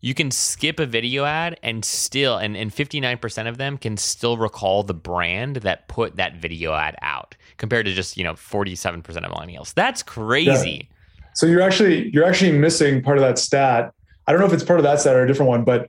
you 0.00 0.14
can 0.14 0.30
skip 0.30 0.78
a 0.78 0.86
video 0.86 1.24
ad 1.24 1.58
and 1.62 1.84
still, 1.84 2.36
and, 2.36 2.56
and 2.56 2.70
59% 2.70 3.48
of 3.48 3.56
them 3.56 3.78
can 3.78 3.96
still 3.96 4.36
recall 4.36 4.82
the 4.82 4.94
brand 4.94 5.56
that 5.56 5.88
put 5.88 6.16
that 6.16 6.36
video 6.36 6.74
ad 6.74 6.94
out 7.00 7.34
compared 7.56 7.86
to 7.86 7.92
just, 7.92 8.16
you 8.16 8.22
know, 8.22 8.34
47% 8.34 8.98
of 8.98 9.04
millennials. 9.32 9.74
That's 9.74 10.04
crazy. 10.04 10.88
Yeah. 10.88 11.24
So 11.34 11.46
you're 11.46 11.62
actually, 11.62 12.10
you're 12.10 12.24
actually 12.24 12.52
missing 12.52 13.02
part 13.02 13.16
of 13.16 13.22
that 13.22 13.38
stat 13.38 13.92
I 14.28 14.32
don't 14.32 14.42
know 14.42 14.46
if 14.46 14.52
it's 14.52 14.62
part 14.62 14.78
of 14.78 14.82
that 14.82 15.00
stat 15.00 15.16
or 15.16 15.24
a 15.24 15.26
different 15.26 15.48
one, 15.48 15.64
but 15.64 15.88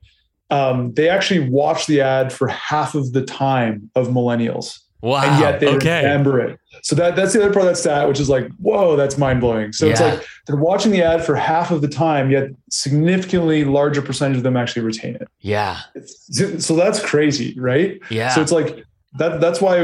um, 0.50 0.94
they 0.94 1.10
actually 1.10 1.50
watch 1.50 1.88
the 1.88 2.00
ad 2.00 2.32
for 2.32 2.48
half 2.48 2.96
of 2.96 3.12
the 3.12 3.22
time 3.22 3.92
of 3.96 4.08
millennials. 4.08 4.80
Wow. 5.02 5.24
And 5.24 5.40
yet 5.40 5.60
they 5.60 5.68
okay. 5.76 6.04
remember 6.04 6.40
it. 6.40 6.60
So 6.84 6.96
that 6.96 7.16
that's 7.16 7.34
the 7.34 7.42
other 7.42 7.54
part 7.54 7.66
of 7.66 7.72
that 7.72 7.78
stat, 7.78 8.08
which 8.08 8.20
is 8.20 8.30
like, 8.30 8.50
whoa, 8.58 8.96
that's 8.96 9.18
mind 9.18 9.42
blowing. 9.42 9.72
So 9.74 9.86
yeah. 9.86 9.92
it's 9.92 10.02
like 10.02 10.28
they're 10.46 10.56
watching 10.56 10.92
the 10.92 11.02
ad 11.02 11.24
for 11.24 11.36
half 11.36 11.72
of 11.72 11.82
the 11.82 11.88
time, 11.88 12.32
yet 12.32 12.50
significantly 12.70 13.64
larger 13.64 14.02
percentage 14.02 14.38
of 14.38 14.44
them 14.44 14.58
actually 14.58 14.84
retain 14.84 15.16
it. 15.16 15.28
Yeah. 15.40 15.80
It's, 15.96 16.66
so 16.66 16.76
that's 16.76 17.04
crazy, 17.04 17.58
right? 17.60 18.00
Yeah. 18.10 18.30
So 18.30 18.42
it's 18.42 18.52
like 18.52 18.86
that 19.14 19.42
that's 19.42 19.60
why 19.60 19.78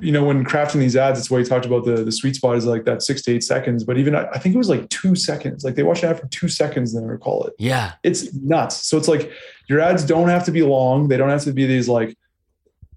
you 0.00 0.10
know 0.10 0.24
when 0.24 0.42
crafting 0.44 0.78
these 0.78 0.96
ads 0.96 1.18
it's 1.18 1.30
why 1.30 1.38
you 1.38 1.44
talked 1.44 1.66
about 1.66 1.84
the 1.84 2.02
the 2.02 2.12
sweet 2.12 2.34
spot 2.34 2.56
is 2.56 2.64
like 2.64 2.84
that 2.84 3.02
six 3.02 3.20
to 3.20 3.32
eight 3.32 3.44
seconds 3.44 3.84
but 3.84 3.98
even 3.98 4.14
i 4.14 4.38
think 4.38 4.54
it 4.54 4.58
was 4.58 4.70
like 4.70 4.88
two 4.88 5.14
seconds 5.14 5.64
like 5.64 5.74
they 5.74 5.82
watch 5.82 6.02
an 6.02 6.08
ad 6.08 6.18
for 6.18 6.26
two 6.28 6.48
seconds 6.48 6.94
and 6.94 7.02
then 7.02 7.10
recall 7.10 7.44
it 7.44 7.52
yeah 7.58 7.92
it's 8.02 8.32
nuts 8.36 8.86
so 8.86 8.96
it's 8.96 9.08
like 9.08 9.30
your 9.68 9.80
ads 9.80 10.02
don't 10.02 10.28
have 10.28 10.44
to 10.44 10.50
be 10.50 10.62
long 10.62 11.08
they 11.08 11.18
don't 11.18 11.28
have 11.28 11.44
to 11.44 11.52
be 11.52 11.66
these 11.66 11.90
like 11.90 12.16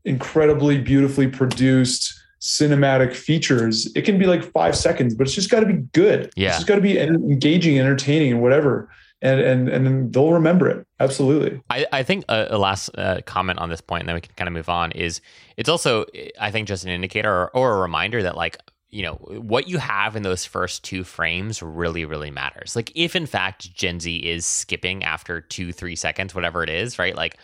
incredibly 0.08 0.78
beautifully 0.78 1.28
produced 1.28 2.14
cinematic 2.40 3.16
features. 3.16 3.92
It 3.96 4.04
can 4.04 4.18
be 4.18 4.26
like 4.26 4.44
five 4.52 4.76
seconds 4.76 5.16
but 5.16 5.28
it's 5.28 5.36
just 5.36 5.50
got 5.50 5.62
to 5.62 5.66
be 5.66 5.82
good. 5.94 6.32
Yeah. 6.36 6.50
it's 6.50 6.58
just 6.58 6.68
got 6.68 6.76
to 6.76 6.82
be 6.82 7.00
engaging 7.00 7.80
entertaining 7.80 8.34
and 8.34 8.42
whatever. 8.42 8.90
And 9.22 9.40
and 9.40 9.68
and 9.68 9.86
then 9.86 10.12
they'll 10.12 10.32
remember 10.32 10.70
it. 10.70 10.86
Absolutely. 11.00 11.60
I, 11.72 11.88
I 11.92 12.04
think 12.04 12.26
a, 12.30 12.48
a 12.52 12.58
last 12.58 12.90
uh, 12.98 13.22
comment 13.26 13.58
on 13.60 13.70
this 13.70 13.82
point 13.82 14.02
and 14.02 14.10
then 14.10 14.16
we 14.16 14.22
can 14.22 14.34
kind 14.36 14.48
of 14.48 14.54
move 14.54 14.70
on 14.70 14.92
is 14.92 15.22
it's 15.58 15.70
also 15.70 16.06
i 16.40 16.52
think 16.52 16.68
just 16.68 16.84
an 16.84 16.92
indicator 16.92 17.32
or, 17.32 17.50
or 17.56 17.78
a 17.78 17.82
reminder 17.82 18.22
that 18.22 18.38
like 18.38 18.58
you 18.90 19.04
know 19.04 19.14
what 19.16 19.68
you 19.68 19.78
have 19.78 20.16
in 20.16 20.24
those 20.24 20.46
first 20.46 20.84
two 20.84 21.04
frames 21.04 21.62
really 21.62 22.06
really 22.06 22.32
matters. 22.32 22.76
Like 22.76 22.92
if 22.96 23.16
in 23.16 23.26
fact 23.26 23.74
gen 23.74 24.00
z 24.00 24.18
is 24.18 24.46
skipping 24.46 25.04
after 25.04 25.42
two 25.42 25.72
three 25.72 25.96
seconds 25.96 26.34
whatever 26.34 26.64
it 26.64 26.70
is 26.70 26.98
right? 26.98 27.16
Like 27.16 27.38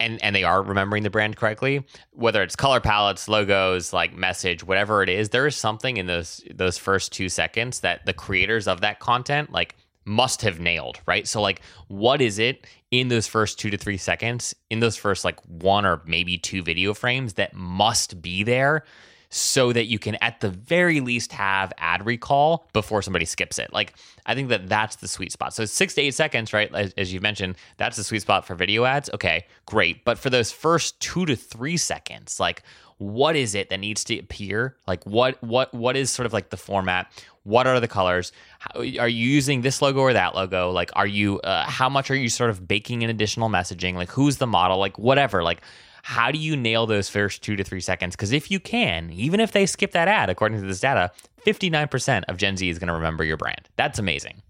and 0.00 0.22
and 0.22 0.34
they 0.34 0.44
are 0.44 0.62
remembering 0.62 1.02
the 1.02 1.10
brand 1.10 1.36
correctly 1.36 1.84
whether 2.12 2.42
it's 2.42 2.56
color 2.56 2.80
palettes 2.80 3.28
logos 3.28 3.92
like 3.92 4.14
message 4.14 4.64
whatever 4.64 5.02
it 5.02 5.08
is 5.08 5.30
there 5.30 5.46
is 5.46 5.56
something 5.56 5.96
in 5.96 6.06
those 6.06 6.42
those 6.54 6.78
first 6.78 7.12
two 7.12 7.28
seconds 7.28 7.80
that 7.80 8.04
the 8.06 8.12
creators 8.12 8.68
of 8.68 8.80
that 8.80 9.00
content 9.00 9.50
like 9.52 9.74
must 10.06 10.42
have 10.42 10.60
nailed, 10.60 11.00
right? 11.04 11.26
So, 11.26 11.42
like, 11.42 11.60
what 11.88 12.22
is 12.22 12.38
it 12.38 12.66
in 12.90 13.08
those 13.08 13.26
first 13.26 13.58
two 13.58 13.70
to 13.70 13.76
three 13.76 13.96
seconds, 13.96 14.54
in 14.70 14.80
those 14.80 14.96
first 14.96 15.24
like 15.24 15.40
one 15.46 15.84
or 15.84 16.00
maybe 16.06 16.38
two 16.38 16.62
video 16.62 16.94
frames 16.94 17.34
that 17.34 17.52
must 17.52 18.22
be 18.22 18.44
there 18.44 18.84
so 19.30 19.72
that 19.72 19.86
you 19.86 19.98
can, 19.98 20.16
at 20.16 20.40
the 20.40 20.50
very 20.50 21.00
least, 21.00 21.32
have 21.32 21.72
ad 21.78 22.06
recall 22.06 22.68
before 22.72 23.02
somebody 23.02 23.24
skips 23.24 23.58
it? 23.58 23.72
Like, 23.72 23.94
I 24.26 24.34
think 24.34 24.48
that 24.48 24.68
that's 24.68 24.96
the 24.96 25.08
sweet 25.08 25.32
spot. 25.32 25.54
So, 25.54 25.64
six 25.64 25.94
to 25.94 26.02
eight 26.02 26.14
seconds, 26.14 26.52
right? 26.52 26.72
As, 26.74 26.92
as 26.96 27.12
you 27.12 27.20
mentioned, 27.20 27.56
that's 27.76 27.96
the 27.96 28.04
sweet 28.04 28.22
spot 28.22 28.46
for 28.46 28.54
video 28.54 28.84
ads. 28.84 29.10
Okay, 29.14 29.46
great. 29.66 30.04
But 30.04 30.18
for 30.18 30.30
those 30.30 30.52
first 30.52 30.98
two 31.00 31.26
to 31.26 31.36
three 31.36 31.76
seconds, 31.76 32.40
like, 32.40 32.62
what 32.98 33.36
is 33.36 33.54
it 33.54 33.68
that 33.68 33.78
needs 33.78 34.04
to 34.04 34.18
appear 34.18 34.74
like 34.86 35.04
what 35.04 35.42
what 35.42 35.72
what 35.74 35.96
is 35.96 36.10
sort 36.10 36.24
of 36.24 36.32
like 36.32 36.48
the 36.48 36.56
format 36.56 37.10
what 37.42 37.66
are 37.66 37.78
the 37.78 37.88
colors 37.88 38.32
how, 38.58 38.80
are 38.80 39.08
you 39.08 39.28
using 39.28 39.60
this 39.60 39.82
logo 39.82 40.00
or 40.00 40.12
that 40.14 40.34
logo 40.34 40.70
like 40.70 40.90
are 40.94 41.06
you 41.06 41.38
uh, 41.40 41.64
how 41.64 41.88
much 41.88 42.10
are 42.10 42.16
you 42.16 42.28
sort 42.28 42.48
of 42.48 42.66
baking 42.66 43.02
in 43.02 43.10
additional 43.10 43.50
messaging 43.50 43.94
like 43.94 44.10
who's 44.10 44.38
the 44.38 44.46
model 44.46 44.78
like 44.78 44.98
whatever 44.98 45.42
like 45.42 45.60
how 46.06 46.30
do 46.30 46.38
you 46.38 46.56
nail 46.56 46.86
those 46.86 47.08
first 47.08 47.42
two 47.42 47.56
to 47.56 47.64
three 47.64 47.80
seconds 47.80 48.14
because 48.14 48.32
if 48.32 48.50
you 48.50 48.60
can 48.60 49.10
even 49.12 49.40
if 49.40 49.52
they 49.52 49.66
skip 49.66 49.90
that 49.92 50.08
ad 50.08 50.30
according 50.30 50.60
to 50.60 50.66
this 50.66 50.80
data 50.80 51.10
59% 51.44 52.24
of 52.28 52.36
gen 52.36 52.56
z 52.56 52.68
is 52.68 52.78
going 52.78 52.88
to 52.88 52.94
remember 52.94 53.24
your 53.24 53.36
brand 53.36 53.68
that's 53.76 53.98
amazing 53.98 54.42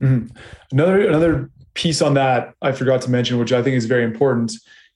mm-hmm. 0.00 0.26
another 0.70 1.06
another 1.06 1.50
piece 1.74 2.00
on 2.00 2.14
that 2.14 2.54
i 2.62 2.72
forgot 2.72 3.02
to 3.02 3.10
mention 3.10 3.38
which 3.38 3.52
i 3.52 3.62
think 3.62 3.76
is 3.76 3.86
very 3.86 4.04
important 4.04 4.52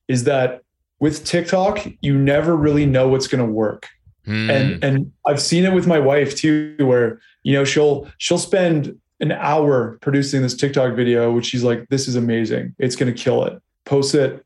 is 0.09 0.25
that 0.25 0.63
with 0.99 1.25
TikTok, 1.25 1.87
you 2.01 2.17
never 2.17 2.57
really 2.57 2.87
know 2.87 3.09
what's 3.09 3.27
going 3.27 3.45
to 3.45 3.53
work. 3.53 3.89
Mm. 4.27 4.51
And 4.51 4.85
and 4.85 5.13
I've 5.27 5.41
seen 5.41 5.65
it 5.65 5.73
with 5.73 5.87
my 5.87 5.99
wife 5.99 6.35
too, 6.35 6.77
where 6.81 7.21
you 7.43 7.53
know 7.53 7.65
she'll 7.65 8.09
she'll 8.19 8.39
spend 8.39 8.99
an 9.21 9.33
hour 9.33 9.99
producing 10.01 10.43
this 10.43 10.55
TikTok 10.55 10.95
video, 10.95 11.31
which 11.33 11.47
she's 11.47 11.63
like, 11.63 11.89
"This 11.91 12.09
is 12.09 12.17
amazing. 12.17 12.75
It's 12.79 12.97
going 12.97 13.13
to 13.13 13.19
kill 13.23 13.45
it." 13.45 13.61
Post 13.85 14.15
it 14.17 14.45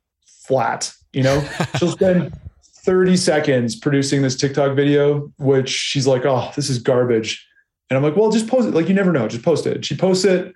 flat. 0.51 0.93
You 1.13 1.23
know, 1.23 1.49
she'll 1.77 1.93
spend 1.93 2.37
30 2.65 3.17
seconds 3.17 3.77
producing 3.77 4.23
this 4.23 4.37
TikTok 4.37 4.75
video, 4.75 5.33
which 5.39 5.71
she's 5.71 6.07
like, 6.07 6.27
"Oh, 6.27 6.51
this 6.57 6.69
is 6.69 6.79
garbage." 6.79 7.47
And 7.89 7.97
I'm 7.97 8.03
like, 8.03 8.17
"Well, 8.17 8.31
just 8.31 8.49
post 8.49 8.69
it. 8.69 8.75
Like 8.75 8.89
you 8.89 8.95
never 8.95 9.13
know. 9.13 9.29
Just 9.29 9.45
post 9.45 9.67
it." 9.67 9.85
She 9.85 9.97
posts 9.97 10.25
it. 10.25 10.53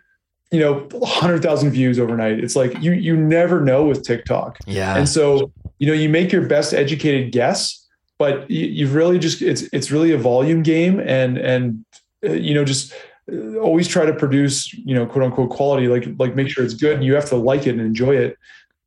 You 0.51 0.61
know, 0.61 0.89
100,000 0.93 1.71
views 1.71 1.99
overnight. 1.99 2.39
It's 2.43 2.57
like 2.57 2.81
you 2.83 2.93
you 2.93 3.17
never 3.17 3.61
know 3.61 3.85
with 3.85 4.05
TikTok. 4.05 4.59
yeah. 4.67 4.97
And 4.97 5.09
so, 5.09 5.53
you 5.79 5.87
know, 5.87 5.95
you 5.95 6.09
make 6.09 6.33
your 6.33 6.47
best 6.47 6.75
educated 6.75 7.33
guess, 7.33 7.87
but 8.19 8.49
you, 8.51 8.67
you've 8.67 8.95
really 8.95 9.19
just 9.19 9.43
it's 9.43 9.63
it's 9.73 9.91
really 9.91 10.13
a 10.13 10.19
volume 10.19 10.63
game, 10.63 11.01
and 11.01 11.39
and 11.39 11.85
uh, 12.27 12.33
you 12.33 12.55
know 12.55 12.65
just 12.65 12.93
uh, 13.33 13.59
always 13.59 13.87
try 13.89 14.05
to 14.05 14.13
produce 14.13 14.73
you 14.75 14.95
know 14.95 15.07
quote 15.07 15.25
unquote 15.25 15.51
quality, 15.51 15.89
like 15.89 16.07
like 16.19 16.35
make 16.35 16.49
sure 16.49 16.65
it's 16.65 16.75
good, 16.75 16.95
and 16.95 17.05
you 17.05 17.15
have 17.15 17.29
to 17.29 17.37
like 17.37 17.67
it 17.67 17.71
and 17.71 17.81
enjoy 17.81 18.17
it 18.17 18.37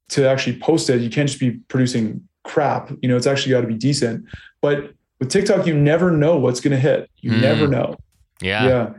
to 0.09 0.27
actually 0.27 0.57
post 0.59 0.89
it. 0.89 1.01
You 1.01 1.09
can't 1.09 1.27
just 1.27 1.39
be 1.39 1.51
producing 1.67 2.27
crap. 2.43 2.91
You 3.01 3.09
know, 3.09 3.17
it's 3.17 3.27
actually 3.27 3.51
got 3.51 3.61
to 3.61 3.67
be 3.67 3.75
decent. 3.75 4.25
But 4.61 4.93
with 5.19 5.29
TikTok, 5.29 5.65
you 5.67 5.73
never 5.75 6.11
know 6.11 6.37
what's 6.37 6.59
going 6.59 6.71
to 6.71 6.79
hit. 6.79 7.09
You 7.17 7.31
Mm. 7.31 7.41
never 7.41 7.67
know. 7.67 7.95
yeah. 8.41 8.65
yeah. 8.67 8.89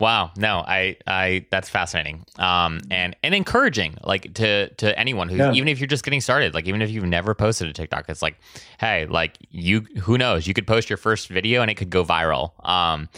Wow. 0.00 0.30
No, 0.36 0.58
I, 0.64 0.96
I, 1.08 1.44
that's 1.50 1.68
fascinating. 1.68 2.24
Um, 2.38 2.78
and, 2.88 3.16
and 3.24 3.34
encouraging, 3.34 3.96
like 4.04 4.32
to, 4.34 4.68
to 4.74 4.96
anyone 4.96 5.28
who, 5.28 5.34
Yeah. 5.36 5.52
even 5.52 5.66
if 5.66 5.80
you're 5.80 5.88
just 5.88 6.04
getting 6.04 6.20
started, 6.20 6.54
like 6.54 6.66
even 6.68 6.82
if 6.82 6.88
you've 6.90 7.02
never 7.04 7.34
posted 7.34 7.66
a 7.66 7.72
TikTok, 7.72 8.08
it's 8.08 8.22
like, 8.22 8.36
hey, 8.78 9.06
like 9.06 9.36
you, 9.50 9.80
who 10.02 10.16
knows? 10.16 10.46
You 10.46 10.54
could 10.54 10.68
post 10.68 10.88
your 10.88 10.98
first 10.98 11.26
video 11.28 11.62
and 11.62 11.70
it 11.70 11.74
could 11.74 11.90
go 11.90 12.04
viral. 12.04 12.52
Um, 12.64 13.08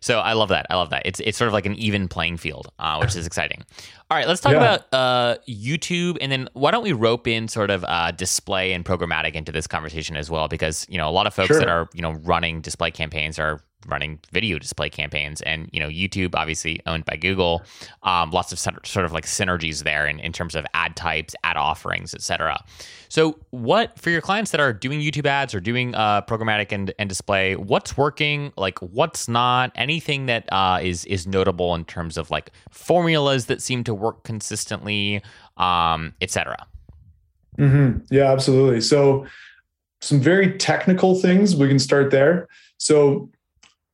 so 0.00 0.18
I 0.20 0.32
love 0.34 0.48
that. 0.50 0.66
I 0.70 0.76
love 0.76 0.90
that. 0.90 1.02
It's 1.04 1.20
it's 1.20 1.36
sort 1.38 1.48
of 1.48 1.52
like 1.54 1.66
an 1.66 1.74
even 1.76 2.08
playing 2.08 2.36
field, 2.36 2.68
uh, 2.78 2.98
which 2.98 3.16
is 3.16 3.26
exciting. 3.26 3.62
All 4.10 4.16
right, 4.16 4.26
let's 4.26 4.40
talk 4.40 4.52
Yeah. 4.52 4.58
about 4.74 4.94
uh, 4.94 5.36
YouTube, 5.48 6.16
and 6.20 6.32
then 6.32 6.48
why 6.54 6.70
don't 6.70 6.82
we 6.82 6.92
rope 6.92 7.26
in 7.26 7.46
sort 7.48 7.70
of 7.70 7.84
uh, 7.86 8.10
display 8.12 8.72
and 8.72 8.84
programmatic 8.84 9.34
into 9.34 9.52
this 9.52 9.66
conversation 9.66 10.16
as 10.16 10.30
well? 10.30 10.48
Because 10.48 10.86
you 10.88 10.98
know 10.98 11.08
a 11.08 11.12
lot 11.12 11.26
of 11.26 11.34
folks 11.34 11.48
Sure. 11.48 11.58
that 11.58 11.68
are 11.68 11.88
you 11.92 12.02
know 12.02 12.12
running 12.12 12.60
display 12.60 12.90
campaigns 12.90 13.38
are 13.38 13.60
running 13.86 14.18
video 14.32 14.58
display 14.58 14.90
campaigns, 14.90 15.40
and 15.42 15.68
you 15.72 15.80
know 15.80 15.88
YouTube, 15.88 16.34
obviously 16.34 16.80
owned 16.86 17.04
by 17.04 17.16
Google, 17.16 17.62
um, 18.02 18.30
lots 18.30 18.52
of 18.52 18.58
sort 18.58 19.04
of 19.04 19.12
like 19.12 19.26
synergies 19.26 19.84
there 19.84 20.06
in, 20.06 20.18
in 20.20 20.32
terms 20.32 20.54
of 20.54 20.66
ad 20.74 20.96
types, 20.96 21.34
ad 21.44 21.56
offerings, 21.56 22.14
etc. 22.14 22.62
So, 23.08 23.38
what 23.50 23.98
for 23.98 24.10
your 24.10 24.20
clients 24.20 24.50
that 24.50 24.60
are 24.60 24.72
doing 24.72 25.00
YouTube 25.00 25.26
ads 25.26 25.54
or 25.54 25.60
doing 25.60 25.94
uh, 25.94 26.22
programmatic 26.22 26.72
and, 26.72 26.92
and 26.98 27.08
display? 27.08 27.56
What's 27.56 27.96
working? 27.96 28.52
Like, 28.56 28.78
what's 28.80 29.28
not? 29.28 29.72
Anything 29.74 30.26
that 30.26 30.50
uh, 30.52 30.80
is 30.82 31.04
is 31.06 31.26
notable 31.26 31.74
in 31.74 31.84
terms 31.84 32.16
of 32.16 32.30
like 32.30 32.50
formulas 32.70 33.46
that 33.46 33.62
seem 33.62 33.84
to 33.84 33.94
work 33.94 34.24
consistently, 34.24 35.22
um, 35.56 36.14
etc. 36.20 36.66
hmm 37.56 37.98
Yeah, 38.10 38.30
absolutely. 38.32 38.80
So, 38.80 39.26
some 40.00 40.20
very 40.20 40.56
technical 40.58 41.14
things. 41.20 41.56
We 41.56 41.68
can 41.68 41.78
start 41.78 42.10
there. 42.10 42.48
So, 42.76 43.30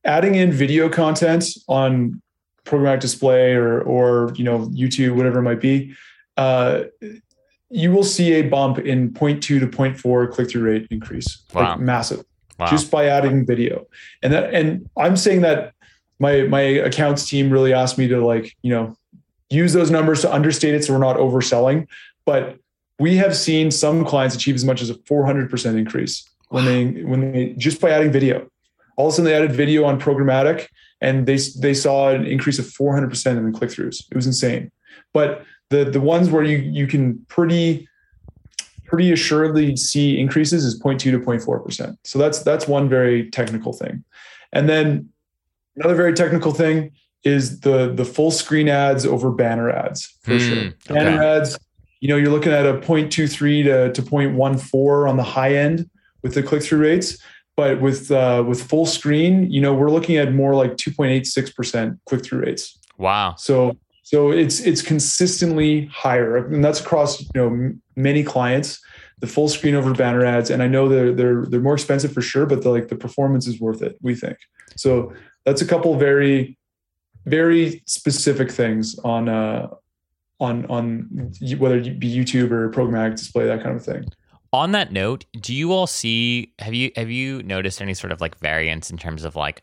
adding 0.05 0.35
in 0.35 0.51
video 0.51 0.89
content 0.89 1.45
on 1.67 2.21
programmatic 2.63 3.01
display 3.01 3.53
or 3.53 3.81
or 3.81 4.33
you 4.35 4.43
know 4.43 4.67
YouTube, 4.69 5.15
whatever 5.15 5.39
it 5.39 5.43
might 5.43 5.61
be, 5.61 5.95
uh, 6.37 6.83
you 7.69 7.91
will 7.91 8.03
see 8.03 8.33
a 8.33 8.43
bump 8.43 8.79
in 8.79 9.11
0.2 9.11 9.41
to 9.41 9.59
0.4 9.67 10.31
click 10.31 10.49
through 10.49 10.63
rate 10.63 10.87
increase. 10.91 11.43
Wow. 11.53 11.71
Like 11.71 11.79
massive 11.79 12.23
Wow. 12.57 12.67
just 12.67 12.89
by 12.89 13.07
adding 13.07 13.45
video. 13.45 13.85
And 14.23 14.31
that 14.31 14.53
and 14.53 14.89
I'm 14.97 15.17
saying 15.17 15.41
that 15.41 15.73
my 16.19 16.43
my 16.43 16.61
accounts 16.61 17.27
team 17.27 17.49
really 17.49 17.73
asked 17.73 17.97
me 17.97 18.07
to 18.07 18.25
like, 18.25 18.55
you 18.61 18.71
know, 18.71 18.95
use 19.49 19.73
those 19.73 19.91
numbers 19.91 20.21
to 20.21 20.31
understate 20.31 20.73
it 20.73 20.85
so 20.85 20.93
we're 20.93 20.99
not 20.99 21.17
overselling. 21.17 21.87
But 22.25 22.57
we 22.97 23.17
have 23.17 23.35
seen 23.35 23.71
some 23.71 24.05
clients 24.05 24.35
achieve 24.35 24.55
as 24.55 24.63
much 24.63 24.81
as 24.81 24.89
a 24.89 24.95
400% 24.95 25.77
increase 25.77 26.29
when 26.47 26.63
they 26.63 27.03
when 27.03 27.33
they 27.33 27.55
just 27.57 27.81
by 27.81 27.89
adding 27.89 28.11
video. 28.11 28.47
All 28.97 29.07
of 29.07 29.13
a 29.13 29.15
sudden 29.15 29.25
they 29.25 29.35
added 29.35 29.51
video 29.51 29.83
on 29.85 29.99
programmatic 29.99 30.67
and 31.01 31.25
they 31.27 31.37
they 31.59 31.73
saw 31.73 32.09
an 32.09 32.25
increase 32.25 32.59
of 32.59 32.65
400% 32.65 33.37
in 33.37 33.51
the 33.51 33.57
click-throughs. 33.57 34.03
It 34.09 34.15
was 34.15 34.25
insane. 34.27 34.71
But 35.13 35.43
the 35.69 35.85
the 35.85 36.01
ones 36.01 36.29
where 36.29 36.43
you 36.43 36.57
you 36.57 36.87
can 36.87 37.25
pretty 37.27 37.87
pretty 38.85 39.11
assuredly 39.11 39.75
see 39.75 40.19
increases 40.19 40.63
is 40.63 40.79
0.2 40.79 40.99
to 40.99 41.19
0.4%. 41.19 41.97
So 42.03 42.19
that's 42.19 42.39
that's 42.43 42.67
one 42.67 42.87
very 42.87 43.29
technical 43.31 43.73
thing. 43.73 44.03
And 44.53 44.69
then 44.69 45.09
another 45.75 45.95
very 45.95 46.13
technical 46.13 46.51
thing 46.53 46.91
is 47.23 47.61
the 47.61 47.91
the 47.93 48.05
full 48.05 48.31
screen 48.31 48.69
ads 48.69 49.05
over 49.05 49.31
banner 49.31 49.69
ads 49.71 50.05
for 50.21 50.33
Hmm, 50.33 50.37
sure. 50.39 50.57
okay. 50.57 50.73
Banner 50.93 51.23
ads, 51.23 51.57
you 51.99 52.07
know, 52.07 52.15
you're 52.17 52.31
looking 52.31 52.53
at 52.53 52.65
a 52.67 52.73
0.23 52.73 53.63
to, 53.63 53.91
to 53.93 54.01
0.14 54.01 55.09
on 55.09 55.17
the 55.17 55.23
high 55.23 55.55
end 55.55 55.89
with 56.21 56.35
the 56.35 56.43
click-through 56.43 56.79
rates. 56.79 57.17
But 57.57 57.81
with 57.81 58.11
uh, 58.11 58.43
with 58.45 58.61
full 58.61 58.85
screen, 58.85 59.49
you 59.49 59.61
know, 59.61 59.73
we're 59.73 59.91
looking 59.91 60.17
at 60.17 60.33
more 60.33 60.55
like 60.55 60.71
2.86% 60.73 61.97
click-through 62.05 62.41
rates. 62.41 62.77
Wow. 62.97 63.35
So 63.37 63.77
so 64.03 64.31
it's 64.31 64.59
it's 64.59 64.83
consistently 64.83 65.87
higher, 65.87 66.37
and 66.37 66.63
that's 66.63 66.79
across 66.79 67.21
you 67.21 67.29
know 67.33 67.73
many 67.95 68.23
clients. 68.23 68.79
The 69.19 69.27
full 69.27 69.47
screen 69.47 69.73
over 69.73 69.93
banner 69.93 70.23
ads, 70.23 70.51
and 70.51 70.61
I 70.61 70.67
know 70.67 70.87
they're 70.87 71.11
they're 71.11 71.45
they're 71.45 71.59
more 71.59 71.73
expensive 71.73 72.13
for 72.13 72.21
sure, 72.21 72.45
but 72.45 72.61
the, 72.61 72.69
like 72.69 72.89
the 72.89 72.95
performance 72.95 73.47
is 73.47 73.59
worth 73.59 73.81
it. 73.81 73.97
We 74.01 74.13
think 74.13 74.37
so. 74.75 75.11
That's 75.43 75.61
a 75.61 75.65
couple 75.65 75.97
very 75.97 76.57
very 77.25 77.81
specific 77.87 78.51
things 78.51 78.99
on 78.99 79.27
uh 79.27 79.69
on 80.39 80.65
on 80.67 81.31
whether 81.57 81.77
it 81.77 81.99
be 81.99 82.15
YouTube 82.15 82.51
or 82.51 82.69
programmatic 82.69 83.15
display 83.15 83.47
that 83.47 83.63
kind 83.63 83.75
of 83.75 83.83
thing. 83.83 84.05
On 84.55 84.71
that 84.71 84.93
note, 84.93 85.25
do 85.41 85.53
you 85.53 85.73
all 85.73 85.85
see 85.85 86.53
have 86.59 86.73
you 86.73 86.89
have 86.95 87.11
you 87.11 87.43
noticed 87.43 87.81
any 87.81 87.93
sort 87.93 88.13
of 88.13 88.21
like 88.21 88.37
variance 88.39 88.89
in 88.89 88.97
terms 88.97 89.25
of 89.25 89.35
like 89.35 89.61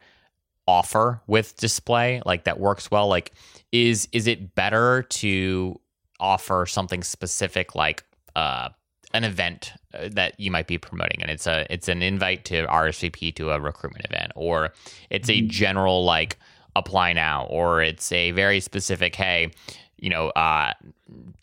offer 0.68 1.22
with 1.26 1.56
display 1.56 2.20
like 2.26 2.44
that 2.44 2.60
works 2.60 2.90
well 2.90 3.08
like 3.08 3.32
is 3.72 4.06
is 4.12 4.26
it 4.26 4.54
better 4.54 5.02
to 5.04 5.80
offer 6.20 6.66
something 6.66 7.02
specific 7.02 7.74
like 7.74 8.04
uh 8.36 8.68
an 9.14 9.24
event 9.24 9.72
uh, 9.94 10.08
that 10.12 10.38
you 10.38 10.50
might 10.50 10.66
be 10.66 10.76
promoting 10.76 11.22
and 11.22 11.30
it's 11.30 11.46
a 11.46 11.66
it's 11.72 11.88
an 11.88 12.02
invite 12.02 12.44
to 12.44 12.66
RSVP 12.66 13.34
to 13.36 13.50
a 13.50 13.58
recruitment 13.58 14.04
event 14.04 14.30
or 14.36 14.74
it's 15.08 15.30
a 15.30 15.40
Mhm. 15.40 15.48
general 15.48 16.04
like 16.04 16.38
apply 16.76 17.14
now 17.14 17.46
or 17.46 17.82
it's 17.82 18.12
a 18.12 18.30
very 18.32 18.60
specific 18.60 19.16
hey 19.16 19.50
you 19.96 20.10
know 20.10 20.28
uh 20.30 20.74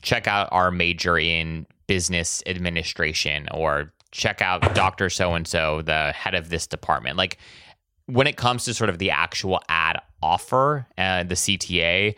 check 0.03 0.27
out 0.27 0.47
our 0.51 0.69
major 0.69 1.17
in 1.17 1.65
business 1.93 2.43
administration 2.45 3.47
or 3.51 3.91
check 4.11 4.41
out 4.43 4.61
Dr. 4.75 5.09
So 5.09 5.33
and 5.33 5.47
so, 5.47 5.81
the 5.81 6.11
head 6.13 6.35
of 6.35 6.49
this 6.49 6.67
department. 6.67 7.17
Like 7.17 7.37
when 8.05 8.27
it 8.27 8.37
comes 8.37 8.63
to 8.65 8.73
sort 8.75 8.91
of 8.91 8.99
the 8.99 9.09
actual 9.09 9.59
ad 9.67 9.99
offer 10.21 10.85
and 10.97 11.29
the 11.29 11.35
CTA, 11.35 12.13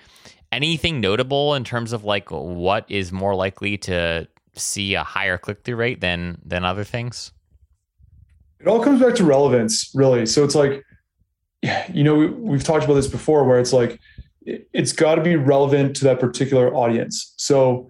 anything 0.51 0.99
notable 0.99 1.55
in 1.55 1.63
terms 1.63 1.93
of 1.93 2.03
like 2.03 2.29
what 2.31 2.85
is 2.89 3.13
more 3.13 3.33
likely 3.33 3.77
to 3.77 4.27
see 4.55 4.93
a 4.95 5.03
higher 5.03 5.37
click 5.37 5.63
through 5.63 5.77
rate 5.77 6.01
than 6.01 6.37
than 6.45 6.63
other 6.65 6.83
things? 6.83 7.31
it 8.59 8.67
all 8.67 8.83
comes 8.83 9.01
back 9.01 9.15
to 9.15 9.23
relevance 9.23 9.89
really 9.95 10.23
so 10.27 10.43
it's 10.43 10.53
like 10.53 10.83
you 11.91 12.03
know 12.03 12.13
we, 12.13 12.27
we've 12.27 12.63
talked 12.63 12.85
about 12.85 12.93
this 12.93 13.07
before 13.07 13.43
where 13.43 13.59
it's 13.59 13.73
like 13.73 13.99
it- 14.45 14.67
it's 14.71 14.93
got 14.93 15.15
to 15.15 15.21
be 15.23 15.35
relevant 15.35 15.95
to 15.95 16.03
that 16.03 16.19
particular 16.19 16.71
audience 16.75 17.33
so 17.37 17.89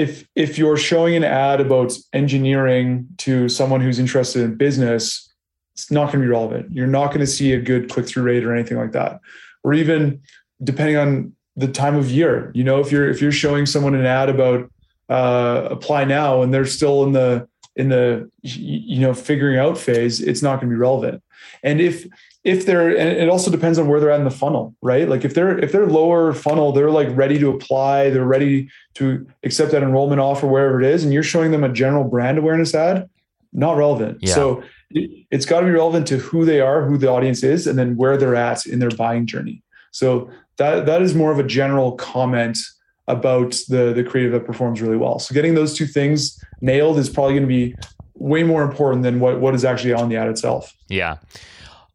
if 0.00 0.26
if 0.34 0.58
you're 0.58 0.76
showing 0.76 1.14
an 1.14 1.24
ad 1.24 1.60
about 1.60 1.92
engineering 2.12 3.06
to 3.18 3.48
someone 3.48 3.80
who's 3.80 3.98
interested 3.98 4.42
in 4.42 4.56
business 4.56 5.26
it's 5.74 5.90
not 5.90 6.06
going 6.06 6.20
to 6.20 6.26
be 6.26 6.26
relevant. 6.26 6.70
You're 6.72 6.86
not 6.86 7.08
going 7.08 7.20
to 7.20 7.26
see 7.26 7.52
a 7.52 7.60
good 7.60 7.88
click-through 7.88 8.24
rate 8.24 8.44
or 8.44 8.52
anything 8.54 8.76
like 8.76 8.92
that. 8.92 9.20
Or 9.64 9.72
even 9.72 10.20
depending 10.62 10.96
on 10.98 11.32
the 11.56 11.68
time 11.68 11.96
of 11.96 12.10
year 12.10 12.52
you 12.54 12.64
know 12.64 12.80
if 12.80 12.92
you're 12.92 13.08
if 13.10 13.20
you're 13.20 13.32
showing 13.32 13.66
someone 13.66 13.94
an 13.94 14.06
ad 14.06 14.28
about 14.28 14.70
uh, 15.08 15.66
apply 15.70 16.04
now 16.04 16.42
and 16.42 16.54
they're 16.54 16.64
still 16.64 17.02
in 17.02 17.12
the 17.12 17.46
in 17.80 17.88
the 17.88 18.30
you 18.42 19.00
know 19.00 19.14
figuring 19.14 19.58
out 19.58 19.78
phase 19.78 20.20
it's 20.20 20.42
not 20.42 20.60
going 20.60 20.68
to 20.70 20.74
be 20.76 20.80
relevant. 20.88 21.22
And 21.62 21.80
if 21.80 22.06
if 22.44 22.66
they're 22.66 22.90
and 22.90 23.18
it 23.18 23.28
also 23.28 23.50
depends 23.50 23.78
on 23.78 23.88
where 23.88 24.00
they're 24.00 24.10
at 24.10 24.18
in 24.20 24.24
the 24.24 24.38
funnel 24.42 24.74
right? 24.82 25.08
Like 25.08 25.24
if 25.24 25.34
they're 25.34 25.58
if 25.58 25.72
they're 25.72 25.86
lower 25.86 26.32
funnel 26.32 26.72
they're 26.72 26.90
like 26.90 27.08
ready 27.12 27.38
to 27.38 27.48
apply 27.50 28.10
they're 28.10 28.32
ready 28.36 28.68
to 28.94 29.26
accept 29.42 29.72
that 29.72 29.82
enrollment 29.82 30.20
offer 30.20 30.46
wherever 30.46 30.80
it 30.80 30.86
is 30.86 31.04
and 31.04 31.12
you're 31.12 31.22
showing 31.22 31.50
them 31.50 31.64
a 31.64 31.72
general 31.72 32.04
brand 32.04 32.38
awareness 32.38 32.74
ad 32.74 33.08
not 33.52 33.76
relevant. 33.76 34.18
Yeah. 34.20 34.34
so 34.34 34.62
it, 34.90 35.26
it's 35.30 35.46
got 35.46 35.60
to 35.60 35.66
be 35.66 35.72
relevant 35.72 36.06
to 36.08 36.18
who 36.18 36.44
they 36.44 36.60
are 36.60 36.86
who 36.86 36.98
the 36.98 37.08
audience 37.08 37.42
is 37.42 37.66
and 37.66 37.78
then 37.78 37.96
where 37.96 38.16
they're 38.16 38.36
at 38.36 38.66
in 38.66 38.78
their 38.78 38.90
buying 38.90 39.26
journey. 39.26 39.62
So 39.90 40.30
that 40.58 40.86
that 40.86 41.02
is 41.02 41.14
more 41.14 41.32
of 41.32 41.38
a 41.38 41.44
general 41.44 41.92
comment 41.92 42.58
about 43.10 43.52
the 43.68 43.92
the 43.92 44.04
creative 44.04 44.32
that 44.32 44.46
performs 44.46 44.80
really 44.80 44.96
well 44.96 45.18
so 45.18 45.34
getting 45.34 45.54
those 45.54 45.76
two 45.76 45.86
things 45.86 46.42
nailed 46.60 46.98
is 46.98 47.08
probably 47.08 47.34
going 47.34 47.42
to 47.42 47.48
be 47.48 47.74
way 48.20 48.42
more 48.42 48.62
important 48.62 49.02
than 49.02 49.18
what 49.18 49.40
what 49.40 49.54
is 49.54 49.64
actually 49.64 49.92
on 49.92 50.08
the 50.08 50.16
ad 50.16 50.28
itself. 50.28 50.76
Yeah. 50.88 51.16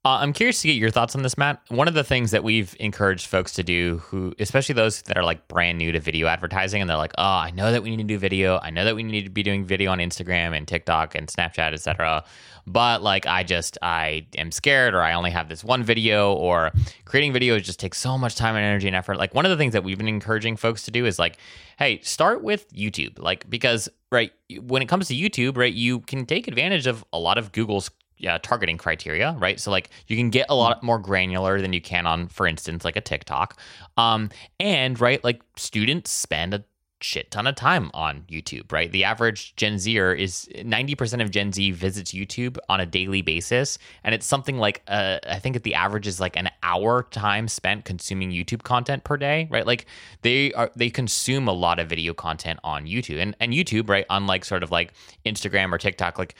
Uh, 0.06 0.20
I'm 0.22 0.34
curious 0.34 0.62
to 0.62 0.68
get 0.68 0.76
your 0.76 0.92
thoughts 0.92 1.16
on 1.16 1.24
this, 1.24 1.36
Matt. 1.36 1.64
One 1.70 1.88
of 1.88 1.96
the 1.96 2.04
things 2.04 2.30
that 2.30 2.44
we've 2.44 2.76
encouraged 2.80 3.26
folks 3.26 3.54
to 3.54 3.64
do, 3.64 3.98
who, 4.06 4.36
especially 4.38 4.74
those 4.74 5.02
that 5.02 5.18
are 5.18 5.24
like 5.24 5.48
brand 5.48 5.80
new 5.80 5.92
to 5.92 6.00
video 6.00 6.28
advertising, 6.28 6.80
and 6.80 6.88
they're 6.88 6.96
like, 6.96 7.14
"Oh, 7.18 7.24
I 7.24 7.50
know 7.50 7.72
that 7.72 7.82
we 7.82 7.90
need 7.90 7.98
to 7.98 8.04
do 8.04 8.20
video. 8.20 8.60
I 8.62 8.70
know 8.70 8.86
that 8.86 8.96
we 8.96 9.02
need 9.02 9.24
to 9.24 9.32
be 9.32 9.42
doing 9.42 9.66
video 9.66 9.92
on 9.92 9.98
Instagram 9.98 10.56
and 10.56 10.68
TikTok 10.68 11.16
and 11.16 11.28
Snapchat, 11.28 11.74
etc." 11.74 12.24
But 12.68 13.02
like, 13.02 13.26
I 13.26 13.42
just 13.42 13.80
I 13.82 14.28
am 14.38 14.52
scared, 14.52 14.94
or 14.94 15.02
I 15.02 15.14
only 15.14 15.32
have 15.32 15.50
this 15.50 15.64
one 15.64 15.82
video, 15.82 16.34
or 16.34 16.72
creating 17.06 17.34
videos 17.34 17.64
just 17.64 17.80
takes 17.80 17.98
so 17.98 18.16
much 18.16 18.36
time 18.36 18.56
and 18.56 18.64
energy 18.64 18.86
and 18.86 18.96
effort. 18.96 19.18
Like, 19.18 19.34
one 19.34 19.46
of 19.46 19.50
the 19.50 19.58
things 19.58 19.74
that 19.74 19.84
we've 19.84 19.98
been 19.98 20.08
encouraging 20.08 20.56
folks 20.56 20.84
to 20.84 20.92
do 20.92 21.08
is 21.08 21.18
like, 21.18 21.40
hey, 21.80 22.00
start 22.02 22.44
with 22.44 22.72
YouTube, 22.72 23.18
like 23.18 23.50
because 23.50 23.90
right 24.12 24.32
when 24.62 24.84
it 24.84 24.86
comes 24.88 25.08
to 25.08 25.16
YouTube, 25.16 25.58
right, 25.58 25.74
you 25.74 26.02
can 26.02 26.28
take 26.28 26.48
advantage 26.48 26.86
of 26.86 27.04
a 27.12 27.18
lot 27.18 27.40
of 27.40 27.52
Google's 27.52 27.90
yeah, 28.18 28.38
targeting 28.38 28.78
criteria, 28.78 29.36
right? 29.40 29.60
So 29.60 29.72
like 29.72 29.90
you 30.08 30.16
can 30.16 30.30
get 30.30 30.46
a 30.50 30.56
lot 30.56 30.84
more 30.84 31.00
granular 31.00 31.62
than 31.62 31.74
you 31.74 31.82
can 31.82 32.06
on, 32.06 32.28
for 32.28 32.48
instance, 32.48 32.86
like 32.86 32.96
a 32.96 33.02
TikTok. 33.02 33.60
Um, 33.98 34.30
and 34.60 35.00
right, 35.00 35.24
like 35.24 35.42
students 35.56 36.12
spend 36.12 36.54
a 36.54 36.64
shit 37.02 37.30
ton 37.30 37.46
of 37.46 37.56
time 37.56 37.92
on 37.94 38.24
YouTube, 38.30 38.72
right? 38.72 38.92
The 38.92 39.04
average 39.04 39.56
Gen 39.56 39.78
Zer 39.78 40.14
is 40.14 40.50
90% 40.56 41.22
of 41.22 41.30
Gen 41.30 41.52
Z 41.52 41.72
visits 41.72 42.14
YouTube 42.14 42.58
on 42.70 42.80
a 42.80 42.86
daily 42.86 43.22
basis. 43.22 43.78
And 44.04 44.16
it's 44.16 44.26
something 44.26 44.58
like, 44.58 44.82
uh, 44.88 45.20
I 45.28 45.40
think 45.40 45.62
the 45.64 45.76
average 45.76 46.08
is 46.08 46.20
like 46.20 46.38
an 46.38 46.50
hour 46.64 47.04
time 47.12 47.48
spent 47.48 47.86
consuming 47.86 48.32
YouTube 48.32 48.64
content 48.64 49.04
per 49.04 49.18
day, 49.18 49.48
right? 49.52 49.66
Like 49.66 49.86
they 50.22 50.54
are, 50.54 50.72
they 50.76 50.90
consume 50.90 51.48
a 51.48 51.54
lot 51.54 51.80
of 51.80 51.90
video 51.90 52.14
content 52.14 52.60
on 52.64 52.86
YouTube 52.86 53.22
and, 53.22 53.36
and 53.40 53.54
YouTube, 53.54 53.90
right? 53.90 54.06
Unlike 54.10 54.46
sort 54.46 54.64
of 54.64 54.72
like 54.72 54.94
Instagram 55.26 55.74
or 55.74 55.78
TikTok, 55.78 56.18
like 56.18 56.36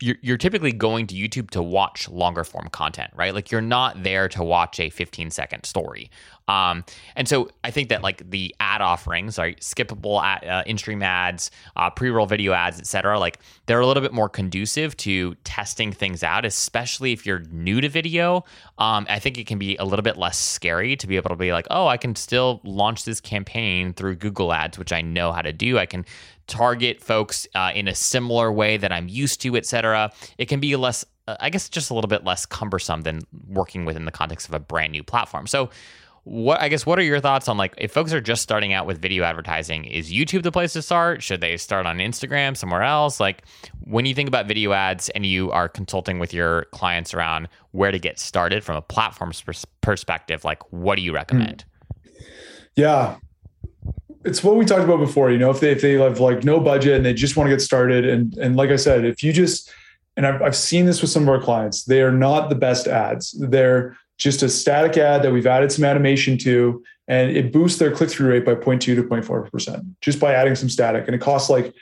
you're, 0.00 0.16
you're 0.22 0.38
typically 0.38 0.72
going 0.72 1.06
to 1.08 1.14
YouTube 1.14 1.50
to 1.50 1.62
watch 1.62 2.08
longer 2.08 2.44
form 2.44 2.68
content, 2.70 3.12
right? 3.14 3.34
Like 3.34 3.50
you're 3.50 3.60
not 3.60 4.02
there 4.02 4.28
to 4.30 4.42
watch 4.42 4.80
a 4.80 4.88
15 4.90 5.30
second 5.30 5.64
story. 5.64 6.10
Um, 6.48 6.84
and 7.14 7.28
so 7.28 7.48
I 7.62 7.70
think 7.70 7.90
that 7.90 8.02
like 8.02 8.28
the 8.28 8.54
ad 8.58 8.80
offerings, 8.80 9.38
are 9.38 9.52
skippable 9.90 10.22
ad, 10.22 10.44
uh, 10.44 10.62
in-stream 10.66 11.02
ads, 11.02 11.50
uh, 11.76 11.90
pre-roll 11.90 12.26
video 12.26 12.52
ads, 12.52 12.78
etc. 12.78 13.18
Like 13.18 13.38
they're 13.66 13.80
a 13.80 13.86
little 13.86 14.02
bit 14.02 14.12
more 14.12 14.28
conducive 14.28 14.96
to 14.98 15.34
testing 15.44 15.92
things 15.92 16.22
out, 16.22 16.44
especially 16.44 17.12
if 17.12 17.26
you're 17.26 17.40
new 17.50 17.80
to 17.80 17.88
video. 17.88 18.44
Um, 18.78 19.06
I 19.08 19.18
think 19.18 19.38
it 19.38 19.46
can 19.46 19.58
be 19.58 19.76
a 19.76 19.84
little 19.84 20.02
bit 20.02 20.16
less 20.16 20.38
scary 20.38 20.96
to 20.96 21.06
be 21.06 21.16
able 21.16 21.30
to 21.30 21.36
be 21.36 21.52
like, 21.52 21.66
oh, 21.70 21.86
I 21.86 21.96
can 21.96 22.14
still 22.16 22.60
launch 22.64 23.04
this 23.04 23.20
campaign 23.20 23.92
through 23.92 24.16
Google 24.16 24.52
Ads, 24.52 24.78
which 24.78 24.92
I 24.92 25.00
know 25.00 25.32
how 25.32 25.42
to 25.42 25.52
do. 25.52 25.78
I 25.78 25.86
can 25.86 26.04
target 26.46 27.00
folks 27.00 27.46
uh, 27.54 27.70
in 27.74 27.86
a 27.86 27.94
similar 27.94 28.52
way 28.52 28.76
that 28.76 28.92
I'm 28.92 29.08
used 29.08 29.40
to, 29.42 29.56
etc. 29.56 30.12
It 30.36 30.46
can 30.46 30.58
be 30.58 30.74
less, 30.76 31.04
uh, 31.28 31.36
I 31.38 31.48
guess, 31.50 31.68
just 31.68 31.90
a 31.90 31.94
little 31.94 32.08
bit 32.08 32.24
less 32.24 32.44
cumbersome 32.44 33.02
than 33.02 33.20
working 33.46 33.84
within 33.84 34.04
the 34.04 34.10
context 34.10 34.48
of 34.48 34.54
a 34.54 34.58
brand 34.58 34.92
new 34.92 35.04
platform. 35.04 35.46
So 35.46 35.70
what 36.24 36.60
I 36.60 36.68
guess 36.68 36.84
what 36.84 36.98
are 36.98 37.02
your 37.02 37.20
thoughts 37.20 37.48
on 37.48 37.56
like 37.56 37.74
if 37.78 37.92
folks 37.92 38.12
are 38.12 38.20
just 38.20 38.42
starting 38.42 38.72
out 38.72 38.86
with 38.86 39.00
video 39.00 39.24
advertising, 39.24 39.84
is 39.84 40.12
YouTube 40.12 40.42
the 40.42 40.52
place 40.52 40.72
to 40.74 40.82
start? 40.82 41.22
Should 41.22 41.40
they 41.40 41.56
start 41.56 41.86
on 41.86 41.98
Instagram, 41.98 42.56
somewhere 42.56 42.82
else? 42.82 43.20
Like 43.20 43.44
when 43.80 44.06
you 44.06 44.14
think 44.14 44.28
about 44.28 44.46
video 44.46 44.72
ads 44.72 45.08
and 45.10 45.24
you 45.24 45.50
are 45.50 45.68
consulting 45.68 46.18
with 46.18 46.34
your 46.34 46.64
clients 46.66 47.14
around 47.14 47.48
where 47.72 47.90
to 47.90 47.98
get 47.98 48.18
started 48.18 48.62
from 48.62 48.76
a 48.76 48.82
platform's 48.82 49.40
pers- 49.40 49.66
perspective, 49.80 50.44
like 50.44 50.62
what 50.72 50.96
do 50.96 51.02
you 51.02 51.14
recommend? 51.14 51.64
Hmm. 51.64 52.24
Yeah. 52.76 53.16
It's 54.24 54.44
what 54.44 54.56
we 54.56 54.66
talked 54.66 54.84
about 54.84 54.98
before, 54.98 55.30
you 55.30 55.38
know, 55.38 55.50
if 55.50 55.60
they 55.60 55.70
if 55.70 55.80
they 55.80 55.94
have 55.94 56.20
like 56.20 56.44
no 56.44 56.60
budget 56.60 56.96
and 56.96 57.06
they 57.06 57.14
just 57.14 57.36
want 57.36 57.48
to 57.48 57.50
get 57.50 57.62
started 57.62 58.06
and 58.06 58.36
and 58.36 58.56
like 58.56 58.70
I 58.70 58.76
said, 58.76 59.06
if 59.06 59.22
you 59.22 59.32
just 59.32 59.72
and 60.16 60.26
I've, 60.26 60.42
I've 60.42 60.56
seen 60.56 60.84
this 60.84 61.00
with 61.00 61.10
some 61.10 61.22
of 61.22 61.30
our 61.30 61.40
clients, 61.40 61.84
they 61.84 62.02
are 62.02 62.12
not 62.12 62.50
the 62.50 62.54
best 62.54 62.86
ads. 62.86 63.32
They're 63.40 63.96
just 64.20 64.42
a 64.42 64.48
static 64.48 64.98
ad 64.98 65.22
that 65.22 65.32
we've 65.32 65.46
added 65.46 65.72
some 65.72 65.84
animation 65.84 66.36
to, 66.38 66.84
and 67.08 67.34
it 67.34 67.52
boosts 67.52 67.78
their 67.78 67.90
click 67.90 68.10
through 68.10 68.28
rate 68.28 68.44
by 68.44 68.54
0.2 68.54 68.80
to 68.80 69.02
0.4% 69.02 69.94
just 70.02 70.20
by 70.20 70.34
adding 70.34 70.54
some 70.54 70.68
static. 70.68 71.06
And 71.06 71.14
it 71.14 71.20
costs 71.20 71.48
like 71.50 71.74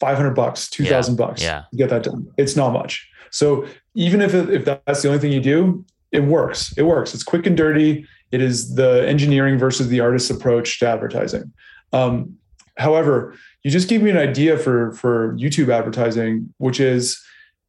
500 0.00 0.32
bucks, 0.32 0.68
2000 0.68 1.14
yeah, 1.14 1.16
bucks 1.16 1.42
yeah. 1.42 1.62
to 1.70 1.76
get 1.76 1.90
that 1.90 2.02
done. 2.02 2.28
It's 2.36 2.56
not 2.56 2.72
much. 2.72 3.08
So 3.30 3.66
even 3.94 4.20
if, 4.20 4.34
it, 4.34 4.50
if 4.50 4.64
that's 4.64 5.02
the 5.02 5.08
only 5.08 5.20
thing 5.20 5.32
you 5.32 5.40
do, 5.40 5.84
it 6.10 6.24
works. 6.24 6.76
It 6.76 6.82
works. 6.82 7.14
It's 7.14 7.22
quick 7.22 7.46
and 7.46 7.56
dirty. 7.56 8.06
It 8.32 8.42
is 8.42 8.74
the 8.74 9.06
engineering 9.08 9.56
versus 9.56 9.88
the 9.88 10.00
artist's 10.00 10.30
approach 10.30 10.80
to 10.80 10.88
advertising. 10.88 11.52
Um, 11.92 12.36
however, 12.76 13.36
you 13.62 13.70
just 13.70 13.88
gave 13.88 14.02
me 14.02 14.10
an 14.10 14.18
idea 14.18 14.58
for 14.58 14.92
for 14.92 15.34
YouTube 15.34 15.72
advertising, 15.72 16.52
which 16.58 16.80
is 16.80 17.23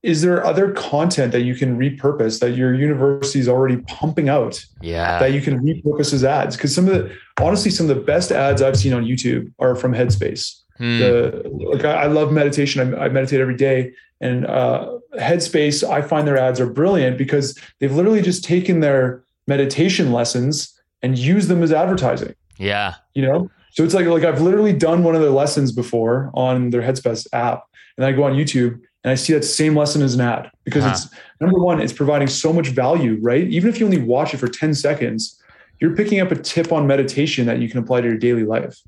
is 0.05 0.21
there 0.21 0.45
other 0.45 0.71
content 0.71 1.31
that 1.31 1.41
you 1.41 1.55
can 1.55 1.79
repurpose 1.79 2.39
that 2.39 2.51
your 2.51 2.75
university 2.75 3.39
is 3.39 3.49
already 3.49 3.77
pumping 3.87 4.29
out 4.29 4.63
yeah. 4.79 5.17
that 5.17 5.33
you 5.33 5.41
can 5.41 5.59
repurpose 5.59 6.13
as 6.13 6.23
ads? 6.23 6.55
Because 6.55 6.75
some 6.75 6.87
of 6.87 6.93
the 6.93 7.17
honestly 7.41 7.71
some 7.71 7.89
of 7.89 7.95
the 7.97 8.03
best 8.03 8.31
ads 8.31 8.61
i've 8.61 8.77
seen 8.77 8.93
on 8.93 9.03
youtube 9.03 9.51
are 9.57 9.75
from 9.75 9.93
headspace. 9.93 10.61
Hmm. 10.77 10.99
the, 10.99 11.49
like 11.71 11.83
I, 11.85 12.03
I, 12.03 12.05
love 12.05 12.31
meditation. 12.31 12.93
I, 12.93 13.05
I, 13.05 13.09
meditate 13.09 13.39
every 13.39 13.55
day. 13.55 13.93
And 14.21 14.45
uh, 14.45 14.99
headspace 15.17 15.83
i 15.89 16.03
find 16.03 16.27
their 16.27 16.37
ads 16.37 16.59
are 16.59 16.69
brilliant 16.69 17.17
because 17.17 17.57
they've 17.79 17.91
literally 17.91 18.21
just 18.21 18.43
taken 18.43 18.81
their 18.81 19.23
meditation 19.47 20.11
lessons 20.11 20.79
and 21.01 21.17
used 21.17 21.49
them 21.49 21.63
as 21.63 21.71
advertising. 21.71 22.35
Yeah. 22.57 22.95
You 23.15 23.23
know? 23.23 23.49
So 23.71 23.83
it's 23.83 23.95
like 23.95 24.05
like 24.05 24.23
i've 24.23 24.41
literally 24.41 24.73
done 24.73 25.03
one 25.03 25.15
of 25.15 25.21
their 25.21 25.31
lessons 25.31 25.71
before 25.71 26.29
on 26.35 26.69
their 26.69 26.83
headspace 26.83 27.25
app. 27.33 27.63
And 27.97 28.05
i 28.05 28.11
go 28.11 28.23
on 28.23 28.33
youtube 28.33 28.79
and 29.05 29.11
I 29.11 29.15
see 29.15 29.33
that 29.33 29.43
same 29.43 29.75
lesson 29.75 30.01
as 30.01 30.15
an 30.15 30.21
ad 30.21 30.49
because 30.63 30.83
huh. 30.83 30.89
it's 30.93 31.07
number 31.39 31.59
one, 31.59 31.79
it's 31.79 31.93
providing 31.93 32.27
so 32.27 32.51
much 32.51 32.69
value, 32.69 33.19
right? 33.21 33.47
Even 33.47 33.69
if 33.69 33.79
you 33.79 33.85
only 33.85 34.01
watch 34.01 34.33
it 34.33 34.37
for 34.37 34.47
10 34.47 34.73
seconds, 34.73 35.39
you're 35.79 35.95
picking 35.95 36.21
up 36.21 36.31
a 36.31 36.35
tip 36.35 36.71
on 36.71 36.87
meditation 36.87 37.45
that 37.45 37.59
you 37.59 37.69
can 37.69 37.77
apply 37.77 38.01
to 38.01 38.07
your 38.07 38.17
daily 38.17 38.45
life. 38.45 38.81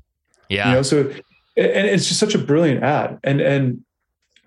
Yeah. 0.48 0.70
You 0.70 0.74
know, 0.74 0.82
so 0.82 1.02
and 1.56 1.86
it's 1.86 2.08
just 2.08 2.18
such 2.18 2.34
a 2.34 2.38
brilliant 2.38 2.82
ad. 2.82 3.20
And 3.22 3.40
and 3.40 3.84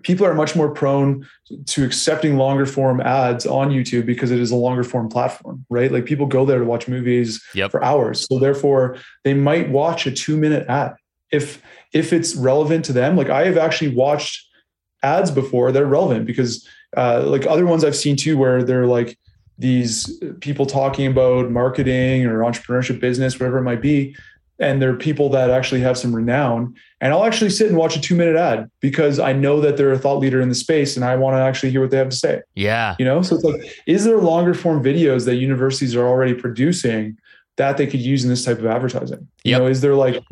people 0.04 0.26
are 0.26 0.34
much 0.34 0.58
more 0.58 0.70
prone 0.70 1.26
to 1.68 1.86
accepting 1.86 2.36
longer 2.36 2.66
form 2.66 3.00
ads 3.00 3.46
on 3.46 3.70
YouTube 3.70 4.06
because 4.06 4.30
it 4.30 4.42
is 4.42 4.52
a 4.52 4.58
longer 4.58 4.84
form 4.84 5.08
platform, 5.08 5.66
right? 5.70 5.90
Like 5.90 6.04
people 6.04 6.26
go 6.26 6.44
there 6.44 6.60
to 6.60 6.66
watch 6.66 6.90
movies 6.90 7.42
yep. 7.56 7.72
for 7.72 7.82
hours. 7.82 8.28
So 8.28 8.40
therefore 8.40 8.98
they 9.24 9.34
might 9.34 9.70
watch 9.70 10.06
a 10.06 10.12
two 10.12 10.36
minute 10.36 10.68
ad 10.68 10.96
if 11.32 11.62
if 11.94 12.12
it's 12.12 12.36
relevant 12.36 12.84
to 12.86 12.94
them. 12.94 13.16
Like 13.16 13.30
I 13.30 13.46
have 13.46 13.58
actually 13.58 13.96
watched 13.96 14.51
ads 15.04 15.32
before 15.32 15.72
they're 15.72 15.86
relevant 15.86 16.26
because 16.26 16.68
uh, 16.98 17.24
like 17.26 17.46
other 17.46 17.66
ones 17.66 17.84
I've 17.84 17.96
seen 17.96 18.16
too, 18.16 18.38
where 18.38 18.64
they're 18.64 18.88
like 18.88 19.18
these 19.58 20.22
people 20.40 20.66
talking 20.66 21.08
about 21.08 21.52
marketing 21.52 22.26
or 22.26 22.40
entrepreneurship 22.40 23.00
business, 23.00 23.40
whatever 23.40 23.60
it 23.60 23.64
might 23.64 23.82
be. 23.82 24.16
And 24.60 24.80
they're 24.80 24.96
people 24.96 25.30
that 25.30 25.50
actually 25.50 25.82
have 25.82 25.98
some 25.98 26.16
renown. 26.16 26.76
And 27.00 27.14
I'll 27.14 27.26
actually 27.26 27.50
sit 27.50 27.68
and 27.68 27.78
watch 27.78 27.96
a 27.96 28.02
two 28.02 28.16
minute 28.16 28.36
ad 28.36 28.70
because 28.80 29.18
I 29.18 29.34
know 29.34 29.60
that 29.62 29.78
they're 29.78 29.92
a 29.92 29.98
thought 29.98 30.20
leader 30.20 30.40
in 30.40 30.50
the 30.50 30.56
space 30.56 30.96
and 30.96 31.04
I 31.04 31.16
want 31.16 31.36
to 31.36 31.40
actually 31.40 31.72
hear 31.72 31.82
what 31.82 31.90
they 31.90 31.98
have 31.98 32.10
to 32.10 32.16
say. 32.16 32.42
Yeah. 32.54 32.96
You 33.00 33.06
know, 33.06 33.24
so 33.24 33.36
it's 33.36 33.44
like, 33.44 33.82
is 33.88 34.04
there 34.04 34.18
longer 34.18 34.54
form 34.54 34.84
videos 34.84 35.26
that 35.26 35.36
universities 35.38 35.96
are 35.96 36.06
already 36.06 36.36
producing 36.36 37.18
that 37.58 37.78
they 37.78 37.88
could 37.88 38.02
use 38.02 38.24
in 38.24 38.30
this 38.30 38.46
type 38.46 38.60
of 38.60 38.68
advertising? 38.68 39.28
You 39.44 39.58
know, 39.58 39.66
is 39.66 39.82
there 39.82 39.96
like 39.96 40.24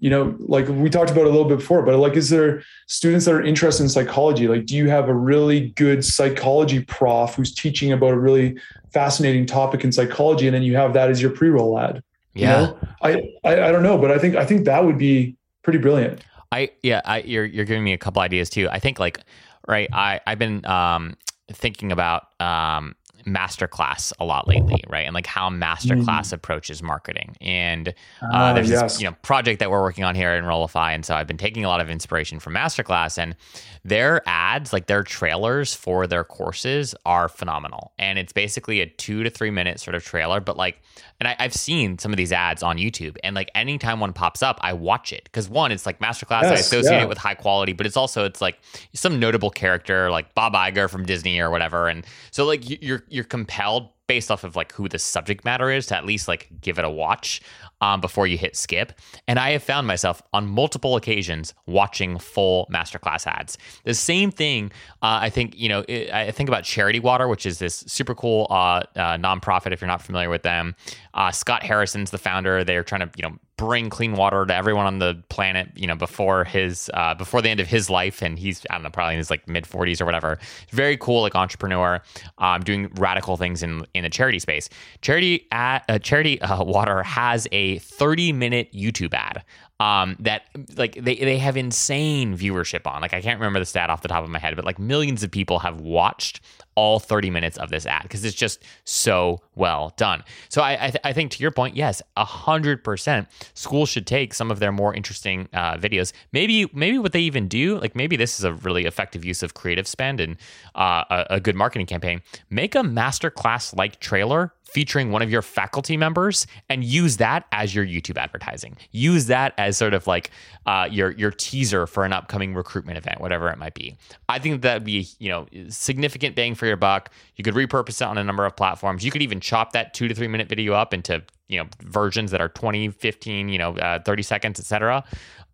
you 0.00 0.10
know, 0.10 0.34
like 0.40 0.68
we 0.68 0.90
talked 0.90 1.10
about 1.10 1.24
a 1.24 1.30
little 1.30 1.44
bit 1.44 1.58
before, 1.58 1.82
but 1.82 1.96
like, 1.98 2.14
is 2.14 2.30
there 2.30 2.62
students 2.86 3.24
that 3.26 3.34
are 3.34 3.42
interested 3.42 3.82
in 3.82 3.88
psychology? 3.88 4.48
Like, 4.48 4.66
do 4.66 4.76
you 4.76 4.88
have 4.88 5.08
a 5.08 5.14
really 5.14 5.70
good 5.70 6.04
psychology 6.04 6.82
prof 6.84 7.34
who's 7.34 7.54
teaching 7.54 7.92
about 7.92 8.10
a 8.12 8.18
really 8.18 8.58
fascinating 8.92 9.46
topic 9.46 9.84
in 9.84 9.92
psychology, 9.92 10.46
and 10.46 10.54
then 10.54 10.62
you 10.62 10.76
have 10.76 10.92
that 10.94 11.10
as 11.10 11.20
your 11.20 11.30
pre-roll 11.30 11.78
ad? 11.78 12.02
Yeah, 12.34 12.60
you 12.60 12.66
know? 12.66 12.78
I, 13.02 13.10
I 13.44 13.68
I 13.68 13.72
don't 13.72 13.82
know, 13.82 13.98
but 13.98 14.10
I 14.10 14.18
think 14.18 14.36
I 14.36 14.44
think 14.44 14.64
that 14.66 14.84
would 14.84 14.98
be 14.98 15.36
pretty 15.62 15.78
brilliant. 15.78 16.20
I 16.52 16.70
yeah, 16.82 17.02
I, 17.04 17.20
you're 17.20 17.44
you're 17.44 17.64
giving 17.64 17.84
me 17.84 17.92
a 17.92 17.98
couple 17.98 18.22
ideas 18.22 18.50
too. 18.50 18.68
I 18.70 18.78
think 18.78 18.98
like 18.98 19.20
right, 19.66 19.88
I 19.92 20.20
I've 20.26 20.38
been 20.38 20.64
um 20.66 21.16
thinking 21.52 21.92
about 21.92 22.28
um 22.40 22.94
masterclass 23.26 24.12
a 24.18 24.24
lot 24.24 24.48
lately, 24.48 24.82
right? 24.88 25.06
And 25.06 25.14
like 25.14 25.26
how 25.26 25.50
masterclass 25.50 26.28
mm. 26.28 26.32
approaches 26.32 26.82
marketing. 26.82 27.36
And 27.40 27.88
uh, 28.22 28.26
uh, 28.34 28.52
there's 28.52 28.70
yes. 28.70 28.82
this 28.82 29.00
you 29.00 29.08
know 29.08 29.16
project 29.22 29.60
that 29.60 29.70
we're 29.70 29.82
working 29.82 30.04
on 30.04 30.14
here 30.14 30.34
Enrollify, 30.34 30.92
and 30.92 31.04
so 31.04 31.14
I've 31.14 31.26
been 31.26 31.38
taking 31.38 31.64
a 31.64 31.68
lot 31.68 31.80
of 31.80 31.90
inspiration 31.90 32.38
from 32.38 32.54
masterclass. 32.54 33.18
And 33.18 33.36
their 33.84 34.22
ads, 34.26 34.72
like 34.72 34.86
their 34.86 35.02
trailers 35.02 35.74
for 35.74 36.06
their 36.06 36.24
courses, 36.24 36.94
are 37.04 37.28
phenomenal. 37.28 37.92
And 37.98 38.18
it's 38.18 38.32
basically 38.32 38.80
a 38.80 38.86
two 38.86 39.22
to 39.22 39.30
three 39.30 39.50
minute 39.50 39.80
sort 39.80 39.94
of 39.94 40.04
trailer, 40.04 40.40
but 40.40 40.56
like, 40.56 40.80
and 41.20 41.28
I, 41.28 41.36
have 41.38 41.54
seen 41.54 41.98
some 41.98 42.12
of 42.12 42.16
these 42.16 42.32
ads 42.32 42.62
on 42.62 42.76
YouTube, 42.76 43.16
and 43.24 43.34
like 43.34 43.50
anytime 43.54 44.00
one 44.00 44.12
pops 44.12 44.42
up, 44.42 44.58
I 44.62 44.72
watch 44.72 45.12
it 45.12 45.24
because 45.24 45.48
one, 45.48 45.72
it's 45.72 45.86
like 45.86 45.98
masterclass. 45.98 46.42
Yes, 46.42 46.50
I 46.50 46.54
associate 46.54 46.96
yeah. 46.98 47.02
it 47.02 47.08
with 47.08 47.18
high 47.18 47.34
quality, 47.34 47.72
but 47.72 47.86
it's 47.86 47.96
also 47.96 48.24
it's 48.24 48.40
like 48.40 48.58
some 48.94 49.18
notable 49.18 49.50
character 49.50 50.10
like 50.10 50.34
Bob 50.34 50.54
Iger 50.54 50.88
from 50.88 51.04
Disney 51.04 51.40
or 51.40 51.50
whatever, 51.50 51.88
and 51.88 52.06
so 52.30 52.44
like 52.44 52.82
you're 52.82 53.02
you're 53.08 53.24
compelled 53.24 53.90
based 54.06 54.30
off 54.30 54.42
of 54.42 54.56
like 54.56 54.72
who 54.72 54.88
the 54.88 54.98
subject 54.98 55.44
matter 55.44 55.70
is 55.70 55.86
to 55.86 55.96
at 55.96 56.04
least 56.04 56.28
like 56.28 56.48
give 56.60 56.78
it 56.78 56.84
a 56.84 56.90
watch 56.90 57.42
um, 57.80 58.00
before 58.00 58.26
you 58.26 58.38
hit 58.38 58.56
skip. 58.56 58.92
And 59.26 59.38
I 59.38 59.50
have 59.50 59.62
found 59.62 59.86
myself 59.86 60.22
on 60.32 60.46
multiple 60.46 60.96
occasions 60.96 61.54
watching 61.66 62.18
full 62.18 62.66
masterclass 62.72 63.26
ads. 63.26 63.58
The 63.84 63.94
same 63.94 64.30
thing, 64.30 64.72
uh, 65.02 65.18
I 65.22 65.30
think, 65.30 65.56
you 65.56 65.68
know, 65.68 65.84
it, 65.88 66.10
I 66.12 66.30
think 66.30 66.48
about 66.48 66.64
Charity 66.64 67.00
Water, 67.00 67.28
which 67.28 67.46
is 67.46 67.58
this 67.58 67.84
super 67.86 68.14
cool 68.14 68.46
uh, 68.50 68.82
uh, 68.96 69.16
nonprofit, 69.16 69.72
if 69.72 69.80
you're 69.80 69.88
not 69.88 70.02
familiar 70.02 70.30
with 70.30 70.42
them. 70.42 70.74
Uh, 71.14 71.30
Scott 71.30 71.62
Harrison's 71.62 72.10
the 72.10 72.18
founder. 72.18 72.64
They're 72.64 72.84
trying 72.84 73.00
to, 73.00 73.10
you 73.16 73.28
know, 73.28 73.36
bring 73.58 73.90
clean 73.90 74.14
water 74.14 74.46
to 74.46 74.54
everyone 74.54 74.86
on 74.86 75.00
the 75.00 75.22
planet, 75.28 75.68
you 75.74 75.86
know, 75.86 75.96
before 75.96 76.44
his 76.44 76.90
uh, 76.94 77.14
before 77.14 77.42
the 77.42 77.50
end 77.50 77.60
of 77.60 77.66
his 77.66 77.90
life, 77.90 78.22
and 78.22 78.38
he's 78.38 78.64
I 78.70 78.74
don't 78.74 78.84
know, 78.84 78.90
probably 78.90 79.14
in 79.14 79.18
his 79.18 79.30
like 79.30 79.46
mid 79.48 79.66
forties 79.66 80.00
or 80.00 80.06
whatever. 80.06 80.38
Very 80.70 80.96
cool, 80.96 81.22
like 81.22 81.34
entrepreneur, 81.34 82.00
um, 82.38 82.62
doing 82.62 82.88
radical 82.94 83.36
things 83.36 83.62
in 83.62 83.84
in 83.94 84.04
the 84.04 84.10
charity 84.10 84.38
space. 84.38 84.70
Charity 85.02 85.46
at, 85.50 85.84
uh, 85.88 85.98
Charity 85.98 86.40
uh, 86.40 86.62
Water 86.62 87.02
has 87.02 87.46
a 87.52 87.67
thirty 87.76 88.32
minute 88.32 88.72
YouTube 88.72 89.12
ad 89.12 89.44
um, 89.80 90.16
that 90.18 90.42
like 90.76 90.94
they, 90.94 91.14
they 91.16 91.38
have 91.38 91.56
insane 91.56 92.36
viewership 92.36 92.86
on. 92.86 93.00
Like 93.00 93.14
I 93.14 93.20
can't 93.20 93.38
remember 93.38 93.60
the 93.60 93.64
stat 93.64 93.90
off 93.90 94.02
the 94.02 94.08
top 94.08 94.24
of 94.24 94.30
my 94.30 94.38
head, 94.38 94.56
but 94.56 94.64
like 94.64 94.78
millions 94.78 95.22
of 95.22 95.30
people 95.30 95.60
have 95.60 95.80
watched 95.80 96.40
all 96.74 97.00
30 97.00 97.30
minutes 97.30 97.58
of 97.58 97.70
this 97.70 97.86
ad 97.86 98.02
because 98.02 98.24
it's 98.24 98.36
just 98.36 98.62
so 98.84 99.40
well 99.54 99.92
done. 99.96 100.22
So 100.48 100.62
I 100.62 100.72
I, 100.72 100.90
th- 100.90 101.00
I, 101.04 101.12
think 101.12 101.32
to 101.32 101.42
your 101.42 101.50
point, 101.50 101.76
yes, 101.76 102.00
hundred 102.16 102.84
percent, 102.84 103.28
schools 103.54 103.88
should 103.88 104.06
take 104.06 104.32
some 104.32 104.50
of 104.50 104.60
their 104.60 104.72
more 104.72 104.94
interesting 104.94 105.48
uh, 105.52 105.76
videos. 105.76 106.12
Maybe 106.32 106.68
maybe 106.72 106.98
what 106.98 107.12
they 107.12 107.20
even 107.20 107.48
do, 107.48 107.78
like 107.78 107.94
maybe 107.96 108.16
this 108.16 108.38
is 108.38 108.44
a 108.44 108.52
really 108.52 108.84
effective 108.84 109.24
use 109.24 109.42
of 109.42 109.54
creative 109.54 109.86
spend 109.88 110.20
and 110.20 110.36
uh, 110.74 111.04
a, 111.10 111.26
a 111.30 111.40
good 111.40 111.56
marketing 111.56 111.86
campaign. 111.86 112.22
Make 112.48 112.74
a 112.74 112.80
masterclass 112.80 113.76
like 113.76 113.98
trailer 114.00 114.52
featuring 114.68 115.10
one 115.10 115.22
of 115.22 115.30
your 115.30 115.42
faculty 115.42 115.96
members 115.96 116.46
and 116.68 116.84
use 116.84 117.16
that 117.16 117.46
as 117.52 117.74
your 117.74 117.84
YouTube 117.84 118.18
advertising. 118.18 118.76
Use 118.92 119.26
that 119.26 119.54
as 119.58 119.67
sort 119.76 119.94
of 119.94 120.06
like 120.06 120.30
uh, 120.66 120.88
your 120.90 121.10
your 121.12 121.30
teaser 121.30 121.86
for 121.86 122.04
an 122.04 122.12
upcoming 122.12 122.54
recruitment 122.54 122.98
event, 122.98 123.20
whatever 123.20 123.50
it 123.50 123.58
might 123.58 123.74
be. 123.74 123.96
I 124.28 124.38
think 124.38 124.62
that 124.62 124.74
would 124.74 124.84
be 124.84 125.08
you 125.18 125.28
know 125.28 125.46
significant 125.68 126.34
bang 126.36 126.54
for 126.54 126.66
your 126.66 126.76
buck. 126.76 127.10
You 127.36 127.44
could 127.44 127.54
repurpose 127.54 128.00
it 128.00 128.06
on 128.06 128.18
a 128.18 128.24
number 128.24 128.44
of 128.44 128.56
platforms. 128.56 129.04
You 129.04 129.10
could 129.10 129.22
even 129.22 129.40
chop 129.40 129.72
that 129.72 129.94
two 129.94 130.08
to 130.08 130.14
three 130.14 130.28
minute 130.28 130.48
video 130.48 130.74
up 130.74 130.94
into 130.94 131.22
you 131.48 131.58
know 131.58 131.66
versions 131.82 132.30
that 132.30 132.40
are 132.40 132.48
20, 132.48 132.90
15, 132.90 133.48
you 133.48 133.58
know, 133.58 133.76
uh, 133.76 133.98
30 134.00 134.22
seconds, 134.22 134.60
etc. 134.60 135.04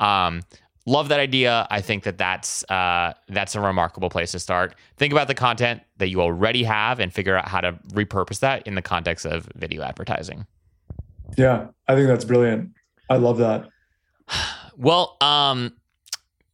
Um, 0.01 0.43
love 0.87 1.09
that 1.09 1.21
idea. 1.21 1.67
I 1.71 1.81
think 1.81 2.05
that 2.05 2.19
that's 2.19 2.65
uh, 2.71 3.15
that's 3.29 3.55
a 3.55 3.61
remarkable 3.61 4.11
place 4.11 4.33
to 4.33 4.39
start. 4.39 4.75
Think 4.97 5.13
about 5.13 5.29
the 5.29 5.35
content 5.35 5.83
that 5.99 6.09
you 6.09 6.21
already 6.21 6.65
have 6.65 7.01
and 7.01 7.13
figure 7.13 7.37
out 7.37 7.49
how 7.49 7.61
to 7.61 7.73
repurpose 7.93 8.41
that 8.41 8.67
in 8.67 8.75
the 8.75 8.83
context 8.83 9.25
of 9.27 9.49
video 9.55 9.83
advertising. 9.83 10.47
Yeah, 11.37 11.69
I 11.89 11.95
think 11.95 12.09
that's 12.09 12.25
brilliant. 12.25 12.71
I 13.11 13.17
love 13.17 13.39
that. 13.39 13.69
Well, 14.77 15.17
um, 15.21 15.75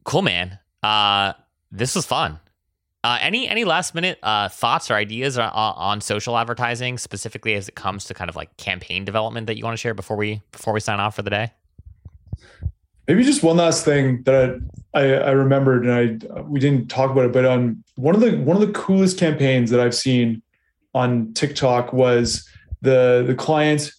cool, 0.03 0.21
man. 0.21 0.59
Uh, 0.83 1.33
this 1.71 1.95
was 1.95 2.05
fun. 2.05 2.39
Uh, 3.03 3.17
any 3.19 3.47
any 3.47 3.65
last 3.65 3.95
minute 3.95 4.19
uh, 4.21 4.47
thoughts 4.47 4.91
or 4.91 4.93
ideas 4.93 5.35
on, 5.37 5.49
on, 5.51 6.01
social 6.01 6.37
advertising, 6.37 6.99
specifically 6.99 7.55
as 7.55 7.67
it 7.67 7.75
comes 7.75 8.05
to 8.05 8.13
kind 8.13 8.29
of 8.29 8.35
like 8.35 8.55
campaign 8.57 9.03
development 9.03 9.47
that 9.47 9.57
you 9.57 9.63
want 9.63 9.73
to 9.73 9.81
share 9.81 9.95
before 9.95 10.15
we 10.15 10.39
before 10.51 10.71
we 10.71 10.79
sign 10.79 10.99
off 10.99 11.15
for 11.15 11.23
the 11.23 11.31
day? 11.31 11.51
Maybe 13.07 13.23
just 13.23 13.41
one 13.41 13.57
last 13.57 13.85
thing 13.85 14.21
that 14.23 14.61
I, 14.93 14.99
I, 14.99 15.13
I 15.13 15.31
remembered, 15.31 15.83
and 15.83 16.29
I 16.31 16.41
we 16.41 16.59
didn't 16.59 16.89
talk 16.89 17.09
about 17.09 17.25
it, 17.25 17.33
but 17.33 17.43
on 17.43 17.83
one 17.95 18.13
of 18.13 18.21
the 18.21 18.37
one 18.37 18.55
of 18.55 18.65
the 18.65 18.73
coolest 18.73 19.17
campaigns 19.17 19.71
that 19.71 19.79
I've 19.79 19.95
seen 19.95 20.43
on 20.93 21.33
TikTok 21.33 21.93
was 21.93 22.47
the 22.81 23.23
the 23.25 23.33
client. 23.33 23.91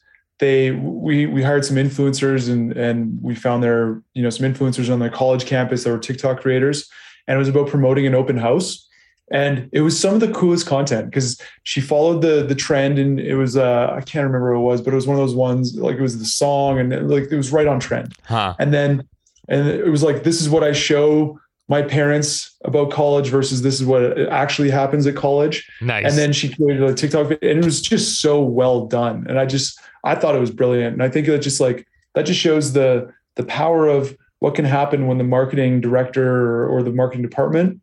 They 0.43 0.72
we 0.72 1.26
we 1.26 1.40
hired 1.40 1.64
some 1.64 1.76
influencers 1.76 2.51
and 2.51 2.76
and 2.76 3.16
we 3.22 3.36
found 3.36 3.62
their 3.62 4.03
you 4.12 4.24
know 4.24 4.30
some 4.30 4.53
influencers 4.53 4.93
on 4.93 4.99
the 4.99 5.09
college 5.09 5.47
campus 5.47 5.84
that 5.84 5.90
were 5.90 6.01
TikTok 6.01 6.40
creators, 6.40 6.90
and 7.28 7.36
it 7.36 7.38
was 7.38 7.47
about 7.49 7.68
promoting 7.68 8.09
an 8.09 8.16
open 8.16 8.38
house. 8.38 8.88
And 9.30 9.70
it 9.72 9.82
was 9.82 9.97
some 9.99 10.14
of 10.14 10.20
the 10.20 10.32
coolest 10.32 10.66
content 10.66 11.11
because 11.11 11.40
she 11.62 11.80
followed 11.80 12.22
the 12.22 12.43
the 12.43 12.57
trend 12.57 12.99
and 12.99 13.20
it 13.20 13.36
was 13.36 13.57
uh 13.57 13.95
i 13.97 14.01
can't 14.01 14.26
remember 14.26 14.59
what 14.59 14.59
it 14.59 14.64
was 14.72 14.80
but 14.82 14.93
it 14.93 14.97
was 14.97 15.07
one 15.07 15.16
of 15.16 15.22
those 15.22 15.34
ones 15.34 15.76
like 15.76 15.97
it 15.97 16.03
was 16.03 16.18
the 16.18 16.26
song 16.26 16.80
and 16.80 16.93
it, 16.93 17.05
like 17.05 17.30
it 17.30 17.36
was 17.36 17.53
right 17.53 17.68
on 17.68 17.78
trend. 17.78 18.12
Huh. 18.24 18.55
and 18.59 18.74
then 18.74 19.09
and 19.49 19.68
it 19.68 19.88
was 19.88 20.03
like 20.03 20.24
this 20.24 20.43
is 20.43 20.51
what 20.51 20.64
i 20.64 20.72
show 20.72 21.38
my 21.69 21.83
parents 21.83 22.57
about 22.65 22.91
college 22.91 23.29
versus 23.29 23.63
this 23.63 23.81
is 23.81 23.87
what 23.87 24.19
actually 24.31 24.71
happens 24.71 25.07
at 25.07 25.17
college 25.17 25.69
nice 25.81 26.05
and 26.05 26.19
then 26.19 26.33
she 26.33 26.53
created 26.53 26.83
a 26.83 26.95
tiktok 26.95 27.31
and 27.31 27.39
it 27.43 27.65
was 27.65 27.81
just 27.81 28.21
so 28.21 28.43
well 28.43 28.87
done 28.87 29.25
and 29.29 29.39
i 29.39 29.47
just 29.47 29.81
i 30.05 30.15
thought 30.15 30.35
it 30.35 30.41
was 30.41 30.51
brilliant 30.51 30.93
and 30.93 31.03
i 31.03 31.09
think 31.09 31.27
that 31.27 31.39
just 31.41 31.61
like 31.61 31.87
that 32.15 32.27
just 32.27 32.41
shows 32.41 32.73
the 32.73 33.11
the 33.37 33.45
power 33.45 33.89
of 33.89 34.17
what 34.41 34.57
can 34.57 34.65
happen 34.65 35.07
when 35.07 35.19
the 35.19 35.25
marketing 35.25 35.81
director 35.81 36.69
or 36.69 36.83
the 36.83 36.91
marketing 36.91 37.23
department 37.23 37.81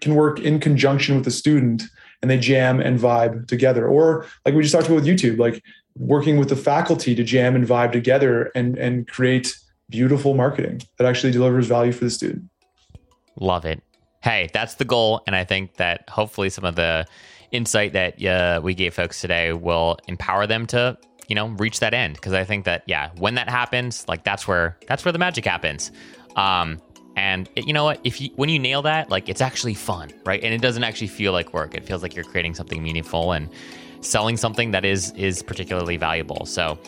can 0.00 0.16
work 0.16 0.40
in 0.40 0.58
conjunction 0.58 1.14
with 1.14 1.24
the 1.24 1.30
student 1.30 1.84
and 2.20 2.30
they 2.30 2.38
jam 2.38 2.80
and 2.80 2.98
vibe 2.98 3.46
together. 3.46 3.86
Or 3.86 4.26
like 4.44 4.54
we 4.54 4.62
just 4.62 4.74
talked 4.74 4.86
about 4.86 4.96
with 4.96 5.06
YouTube, 5.06 5.38
like 5.38 5.62
working 5.96 6.36
with 6.36 6.48
the 6.48 6.56
faculty 6.56 7.14
to 7.14 7.22
jam 7.22 7.54
and 7.54 7.66
vibe 7.66 7.92
together 7.92 8.50
and, 8.54 8.76
and 8.76 9.06
create 9.06 9.54
beautiful 9.88 10.34
marketing 10.34 10.82
that 10.98 11.06
actually 11.06 11.32
delivers 11.32 11.66
value 11.66 11.92
for 11.92 12.04
the 12.04 12.10
student. 12.10 12.44
Love 13.40 13.64
it. 13.64 13.82
Hey, 14.22 14.48
that's 14.52 14.74
the 14.74 14.84
goal. 14.84 15.22
And 15.26 15.36
I 15.36 15.44
think 15.44 15.74
that 15.76 16.08
hopefully 16.08 16.50
some 16.50 16.64
of 16.64 16.76
the 16.76 17.06
insight 17.50 17.92
that 17.92 18.24
uh, 18.24 18.60
we 18.62 18.74
gave 18.74 18.94
folks 18.94 19.20
today 19.20 19.52
will 19.52 19.98
empower 20.08 20.46
them 20.46 20.66
to 20.66 20.98
you 21.28 21.34
know 21.34 21.48
reach 21.48 21.80
that 21.80 21.94
end 21.94 22.14
because 22.16 22.34
i 22.34 22.44
think 22.44 22.66
that 22.66 22.82
yeah 22.86 23.08
when 23.16 23.34
that 23.36 23.48
happens 23.48 24.06
like 24.08 24.24
that's 24.24 24.46
where 24.46 24.76
that's 24.86 25.06
where 25.06 25.12
the 25.12 25.18
magic 25.18 25.42
happens 25.46 25.90
um 26.36 26.78
and 27.16 27.48
it, 27.56 27.66
you 27.66 27.72
know 27.72 27.84
what? 27.84 28.00
If 28.04 28.20
you 28.20 28.30
when 28.36 28.48
you 28.48 28.58
nail 28.58 28.82
that, 28.82 29.10
like 29.10 29.28
it's 29.28 29.40
actually 29.40 29.74
fun, 29.74 30.10
right? 30.24 30.42
And 30.42 30.52
it 30.52 30.60
doesn't 30.60 30.84
actually 30.84 31.08
feel 31.08 31.32
like 31.32 31.52
work. 31.52 31.74
It 31.74 31.84
feels 31.84 32.02
like 32.02 32.14
you're 32.14 32.24
creating 32.24 32.54
something 32.54 32.82
meaningful 32.82 33.32
and 33.32 33.48
selling 34.00 34.36
something 34.36 34.72
that 34.72 34.84
is 34.84 35.12
is 35.12 35.42
particularly 35.42 35.96
valuable. 35.96 36.46
So, 36.46 36.78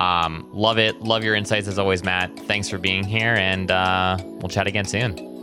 um, 0.00 0.48
love 0.52 0.78
it. 0.78 1.00
Love 1.00 1.24
your 1.24 1.34
insights 1.34 1.68
as 1.68 1.78
always, 1.78 2.02
Matt. 2.02 2.36
Thanks 2.40 2.68
for 2.68 2.78
being 2.78 3.04
here, 3.04 3.34
and 3.34 3.70
uh, 3.70 4.16
we'll 4.20 4.48
chat 4.48 4.66
again 4.66 4.84
soon. 4.84 5.35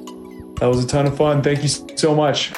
That 0.56 0.68
was 0.68 0.84
a 0.84 0.88
ton 0.88 1.08
of 1.08 1.18
fun. 1.18 1.42
Thank 1.42 1.64
you 1.64 1.70
so 1.70 2.16
much. 2.16 2.54